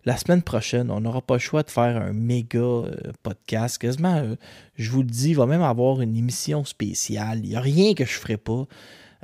La 0.05 0.17
semaine 0.17 0.41
prochaine, 0.41 0.89
on 0.89 1.01
n'aura 1.01 1.21
pas 1.21 1.35
le 1.35 1.39
choix 1.39 1.63
de 1.63 1.69
faire 1.69 2.01
un 2.01 2.13
méga 2.13 2.59
euh, 2.59 2.95
podcast. 3.23 3.77
Quasiment, 3.77 4.15
euh, 4.15 4.35
je 4.75 4.89
vous 4.89 5.01
le 5.01 5.09
dis, 5.09 5.29
il 5.29 5.35
va 5.35 5.45
même 5.45 5.61
avoir 5.61 6.01
une 6.01 6.15
émission 6.15 6.65
spéciale. 6.65 7.41
Il 7.43 7.49
n'y 7.49 7.55
a 7.55 7.61
rien 7.61 7.93
que 7.93 8.05
je 8.05 8.13
ne 8.13 8.19
ferai 8.19 8.37
pas. 8.37 8.65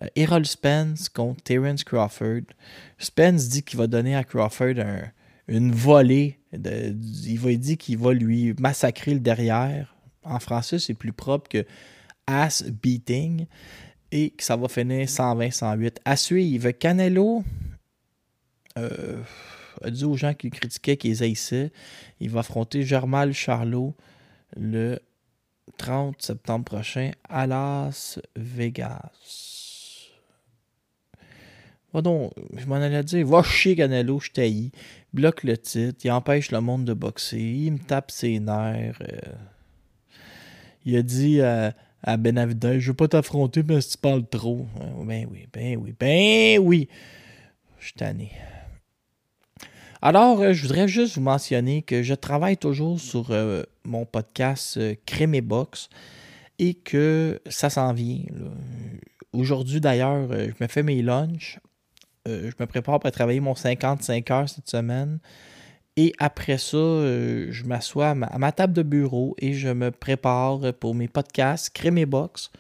Euh, 0.03 0.07
Errol 0.15 0.45
Spence 0.45 1.09
contre 1.09 1.41
Terence 1.43 1.83
Crawford. 1.83 2.43
Spence 2.97 3.49
dit 3.49 3.63
qu'il 3.63 3.79
va 3.79 3.87
donner 3.87 4.15
à 4.15 4.23
Crawford 4.23 4.75
une 5.47 5.71
volée. 5.71 6.39
il 6.51 7.39
va 7.39 7.53
dire 7.55 7.77
qu'il 7.77 7.97
va 7.97 8.13
lui 8.13 8.53
massacrer 8.59 9.13
le 9.13 9.19
derrière. 9.19 9.95
En 10.23 10.39
français, 10.39 10.79
c'est 10.79 10.93
plus 10.93 11.13
propre 11.13 11.49
que 11.49 11.65
ass 12.27 12.63
beating. 12.63 13.45
Et 14.11 14.29
que 14.29 14.43
ça 14.43 14.55
va 14.55 14.67
finir 14.67 15.07
120-108. 15.07 15.97
À 16.05 16.15
suivre, 16.15 16.69
Canelo 16.69 17.43
a 18.75 19.89
dit 19.89 20.05
aux 20.05 20.15
gens 20.15 20.33
qui 20.33 20.49
critiquaient 20.49 20.97
qu'ils 20.97 21.23
haïssaient, 21.23 21.71
il 22.19 22.29
va 22.29 22.41
affronter 22.41 22.83
Germal 22.83 23.33
Charlot 23.33 23.95
le 24.55 24.99
30 25.77 26.21
septembre 26.21 26.65
prochain 26.65 27.11
à 27.27 27.47
Las 27.47 28.19
Vegas. 28.35 29.62
Donc, 32.01 32.33
je 32.57 32.65
m'en 32.65 32.75
allais 32.75 33.03
dire, 33.03 33.25
va 33.27 33.43
chier 33.43 33.75
Canelo, 33.75 34.19
je 34.19 34.31
t'haïs. 34.31 34.71
Bloque 35.13 35.43
le 35.43 35.57
titre, 35.57 35.99
il 36.03 36.11
empêche 36.11 36.51
le 36.51 36.59
monde 36.59 36.85
de 36.85 36.93
boxer, 36.93 37.39
il 37.39 37.73
me 37.73 37.79
tape 37.79 38.09
ses 38.09 38.39
nerfs. 38.39 38.99
Euh. 39.01 39.31
Il 40.85 40.97
a 40.97 41.01
dit 41.01 41.41
à, 41.41 41.73
à 42.03 42.17
Benavidez, 42.17 42.79
je 42.79 42.91
veux 42.91 42.95
pas 42.95 43.07
t'affronter 43.07 43.63
parce 43.63 43.85
que 43.85 43.91
tu 43.91 43.97
parles 43.97 44.27
trop. 44.27 44.67
Ben 45.05 45.27
oui, 45.31 45.47
ben 45.53 45.77
oui, 45.77 45.93
ben 45.97 46.59
oui. 46.59 46.89
Je 47.79 47.85
suis 47.85 47.93
tanné. 47.93 48.31
Alors, 50.05 50.41
euh, 50.41 50.51
je 50.51 50.63
voudrais 50.63 50.89
juste 50.89 51.15
vous 51.15 51.21
mentionner 51.21 51.81
que 51.81 52.03
je 52.03 52.13
travaille 52.13 52.57
toujours 52.57 52.99
sur 52.99 53.31
euh, 53.31 53.63
mon 53.85 54.05
podcast 54.05 54.75
euh, 54.75 54.95
Crème 55.05 55.33
et 55.33 55.39
Box 55.39 55.87
et 56.59 56.73
que 56.73 57.39
ça 57.47 57.69
s'en 57.69 57.93
vient. 57.93 58.19
Aujourd'hui, 59.31 59.79
d'ailleurs, 59.79 60.27
je 60.29 60.51
me 60.59 60.67
fais 60.67 60.83
mes 60.83 61.01
lunchs. 61.01 61.57
Je 62.25 62.53
me 62.59 62.65
prépare 62.65 62.99
pour 62.99 63.11
travailler 63.11 63.39
mon 63.39 63.55
55 63.55 64.31
heures 64.31 64.49
cette 64.49 64.69
semaine. 64.69 65.19
Et 65.95 66.13
après 66.17 66.57
ça, 66.57 66.77
je 66.77 67.63
m'assois 67.65 68.09
à, 68.09 68.37
ma 68.37 68.51
table 68.51 68.73
de 68.73 68.81
bureau 68.81 69.35
et 69.39 69.53
je 69.53 69.69
me 69.69 69.91
prépare 69.91 70.73
pour 70.79 70.95
mes 70.95 71.07
podcasts 71.07 71.69
Crème 71.69 71.99
et 71.99 72.05
Box. 72.05 72.51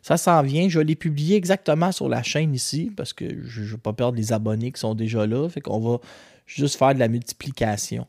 Ça 0.00 0.16
s'en 0.16 0.42
vient. 0.42 0.68
Je 0.68 0.78
vais 0.78 0.84
les 0.84 0.96
publier 0.96 1.36
exactement 1.36 1.92
sur 1.92 2.08
la 2.08 2.22
chaîne 2.22 2.54
ici 2.54 2.90
parce 2.96 3.12
que 3.12 3.24
je 3.44 3.60
ne 3.60 3.66
veux 3.66 3.78
pas 3.78 3.92
perdre 3.92 4.16
les 4.16 4.32
abonnés 4.32 4.72
qui 4.72 4.80
sont 4.80 4.94
déjà 4.94 5.26
là. 5.26 5.48
Fait 5.48 5.60
qu'on 5.60 5.80
va 5.80 5.98
juste 6.46 6.78
faire 6.78 6.94
de 6.94 6.98
la 6.98 7.08
multiplication. 7.08 8.06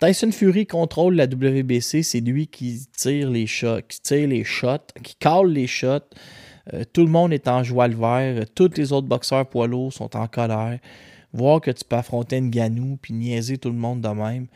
Tyson 0.00 0.32
Fury 0.32 0.66
contrôle 0.66 1.14
la 1.14 1.24
WBC, 1.24 2.02
c'est 2.02 2.20
lui 2.20 2.46
qui 2.46 2.86
tire 2.96 3.28
les 3.28 3.46
shots, 3.46 3.82
qui 3.86 4.00
tire 4.00 4.28
les 4.28 4.44
shots, 4.44 4.92
qui 5.02 5.14
cale 5.16 5.48
les 5.48 5.66
shots. 5.66 6.08
Euh, 6.72 6.84
tout 6.92 7.04
le 7.04 7.10
monde 7.10 7.32
est 7.32 7.48
en 7.48 7.62
joie 7.62 7.88
le 7.88 7.96
vert. 7.96 8.44
Tous 8.54 8.70
les 8.76 8.92
autres 8.92 9.06
boxeurs 9.06 9.46
poids 9.46 9.68
sont 9.90 10.16
en 10.16 10.26
colère. 10.26 10.78
Voir 11.32 11.60
que 11.60 11.70
tu 11.70 11.84
peux 11.84 11.96
affronter 11.96 12.36
une 12.36 12.50
ganou 12.50 12.98
puis 13.00 13.14
niaiser 13.14 13.58
tout 13.58 13.70
le 13.70 13.76
monde 13.76 14.00
de 14.00 14.08
même. 14.08 14.46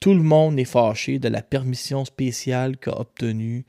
Tout 0.00 0.14
le 0.14 0.22
monde 0.22 0.58
est 0.58 0.64
fâché 0.64 1.18
de 1.18 1.28
la 1.28 1.42
permission 1.42 2.04
spéciale 2.04 2.76
qu'a 2.76 2.98
obtenue 2.98 3.64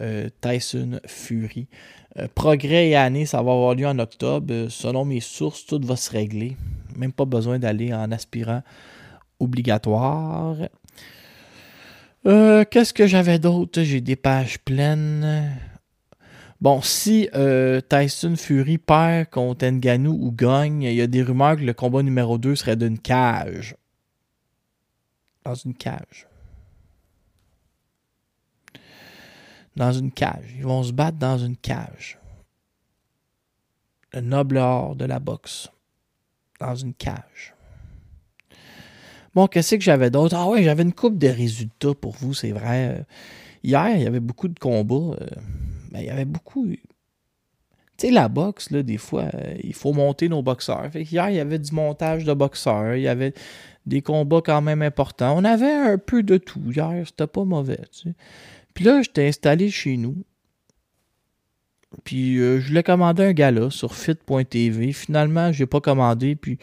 euh, 0.00 0.28
Tyson 0.40 1.00
Fury. 1.06 1.68
Euh, 2.18 2.26
progrès 2.34 2.88
et 2.88 2.96
année, 2.96 3.26
ça 3.26 3.42
va 3.42 3.52
avoir 3.52 3.74
lieu 3.74 3.86
en 3.86 3.98
octobre. 3.98 4.68
selon 4.68 5.04
mes 5.04 5.20
sources, 5.20 5.66
tout 5.66 5.80
va 5.82 5.96
se 5.96 6.10
régler. 6.10 6.56
Même 6.96 7.12
pas 7.12 7.24
besoin 7.24 7.58
d'aller 7.58 7.92
en 7.94 8.10
aspirant 8.10 8.62
obligatoire. 9.38 10.56
Qu'est-ce 12.24 12.92
que 12.92 13.06
j'avais 13.06 13.38
d'autre? 13.38 13.82
J'ai 13.82 14.02
des 14.02 14.16
pages 14.16 14.58
pleines. 14.58 15.50
Bon, 16.60 16.82
si 16.82 17.28
euh, 17.34 17.80
Tyson 17.80 18.36
Fury 18.36 18.76
perd 18.76 19.30
contre 19.30 19.66
Nganou 19.66 20.12
ou 20.12 20.30
gagne, 20.30 20.82
il 20.82 20.94
y 20.94 21.00
a 21.00 21.06
des 21.06 21.22
rumeurs 21.22 21.56
que 21.56 21.62
le 21.62 21.72
combat 21.72 22.02
numéro 22.02 22.36
2 22.36 22.54
serait 22.54 22.76
d'une 22.76 22.98
cage. 22.98 23.76
Dans 25.44 25.54
une 25.54 25.74
cage. 25.74 26.28
Dans 29.74 29.92
une 29.92 30.12
cage. 30.12 30.54
Ils 30.56 30.64
vont 30.64 30.82
se 30.82 30.92
battre 30.92 31.16
dans 31.16 31.38
une 31.38 31.56
cage. 31.56 32.18
Le 34.12 34.20
noble 34.20 34.58
art 34.58 34.96
de 34.96 35.06
la 35.06 35.18
boxe 35.18 35.70
dans 36.58 36.74
une 36.74 36.92
cage. 36.92 37.54
Bon, 39.34 39.46
qu'est-ce 39.46 39.76
que 39.76 39.80
j'avais 39.80 40.10
d'autre? 40.10 40.36
Ah 40.36 40.46
ouais, 40.48 40.62
j'avais 40.62 40.82
une 40.82 40.92
coupe 40.92 41.16
de 41.16 41.28
résultats 41.28 41.94
pour 41.94 42.12
vous, 42.16 42.34
c'est 42.34 42.50
vrai. 42.50 42.98
Euh, 42.98 43.02
hier, 43.62 43.96
il 43.96 44.02
y 44.02 44.06
avait 44.06 44.20
beaucoup 44.20 44.48
de 44.48 44.58
combats. 44.58 45.16
Euh, 45.22 45.26
mais 45.90 46.02
il 46.02 46.06
y 46.06 46.10
avait 46.10 46.24
beaucoup. 46.24 46.66
Tu 46.68 46.78
sais, 47.98 48.10
la 48.10 48.28
boxe, 48.28 48.70
là, 48.70 48.82
des 48.82 48.96
fois, 48.96 49.26
euh, 49.34 49.54
il 49.62 49.74
faut 49.74 49.92
monter 49.92 50.28
nos 50.28 50.42
boxeurs. 50.42 50.90
hier, 50.94 51.30
il 51.30 51.36
y 51.36 51.40
avait 51.40 51.58
du 51.58 51.72
montage 51.72 52.24
de 52.24 52.32
boxeurs. 52.32 52.94
Il 52.94 53.02
y 53.02 53.08
avait 53.08 53.34
des 53.86 54.02
combats 54.02 54.40
quand 54.44 54.62
même 54.62 54.82
importants. 54.82 55.36
On 55.36 55.44
avait 55.44 55.72
un 55.72 55.98
peu 55.98 56.22
de 56.22 56.38
tout 56.38 56.62
hier. 56.70 57.02
C'était 57.06 57.26
pas 57.26 57.44
mauvais. 57.44 57.80
Puis 58.74 58.84
là, 58.84 59.02
j'étais 59.02 59.28
installé 59.28 59.70
chez 59.70 59.96
nous. 59.96 60.16
Puis 62.04 62.38
euh, 62.38 62.60
je 62.60 62.72
l'ai 62.72 62.82
commandé 62.82 63.24
un 63.24 63.32
gala 63.32 63.70
sur 63.70 63.94
fit.tv. 63.94 64.92
Finalement, 64.92 65.52
je 65.52 65.62
n'ai 65.62 65.66
pas 65.66 65.80
commandé. 65.80 66.36
Puis 66.36 66.58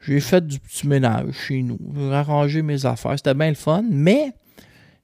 j'ai 0.00 0.20
fait 0.20 0.46
du 0.46 0.58
petit 0.58 0.86
ménage 0.86 1.32
chez 1.32 1.62
nous. 1.62 1.78
J'ai 1.94 2.12
arrangé 2.12 2.62
mes 2.62 2.84
affaires. 2.84 3.16
C'était 3.16 3.34
bien 3.34 3.50
le 3.50 3.54
fun. 3.54 3.84
Mais 3.88 4.34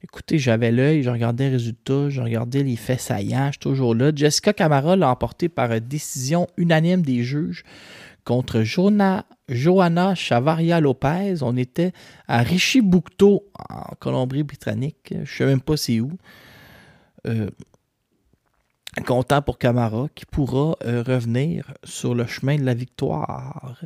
écoutez, 0.03 0.39
j'avais 0.39 0.71
l'œil, 0.71 1.03
je 1.03 1.09
regardais 1.09 1.45
les 1.45 1.51
résultats, 1.51 2.09
je 2.09 2.21
regardais 2.21 2.63
les 2.63 2.75
faits 2.75 3.01
saillants. 3.01 3.51
Toujours 3.59 3.95
là. 3.95 4.11
Jessica 4.15 4.53
Camara 4.53 4.95
l'a 4.95 5.09
emporté 5.09 5.49
par 5.49 5.79
décision 5.81 6.47
unanime 6.57 7.01
des 7.01 7.23
juges 7.23 7.63
contre 8.23 8.61
Johanna 8.61 10.15
Chavaria 10.15 10.79
Lopez. 10.79 11.41
On 11.41 11.57
était 11.57 11.93
à 12.27 12.41
Richiboucto, 12.41 13.45
en 13.69 13.95
Colombie-Britannique. 13.99 15.09
Je 15.11 15.19
ne 15.19 15.25
sais 15.25 15.45
même 15.45 15.61
pas 15.61 15.77
c'est 15.77 15.99
où. 15.99 16.11
Euh, 17.27 17.49
content 19.05 19.41
pour 19.41 19.57
Camara 19.57 20.07
qui 20.15 20.25
pourra 20.25 20.75
euh, 20.83 21.03
revenir 21.05 21.73
sur 21.83 22.15
le 22.15 22.25
chemin 22.25 22.57
de 22.57 22.63
la 22.63 22.73
victoire. 22.73 23.79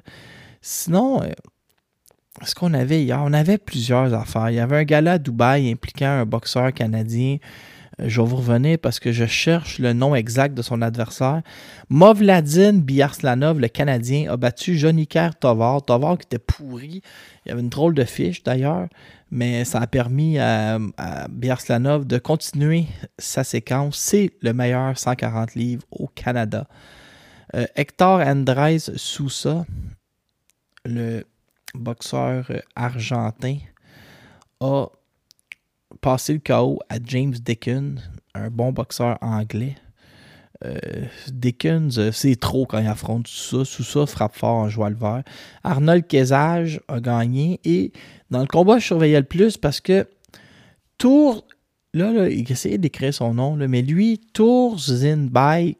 Sinon, 0.61 1.21
euh, 1.21 1.31
ce 2.41 2.55
qu'on 2.55 2.73
avait 2.73 3.03
hier, 3.03 3.21
on 3.23 3.33
avait 3.33 3.57
plusieurs 3.57 4.13
affaires. 4.13 4.49
Il 4.49 4.55
y 4.55 4.59
avait 4.59 4.77
un 4.77 4.83
gala 4.83 5.13
à 5.13 5.17
Dubaï 5.19 5.71
impliquant 5.71 6.07
un 6.07 6.25
boxeur 6.25 6.73
canadien. 6.73 7.37
Euh, 8.01 8.05
je 8.09 8.21
vais 8.21 8.27
vous 8.27 8.37
revenir 8.37 8.79
parce 8.79 8.99
que 8.99 9.11
je 9.11 9.25
cherche 9.25 9.77
le 9.77 9.93
nom 9.93 10.15
exact 10.15 10.55
de 10.55 10.63
son 10.63 10.81
adversaire. 10.81 11.43
Movladin 11.89 12.73
Biarslanov, 12.73 13.59
le 13.59 13.67
Canadien, 13.67 14.31
a 14.31 14.37
battu 14.37 14.77
Johnny 14.77 15.05
Kerr 15.05 15.35
Tovar. 15.39 15.85
Tovar 15.85 16.17
qui 16.17 16.25
était 16.25 16.39
pourri. 16.39 17.01
Il 17.45 17.49
y 17.49 17.51
avait 17.51 17.61
une 17.61 17.69
drôle 17.69 17.93
de 17.93 18.03
fiche 18.03 18.43
d'ailleurs 18.43 18.87
mais 19.33 19.65
ça 19.65 19.79
a 19.79 19.87
permis 19.87 20.37
à, 20.37 20.77
Biarslanov 21.27 22.05
de 22.05 22.19
continuer 22.19 22.85
sa 23.17 23.43
séquence. 23.43 23.97
C'est 23.97 24.31
le 24.41 24.53
meilleur 24.53 24.97
140 24.97 25.55
livres 25.55 25.83
au 25.89 26.07
Canada. 26.07 26.67
Euh, 27.55 27.65
Hector 27.75 28.19
Andrés 28.19 28.77
Sousa, 28.95 29.65
le 30.85 31.23
boxeur 31.73 32.51
argentin, 32.75 33.57
a 34.59 34.87
passé 36.01 36.33
le 36.33 36.39
chaos 36.39 36.79
à 36.89 36.97
James 37.03 37.33
Dickens, 37.33 37.99
un 38.33 38.49
bon 38.49 38.71
boxeur 38.71 39.17
anglais. 39.21 39.75
Euh, 40.65 40.77
Dickens, 41.27 41.99
euh, 41.99 42.11
c'est 42.11 42.37
trop 42.37 42.65
quand 42.65 42.79
il 42.79 42.87
affronte 42.87 43.27
Sousa. 43.27 43.65
Sousa 43.65 44.05
frappe 44.05 44.35
fort 44.35 44.55
en 44.55 44.69
joie 44.69 44.89
le 44.89 44.95
vert. 44.95 45.23
Arnold 45.63 46.07
Kesage 46.07 46.79
a 46.87 47.01
gagné 47.01 47.59
et 47.65 47.91
dans 48.31 48.39
le 48.39 48.47
combat, 48.47 48.79
je 48.79 48.85
surveillais 48.85 49.19
le 49.19 49.25
plus 49.25 49.57
parce 49.57 49.81
que 49.81 50.07
Tour, 50.97 51.45
là, 51.93 52.29
il 52.29 52.49
essayait 52.49 52.77
d'écrire 52.77 53.13
son 53.13 53.33
nom, 53.33 53.57
mais 53.57 53.81
lui, 53.81 54.21
Tour 54.33 54.79
Zinbai 54.79 55.77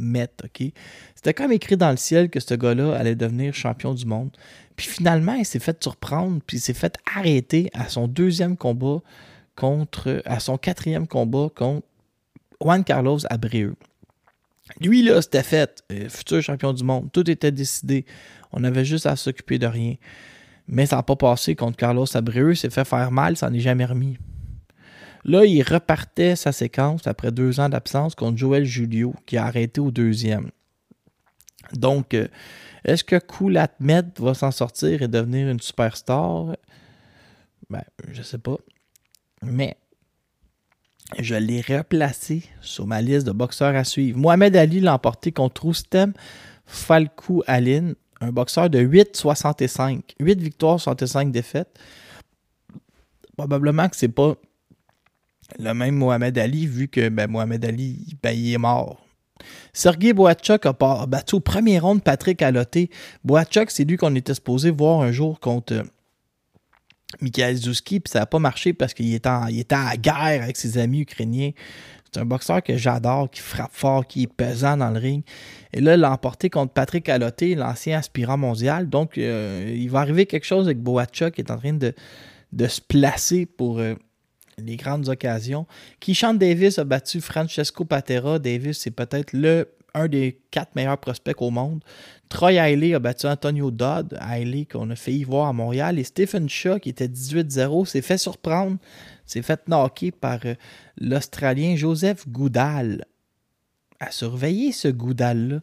OK? 0.00 0.72
C'était 1.14 1.34
comme 1.34 1.52
écrit 1.52 1.76
dans 1.76 1.90
le 1.90 1.96
ciel 1.96 2.30
que 2.30 2.40
ce 2.40 2.54
gars-là 2.54 2.94
allait 2.94 3.14
devenir 3.14 3.54
champion 3.54 3.94
du 3.94 4.06
monde. 4.06 4.30
Puis 4.76 4.86
finalement, 4.86 5.34
il 5.34 5.44
s'est 5.44 5.58
fait 5.58 5.82
surprendre, 5.82 6.40
puis 6.46 6.58
il 6.58 6.60
s'est 6.60 6.74
fait 6.74 6.96
arrêter 7.14 7.70
à 7.72 7.88
son 7.88 8.08
deuxième 8.08 8.56
combat 8.56 9.00
contre, 9.54 10.22
à 10.26 10.38
son 10.38 10.58
quatrième 10.58 11.06
combat 11.06 11.48
contre 11.54 11.86
Juan 12.60 12.84
Carlos 12.84 13.18
Abreu. 13.30 13.74
Lui, 14.80 15.02
là, 15.02 15.22
c'était 15.22 15.42
fait, 15.42 15.82
euh, 15.92 16.08
futur 16.08 16.42
champion 16.42 16.72
du 16.72 16.84
monde. 16.84 17.10
Tout 17.12 17.28
était 17.30 17.52
décidé. 17.52 18.04
On 18.52 18.64
avait 18.64 18.84
juste 18.84 19.06
à 19.06 19.16
s'occuper 19.16 19.58
de 19.58 19.66
rien. 19.66 19.94
Mais 20.68 20.86
ça 20.86 20.96
n'a 20.96 21.02
pas 21.02 21.16
passé 21.16 21.54
contre 21.54 21.76
Carlos 21.76 22.06
Abreu. 22.14 22.52
Il 22.52 22.56
s'est 22.56 22.70
fait 22.70 22.84
faire 22.84 23.10
mal, 23.12 23.36
ça 23.36 23.48
n'est 23.48 23.60
jamais 23.60 23.84
remis. 23.84 24.18
Là, 25.26 25.44
il 25.44 25.60
repartait 25.62 26.36
sa 26.36 26.52
séquence 26.52 27.08
après 27.08 27.32
deux 27.32 27.58
ans 27.58 27.68
d'absence 27.68 28.14
contre 28.14 28.38
Joël 28.38 28.64
Julio, 28.64 29.12
qui 29.26 29.36
a 29.36 29.44
arrêté 29.44 29.80
au 29.80 29.90
deuxième. 29.90 30.50
Donc, 31.72 32.14
euh, 32.14 32.28
Est-ce 32.84 33.02
que 33.02 33.16
Koulatmet 33.18 34.04
va 34.20 34.34
s'en 34.34 34.52
sortir 34.52 35.02
et 35.02 35.08
devenir 35.08 35.48
une 35.48 35.58
superstar? 35.58 36.56
Ben, 37.68 37.82
je 38.12 38.22
sais 38.22 38.38
pas. 38.38 38.58
Mais 39.42 39.76
je 41.18 41.34
l'ai 41.34 41.60
replacé 41.60 42.44
sur 42.60 42.86
ma 42.86 43.02
liste 43.02 43.26
de 43.26 43.32
boxeurs 43.32 43.74
à 43.74 43.82
suivre. 43.82 44.16
Mohamed 44.16 44.54
Ali 44.54 44.78
l'a 44.78 44.94
emporté 44.94 45.32
contre 45.32 45.62
Roustem 45.62 46.12
Falkou 46.66 47.42
Aline, 47.48 47.96
un 48.20 48.30
boxeur 48.30 48.70
de 48.70 48.78
8-65. 48.78 50.02
8 50.20 50.40
victoires, 50.40 50.80
65 50.80 51.32
défaites. 51.32 51.76
Probablement 53.36 53.88
que 53.88 53.96
c'est 53.96 54.08
pas 54.08 54.36
le 55.58 55.72
même 55.72 55.96
Mohamed 55.96 56.36
Ali, 56.38 56.66
vu 56.66 56.88
que 56.88 57.08
ben, 57.08 57.30
Mohamed 57.30 57.64
Ali, 57.64 58.16
ben, 58.22 58.30
il 58.32 58.52
est 58.52 58.58
mort. 58.58 59.06
Sergei 59.72 60.12
Boachuk 60.12 60.64
a 60.66 61.06
battu 61.06 61.34
au 61.34 61.40
premier 61.40 61.78
round 61.78 62.02
Patrick 62.02 62.40
Aloté. 62.42 62.90
Boachuk, 63.24 63.70
c'est 63.70 63.84
lui 63.84 63.96
qu'on 63.96 64.14
était 64.14 64.34
supposé 64.34 64.70
voir 64.70 65.02
un 65.02 65.12
jour 65.12 65.40
contre 65.40 65.74
euh, 65.74 65.82
Mikhail 67.20 67.56
Zouski, 67.56 68.00
puis 68.00 68.10
ça 68.10 68.20
n'a 68.20 68.26
pas 68.26 68.38
marché 68.38 68.72
parce 68.72 68.94
qu'il 68.94 69.14
était, 69.14 69.30
était 69.52 69.74
à 69.74 69.96
guerre 69.96 70.42
avec 70.42 70.56
ses 70.56 70.78
amis 70.78 71.00
ukrainiens. 71.00 71.50
C'est 72.10 72.20
un 72.20 72.24
boxeur 72.24 72.62
que 72.62 72.76
j'adore, 72.76 73.30
qui 73.30 73.40
frappe 73.40 73.72
fort, 73.74 74.06
qui 74.06 74.22
est 74.22 74.32
pesant 74.32 74.76
dans 74.76 74.90
le 74.90 74.98
ring. 74.98 75.22
Et 75.72 75.80
là, 75.80 75.96
l'a 75.96 76.10
emporté 76.10 76.48
contre 76.48 76.72
Patrick 76.72 77.08
Aloté, 77.08 77.54
l'ancien 77.54 77.98
aspirant 77.98 78.38
mondial. 78.38 78.88
Donc, 78.88 79.18
euh, 79.18 79.70
il 79.76 79.90
va 79.90 80.00
arriver 80.00 80.24
quelque 80.26 80.46
chose 80.46 80.66
avec 80.66 80.78
Boachuk 80.78 81.34
qui 81.34 81.42
est 81.42 81.50
en 81.50 81.58
train 81.58 81.74
de, 81.74 81.92
de 82.52 82.66
se 82.68 82.80
placer 82.80 83.44
pour 83.44 83.80
euh, 83.80 83.94
les 84.58 84.76
grandes 84.76 85.08
occasions. 85.08 85.66
Keyshawn 86.00 86.38
Davis 86.38 86.78
a 86.78 86.84
battu 86.84 87.20
Francesco 87.20 87.84
Patera. 87.84 88.38
Davis, 88.38 88.78
c'est 88.78 88.90
peut-être 88.90 89.32
le 89.32 89.68
un 89.96 90.08
des 90.08 90.38
quatre 90.50 90.74
meilleurs 90.76 90.98
prospects 90.98 91.40
au 91.40 91.50
monde. 91.50 91.82
Troy 92.28 92.58
Haley 92.58 92.94
a 92.94 92.98
battu 92.98 93.26
Antonio 93.26 93.70
Dodd, 93.70 94.16
Haley 94.20 94.66
qu'on 94.66 94.90
a 94.90 94.96
failli 94.96 95.24
voir 95.24 95.48
à 95.48 95.52
Montréal. 95.54 95.98
Et 95.98 96.04
Stephen 96.04 96.48
Shaw, 96.48 96.78
qui 96.78 96.90
était 96.90 97.08
18-0, 97.08 97.86
s'est 97.86 98.02
fait 98.02 98.18
surprendre, 98.18 98.76
s'est 99.24 99.42
fait 99.42 99.66
knocker 99.68 100.10
par 100.10 100.40
euh, 100.44 100.54
l'Australien 100.98 101.76
Joseph 101.76 102.28
Goudal. 102.28 103.06
À 103.98 104.10
surveiller 104.10 104.72
ce 104.72 104.88
Goudal-là. 104.88 105.60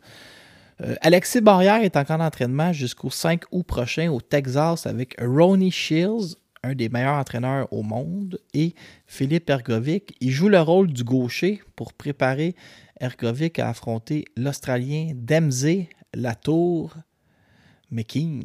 Euh, 0.82 0.96
Alexis 1.02 1.42
Barrière 1.42 1.84
est 1.84 1.96
encore 1.96 2.20
en 2.20 2.26
entraînement 2.26 2.74
jusqu'au 2.74 3.12
5 3.12 3.44
août 3.52 3.64
prochain 3.64 4.10
au 4.10 4.20
Texas 4.20 4.88
avec 4.88 5.16
Ronnie 5.22 5.72
Shields, 5.72 6.38
un 6.64 6.76
des 6.76 6.90
meilleurs 6.90 7.16
entraîneurs 7.16 7.72
au 7.72 7.84
monde, 7.84 8.40
et 8.54 8.74
Philippe 9.06 9.50
Ergovic. 9.50 10.16
Il 10.22 10.32
joue 10.32 10.50
le 10.50 10.62
rôle 10.62 10.92
du 10.92 11.04
gaucher 11.04 11.62
pour 11.76 11.94
préparer 11.94 12.56
Ergovic 13.00 13.60
à 13.60 13.70
affronter 13.70 14.26
l'Australien 14.38 15.12
Dempsey 15.14 15.90
Latour 16.14 16.96
McKean. 17.92 18.42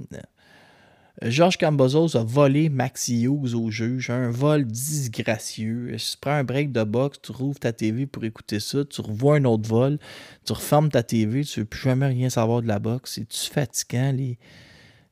Georges 1.22 1.58
Cambozos 1.58 2.16
a 2.16 2.22
volé 2.22 2.68
Maxi 2.68 3.24
Hughes 3.24 3.54
au 3.54 3.70
juge, 3.70 4.10
un 4.10 4.30
vol 4.30 4.64
disgracieux. 4.64 5.96
Si 5.98 6.12
tu 6.12 6.18
prends 6.20 6.32
un 6.32 6.44
break 6.44 6.70
de 6.70 6.84
boxe, 6.84 7.20
tu 7.20 7.32
rouvres 7.32 7.58
ta 7.58 7.72
TV 7.72 8.06
pour 8.06 8.24
écouter 8.24 8.60
ça, 8.60 8.84
tu 8.84 9.00
revois 9.00 9.36
un 9.36 9.44
autre 9.44 9.68
vol, 9.68 9.98
tu 10.44 10.52
refermes 10.52 10.90
ta 10.90 11.02
TV, 11.02 11.44
tu 11.44 11.58
ne 11.58 11.64
veux 11.64 11.68
plus 11.68 11.80
jamais 11.80 12.06
rien 12.06 12.30
savoir 12.30 12.62
de 12.62 12.68
la 12.68 12.78
boxe. 12.78 13.14
C'est-tu 13.14 13.50
fatigant, 13.50 14.12
les, 14.12 14.38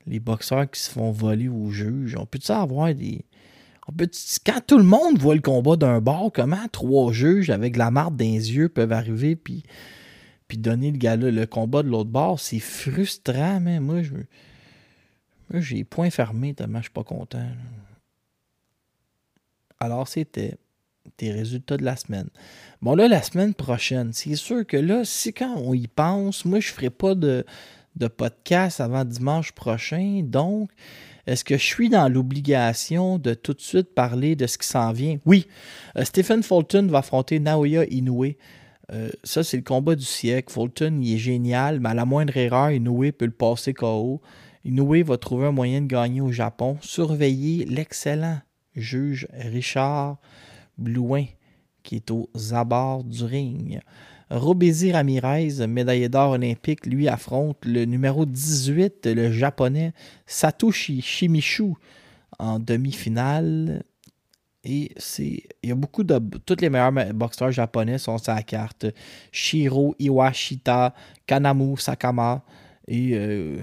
les 0.06 0.20
boxeurs 0.20 0.70
qui 0.70 0.80
se 0.80 0.90
font 0.90 1.10
voler 1.10 1.48
au 1.48 1.70
juge? 1.70 2.16
On 2.18 2.26
peut-tu 2.26 2.52
avoir 2.52 2.94
des. 2.94 3.24
Quand 4.44 4.60
tout 4.66 4.78
le 4.78 4.84
monde 4.84 5.18
voit 5.18 5.36
le 5.36 5.40
combat 5.40 5.76
d'un 5.76 6.00
bord, 6.00 6.32
comment 6.32 6.66
trois 6.72 7.12
juges 7.12 7.50
avec 7.50 7.76
la 7.76 7.90
marde 7.90 8.16
dans 8.16 8.24
les 8.24 8.52
yeux 8.52 8.68
peuvent 8.68 8.92
arriver 8.92 9.36
puis, 9.36 9.62
puis 10.48 10.58
donner 10.58 10.90
le, 10.90 11.30
le 11.30 11.46
combat 11.46 11.84
de 11.84 11.88
l'autre 11.88 12.10
bord? 12.10 12.40
C'est 12.40 12.58
frustrant, 12.58 13.60
mais 13.60 13.78
moi, 13.78 14.02
je 14.02 14.14
moi, 15.50 15.60
j'ai 15.60 15.84
point 15.84 16.10
fermé 16.10 16.54
tellement 16.54 16.78
je 16.78 16.84
suis 16.84 16.92
pas 16.92 17.04
content. 17.04 17.46
Alors, 19.78 20.08
c'était 20.08 20.56
tes 21.16 21.30
résultats 21.30 21.76
de 21.76 21.84
la 21.84 21.96
semaine. 21.96 22.28
Bon, 22.82 22.94
là, 22.94 23.06
la 23.06 23.22
semaine 23.22 23.54
prochaine, 23.54 24.12
c'est 24.12 24.34
sûr 24.34 24.66
que 24.66 24.76
là, 24.76 25.04
si 25.04 25.32
quand 25.32 25.54
on 25.56 25.72
y 25.74 25.86
pense, 25.86 26.44
moi, 26.44 26.60
je 26.60 26.70
ne 26.70 26.74
ferai 26.74 26.90
pas 26.90 27.14
de, 27.14 27.44
de 27.96 28.08
podcast 28.08 28.80
avant 28.80 29.04
dimanche 29.04 29.52
prochain. 29.52 30.20
Donc, 30.22 30.70
est-ce 31.26 31.44
que 31.44 31.56
je 31.56 31.64
suis 31.64 31.88
dans 31.88 32.08
l'obligation 32.08 33.18
de 33.18 33.34
tout 33.34 33.54
de 33.54 33.60
suite 33.60 33.94
parler 33.94 34.36
de 34.36 34.46
ce 34.46 34.58
qui 34.58 34.66
s'en 34.66 34.92
vient? 34.92 35.18
Oui. 35.26 35.46
Euh, 35.96 36.04
Stephen 36.04 36.42
Fulton 36.42 36.86
va 36.88 36.98
affronter 36.98 37.40
Naoya 37.40 37.84
Inoue. 37.86 38.34
Euh, 38.92 39.08
ça, 39.24 39.42
c'est 39.42 39.56
le 39.56 39.64
combat 39.64 39.96
du 39.96 40.04
siècle. 40.04 40.52
Fulton, 40.52 41.00
il 41.02 41.14
est 41.14 41.18
génial, 41.18 41.80
mais 41.80 41.88
à 41.88 41.94
la 41.94 42.04
moindre 42.04 42.36
erreur, 42.36 42.70
Inoue 42.70 43.10
peut 43.12 43.24
le 43.24 43.32
passer 43.32 43.74
KO. 43.74 44.20
Inoue 44.64 45.04
va 45.04 45.16
trouver 45.16 45.46
un 45.46 45.52
moyen 45.52 45.80
de 45.80 45.86
gagner 45.86 46.20
au 46.20 46.30
Japon. 46.30 46.76
Surveillez 46.80 47.64
l'excellent 47.64 48.38
juge 48.76 49.26
Richard 49.32 50.18
Blouin, 50.78 51.24
qui 51.82 51.96
est 51.96 52.10
aux 52.10 52.28
abords 52.52 53.04
du 53.04 53.24
ring. 53.24 53.80
Robézy 54.30 54.92
Ramirez, 54.92 55.66
médaillé 55.68 56.08
d'or 56.08 56.32
olympique, 56.32 56.86
lui 56.86 57.08
affronte 57.08 57.64
le 57.64 57.84
numéro 57.84 58.26
18, 58.26 59.06
le 59.06 59.30
japonais 59.30 59.92
Satoshi 60.26 61.00
Shimichu, 61.00 61.74
en 62.38 62.58
demi-finale. 62.58 63.84
Et 64.64 64.90
c'est. 64.96 65.44
Il 65.62 65.68
y 65.68 65.72
a 65.72 65.76
beaucoup 65.76 66.02
de. 66.02 66.20
Tous 66.44 66.56
les 66.60 66.70
meilleurs 66.70 66.92
boxeurs 67.14 67.52
japonais 67.52 67.98
sont 67.98 68.18
sur 68.18 68.34
la 68.34 68.42
carte. 68.42 68.86
Shiro 69.30 69.94
Iwashita, 70.00 70.92
Kanamu 71.24 71.76
Sakama 71.76 72.42
et 72.88 73.10
euh, 73.14 73.58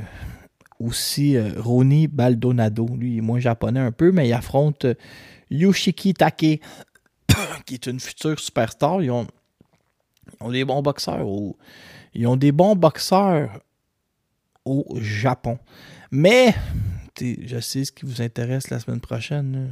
aussi 0.80 1.36
euh, 1.36 1.52
Roni 1.58 2.08
Baldonado. 2.08 2.88
Lui, 2.98 3.14
il 3.14 3.18
est 3.18 3.22
moins 3.22 3.40
japonais 3.40 3.82
un 3.82 3.92
peu, 3.92 4.14
mais 4.14 4.30
il 4.30 4.34
affronte 4.34 4.86
Yoshiki 5.52 6.14
Take, 6.14 6.62
qui 7.66 7.74
est 7.74 7.88
une 7.88 8.00
future 8.00 8.40
superstar. 8.40 9.02
Des 10.50 10.66
bons 10.66 10.82
boxeurs. 10.82 11.26
ils 12.14 12.28
ont 12.28 12.36
des 12.36 12.52
bons 12.52 12.76
boxeurs 12.76 13.62
au 14.66 14.86
Japon. 15.00 15.60
Mais, 16.12 16.54
je 17.20 17.60
sais 17.60 17.86
ce 17.86 17.92
qui 17.92 18.06
vous 18.06 18.22
intéresse 18.22 18.70
la 18.70 18.80
semaine 18.80 19.02
prochaine. 19.02 19.70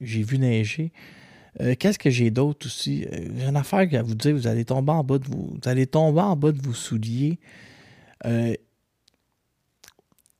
J'ai 0.00 0.22
vu 0.22 0.38
neiger. 0.38 0.92
Euh, 1.60 1.74
qu'est-ce 1.78 1.98
que 1.98 2.10
j'ai 2.10 2.30
d'autre 2.30 2.66
aussi? 2.66 3.06
J'ai 3.10 3.46
une 3.46 3.56
affaire 3.56 3.88
à 3.98 4.02
vous 4.02 4.14
dire, 4.14 4.34
vous 4.34 4.46
allez 4.46 4.64
tomber 4.64 4.92
en 4.92 5.02
bas 5.02 5.18
de 5.18 5.26
vous. 5.26 5.56
Vous 5.60 5.68
allez 5.68 5.86
tomber 5.86 6.20
en 6.20 6.36
bas 6.36 6.52
de 6.52 6.60
vos 6.60 6.74
souliers 6.74 7.38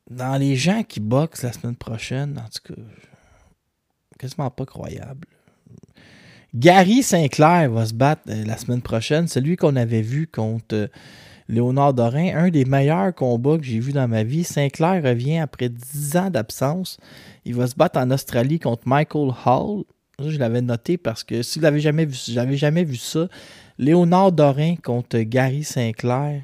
dans 0.09 0.37
les 0.39 0.55
gens 0.55 0.83
qui 0.83 0.99
boxent 0.99 1.43
la 1.43 1.51
semaine 1.51 1.75
prochaine, 1.75 2.37
en 2.39 2.49
tout 2.49 2.73
cas, 2.73 2.81
quasiment 4.17 4.49
pas 4.49 4.65
croyable. 4.65 5.27
Gary 6.55 7.03
Sinclair 7.03 7.69
va 7.69 7.85
se 7.85 7.93
battre 7.93 8.23
euh, 8.29 8.43
la 8.45 8.57
semaine 8.57 8.81
prochaine, 8.81 9.27
celui 9.27 9.55
qu'on 9.55 9.75
avait 9.75 10.01
vu 10.01 10.27
contre 10.27 10.75
euh, 10.75 10.87
Léonard 11.49 11.93
Dorin, 11.93 12.35
un 12.35 12.49
des 12.49 12.65
meilleurs 12.65 13.13
combats 13.13 13.57
que 13.57 13.63
j'ai 13.63 13.79
vu 13.79 13.93
dans 13.93 14.07
ma 14.07 14.23
vie. 14.23 14.43
Sinclair 14.43 15.03
revient 15.03 15.37
après 15.37 15.69
10 15.69 16.17
ans 16.17 16.29
d'absence. 16.29 16.97
Il 17.45 17.55
va 17.55 17.67
se 17.67 17.75
battre 17.75 17.99
en 17.99 18.11
Australie 18.11 18.59
contre 18.59 18.83
Michael 18.85 19.31
Hall. 19.45 19.83
je 20.19 20.37
l'avais 20.37 20.61
noté 20.61 20.97
parce 20.97 21.23
que 21.23 21.41
si 21.41 21.59
vous 21.59 21.63
l'avez 21.63 21.79
jamais 21.79 22.05
vu, 22.05 22.17
j'avais 22.27 22.57
jamais 22.57 22.83
vu 22.83 22.97
ça. 22.97 23.27
Léonard 23.77 24.31
Dorin 24.31 24.75
contre 24.75 25.19
Gary 25.19 25.63
Sinclair 25.63 26.43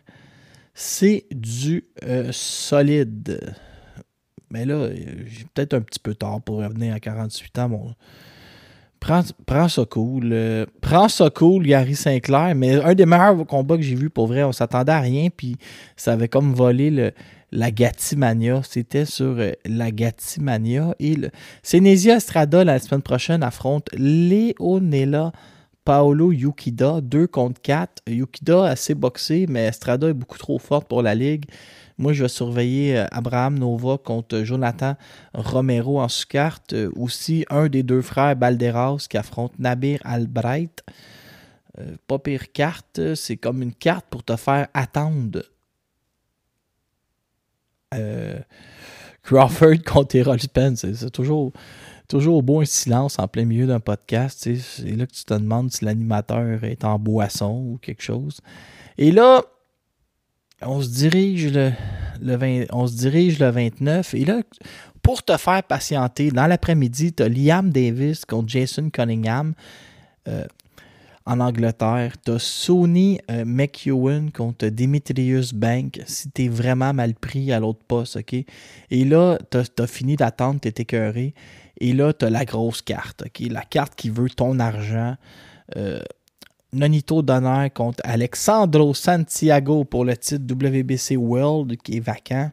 c'est 0.73 1.25
du 1.31 1.85
euh, 2.03 2.31
solide. 2.31 3.55
Mais 4.49 4.65
là, 4.65 4.89
j'ai 4.93 5.45
peut-être 5.53 5.73
un 5.73 5.81
petit 5.81 5.99
peu 5.99 6.15
tard 6.15 6.41
pour 6.41 6.57
revenir 6.57 6.93
à 6.93 6.99
48 6.99 7.59
ans. 7.59 7.69
Bon. 7.69 7.95
Prends, 9.45 9.67
ça 9.67 9.83
cool. 9.85 10.29
Euh, 10.31 10.65
prends 10.79 11.09
ça 11.09 11.29
cool, 11.29 11.65
Gary 11.65 11.93
Sinclair. 11.93 12.55
Mais 12.55 12.75
un 12.75 12.95
des 12.95 13.05
meilleurs 13.05 13.45
combats 13.45 13.75
que 13.75 13.83
j'ai 13.83 13.95
vu, 13.95 14.09
pour 14.09 14.27
vrai, 14.27 14.43
on 14.43 14.53
s'attendait 14.53 14.93
à 14.93 15.01
rien. 15.01 15.27
Puis 15.35 15.57
ça 15.97 16.13
avait 16.13 16.29
comme 16.29 16.53
volé 16.53 16.89
le, 16.89 17.11
la 17.51 17.69
Gatimania. 17.69 18.61
C'était 18.63 19.03
sur 19.03 19.35
euh, 19.39 19.51
la 19.65 19.91
Gatimania. 19.91 20.95
Et 20.99 21.15
le... 21.15 21.31
Sénésia 21.63 22.15
Estrada, 22.15 22.63
la 22.63 22.79
semaine 22.79 23.01
prochaine, 23.01 23.43
affronte 23.43 23.89
Léonella 23.91 25.33
Paolo 25.83 26.31
Yukida, 26.31 27.01
2 27.01 27.27
contre 27.27 27.61
4. 27.61 28.03
Yukida 28.07 28.63
assez 28.63 28.95
boxé, 28.95 29.47
mais 29.49 29.65
Estrada 29.65 30.07
est 30.07 30.13
beaucoup 30.13 30.37
trop 30.37 30.59
forte 30.59 30.87
pour 30.87 31.01
la 31.01 31.13
ligue. 31.13 31.45
Moi, 31.97 32.13
je 32.13 32.23
vais 32.23 32.29
surveiller 32.29 32.97
euh, 32.97 33.05
Abraham 33.11 33.59
Nova 33.59 33.97
contre 33.97 34.43
Jonathan 34.43 34.95
Romero 35.33 36.01
en 36.01 36.07
sous-carte. 36.07 36.73
Euh, 36.73 36.91
aussi, 36.95 37.45
un 37.49 37.67
des 37.67 37.83
deux 37.83 38.01
frères 38.01 38.35
Balderas 38.35 39.05
qui 39.09 39.17
affronte 39.17 39.57
Nabir 39.59 39.99
Albright. 40.03 40.83
Euh, 41.79 41.95
pas 42.07 42.19
pire 42.19 42.51
carte, 42.51 43.15
c'est 43.15 43.37
comme 43.37 43.61
une 43.61 43.73
carte 43.73 44.05
pour 44.09 44.23
te 44.23 44.35
faire 44.35 44.67
attendre. 44.73 45.43
Crawford 49.21 49.83
contre 49.85 50.15
Errol 50.15 50.39
Spence, 50.39 50.91
c'est 50.93 51.11
toujours 51.11 51.53
toujours 52.07 52.43
beau 52.43 52.61
un 52.61 52.65
silence 52.65 53.17
en 53.19 53.27
plein 53.27 53.45
milieu 53.45 53.67
d'un 53.67 53.79
podcast. 53.79 54.47
C'est 54.59 54.91
là 54.91 55.05
que 55.05 55.11
tu 55.11 55.23
te 55.23 55.33
demandes 55.33 55.71
si 55.71 55.85
l'animateur 55.85 56.63
est 56.63 56.83
en 56.83 56.99
boisson 56.99 57.63
ou 57.67 57.77
quelque 57.81 58.03
chose. 58.03 58.39
Et 58.97 59.11
là, 59.11 59.43
on 60.65 60.81
se 60.81 60.89
dirige 60.89 61.53
le, 61.53 61.71
le 62.21 62.35
20 62.35 62.65
on 62.71 62.87
se 62.87 62.95
dirige 62.95 63.39
le 63.39 63.49
29. 63.49 64.13
Et 64.13 64.25
là, 64.25 64.41
pour 65.01 65.21
te 65.21 65.35
faire 65.37 65.61
patienter, 65.63 66.31
dans 66.31 66.47
l'après-midi, 66.47 67.13
tu 67.13 67.23
as 67.23 67.29
Liam 67.29 67.69
Davis 67.69 68.25
contre 68.25 68.47
Jason 68.47 68.89
Cunningham 68.89 69.53
euh, 70.29 70.45
en 71.25 71.41
Angleterre. 71.41 72.13
Tu 72.25 72.31
as 72.31 72.39
Sony 72.39 73.19
euh, 73.29 73.43
McEwen 73.45 74.31
contre 74.31 74.69
Demetrius 74.69 75.53
Bank 75.53 76.01
si 76.05 76.31
tu 76.31 76.45
es 76.45 76.47
vraiment 76.47 76.93
mal 76.93 77.13
pris 77.15 77.51
à 77.51 77.59
l'autre 77.59 77.83
poste. 77.85 78.15
OK? 78.15 78.33
Et 78.33 79.05
là, 79.05 79.37
tu 79.51 79.57
as, 79.57 79.87
fini 79.87 80.15
d'attendre, 80.15 80.61
tu 80.61 80.69
es 80.69 80.73
écœuré. 80.77 81.33
Et 81.79 81.91
là, 81.91 82.13
tu 82.13 82.25
as 82.25 82.29
la 82.29 82.45
grosse 82.45 82.81
carte. 82.81 83.23
OK? 83.25 83.47
La 83.49 83.63
carte 83.63 83.95
qui 83.95 84.09
veut 84.09 84.29
ton 84.29 84.57
argent. 84.59 85.15
Euh, 85.75 85.99
Nonito 86.73 87.21
Donner 87.21 87.69
contre 87.69 88.01
Alexandro 88.03 88.93
Santiago 88.93 89.83
pour 89.85 90.05
le 90.05 90.17
titre 90.17 90.43
WBC 90.53 91.15
World 91.15 91.77
qui 91.77 91.97
est 91.97 91.99
vacant. 91.99 92.51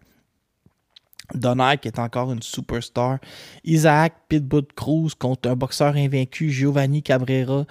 Donner 1.34 1.76
qui 1.80 1.88
est 1.88 1.98
encore 1.98 2.32
une 2.32 2.42
superstar. 2.42 3.18
Isaac 3.64 4.14
Pitbull 4.28 4.66
Cruz 4.74 5.12
contre 5.18 5.48
un 5.48 5.56
boxeur 5.56 5.96
invaincu, 5.96 6.50
Giovanni 6.50 7.02
Cabrera. 7.02 7.64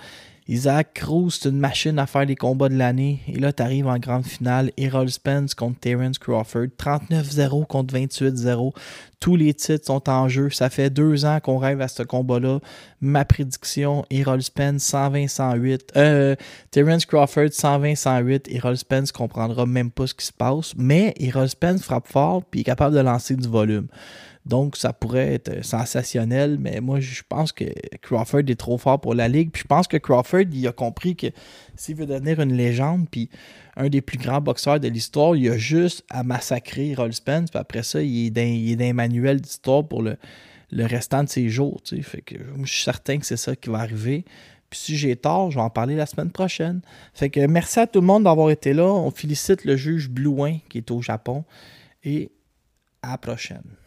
Isaac 0.50 0.96
Cruz, 0.96 1.38
c'est 1.40 1.50
une 1.50 1.60
machine 1.60 2.00
à 2.00 2.08
faire 2.08 2.26
les 2.26 2.36
combats 2.36 2.70
de 2.70 2.76
l'année. 2.76 3.20
Et 3.28 3.38
là, 3.38 3.54
tu 3.54 3.62
arrives 3.62 3.86
en 3.86 4.00
grande 4.00 4.26
finale. 4.26 4.72
Errol 4.78 5.08
Spence 5.08 5.54
contre 5.54 5.80
Terence 5.80 6.18
Crawford. 6.18 6.70
39-0 6.76 7.68
contre 7.68 7.94
28-0. 7.94 8.74
Tous 9.20 9.36
les 9.36 9.54
titres 9.54 9.86
sont 9.86 10.10
en 10.10 10.28
jeu. 10.28 10.50
Ça 10.50 10.72
fait 10.72 10.90
deux 10.90 11.24
ans 11.24 11.40
qu'on 11.40 11.60
rêve 11.60 11.82
à 11.82 11.88
ce 11.88 12.02
combat-là. 12.02 12.62
Ma 13.00 13.26
prédiction, 13.26 14.04
Errol 14.10 14.42
Spence 14.42 14.92
120-108. 14.92 15.82
Euh, 15.98 16.36
Terence 16.72 17.06
Crawford 17.06 17.50
120-108. 17.50 18.48
Errol 18.50 18.76
Spence 18.76 19.12
comprendra 19.12 19.68
même 19.68 19.92
pas 19.92 20.08
ce 20.08 20.16
qui 20.16 20.26
se 20.26 20.34
passe. 20.34 20.74
Mais 20.76 21.14
Errol 21.20 21.48
Spence 21.48 21.84
frappe 21.84 22.08
fort 22.08 22.42
et 22.56 22.62
est 22.62 22.64
capable 22.64 22.96
de 22.96 23.02
lancer 23.02 23.36
du 23.36 23.48
volume. 23.48 23.86
Donc, 24.46 24.78
ça 24.78 24.94
pourrait 24.94 25.34
être 25.34 25.64
sensationnel, 25.64 26.58
mais 26.60 26.80
moi, 26.82 27.00
je 27.00 27.22
pense 27.28 27.52
que 27.52 27.66
Crawford 28.02 28.44
est 28.48 28.60
trop 28.60 28.78
fort 28.78 29.00
pour 29.00 29.14
la 29.14 29.28
ligue. 29.28 29.52
Puis 29.52 29.64
je 29.64 29.68
pense 29.68 29.88
que 29.88 29.98
Crawford, 29.98 30.46
il 30.52 30.68
a 30.68 30.72
compris 30.72 31.16
que 31.16 31.28
s'il 31.76 31.96
veut 31.96 32.06
devenir 32.06 32.40
une 32.40 32.54
légende, 32.54 33.08
puis 33.10 33.30
un 33.76 33.90
des 33.90 34.02
plus 34.02 34.18
grands 34.18 34.42
boxeurs 34.42 34.80
de 34.80 34.88
l'histoire, 34.88 35.36
il 35.36 35.50
a 35.50 35.58
juste 35.58 36.04
à 36.10 36.24
massacrer 36.24 36.96
Roll 36.96 37.14
Spence. 37.14 37.52
Puis 37.52 37.60
après 37.60 37.84
ça, 37.84 38.02
il 38.02 38.28
est 38.28 38.30
dans, 38.32 38.42
il 38.42 38.94
manuel 38.94 39.42
d'histoire 39.42 39.88
pour 39.88 40.02
le, 40.02 40.18
restant 40.72 41.24
de 41.24 41.30
ses 41.30 41.50
jours. 41.50 41.82
Fait 42.02 42.22
que 42.22 42.36
je 42.64 42.72
suis 42.72 42.84
certain 42.84 43.18
que 43.18 43.26
c'est 43.26 43.38
ça 43.38 43.56
qui 43.56 43.70
va 43.70 43.80
arriver. 43.80 44.26
Puis 44.70 44.80
si 44.80 44.98
j'ai 44.98 45.16
tort, 45.16 45.52
je 45.52 45.58
vais 45.58 45.64
en 45.64 45.70
parler 45.70 45.96
la 45.96 46.06
semaine 46.06 46.32
prochaine. 46.32 46.82
Fait 47.14 47.30
que 47.30 47.46
merci 47.46 47.80
à 47.80 47.88
tout 47.88 48.02
le 48.02 48.08
monde 48.08 48.24
d'avoir 48.24 48.50
été 48.52 48.74
là. 48.74 48.86
On 48.86 49.12
félicite 49.12 49.66
le 49.66 49.76
juge 49.76 50.10
Blouin 50.10 50.58
qui 50.70 50.78
est 50.78 50.92
au 50.92 51.02
Japon. 51.02 51.44
Et 52.04 52.32
à 53.02 53.12
la 53.12 53.18
prochaine. 53.18 53.79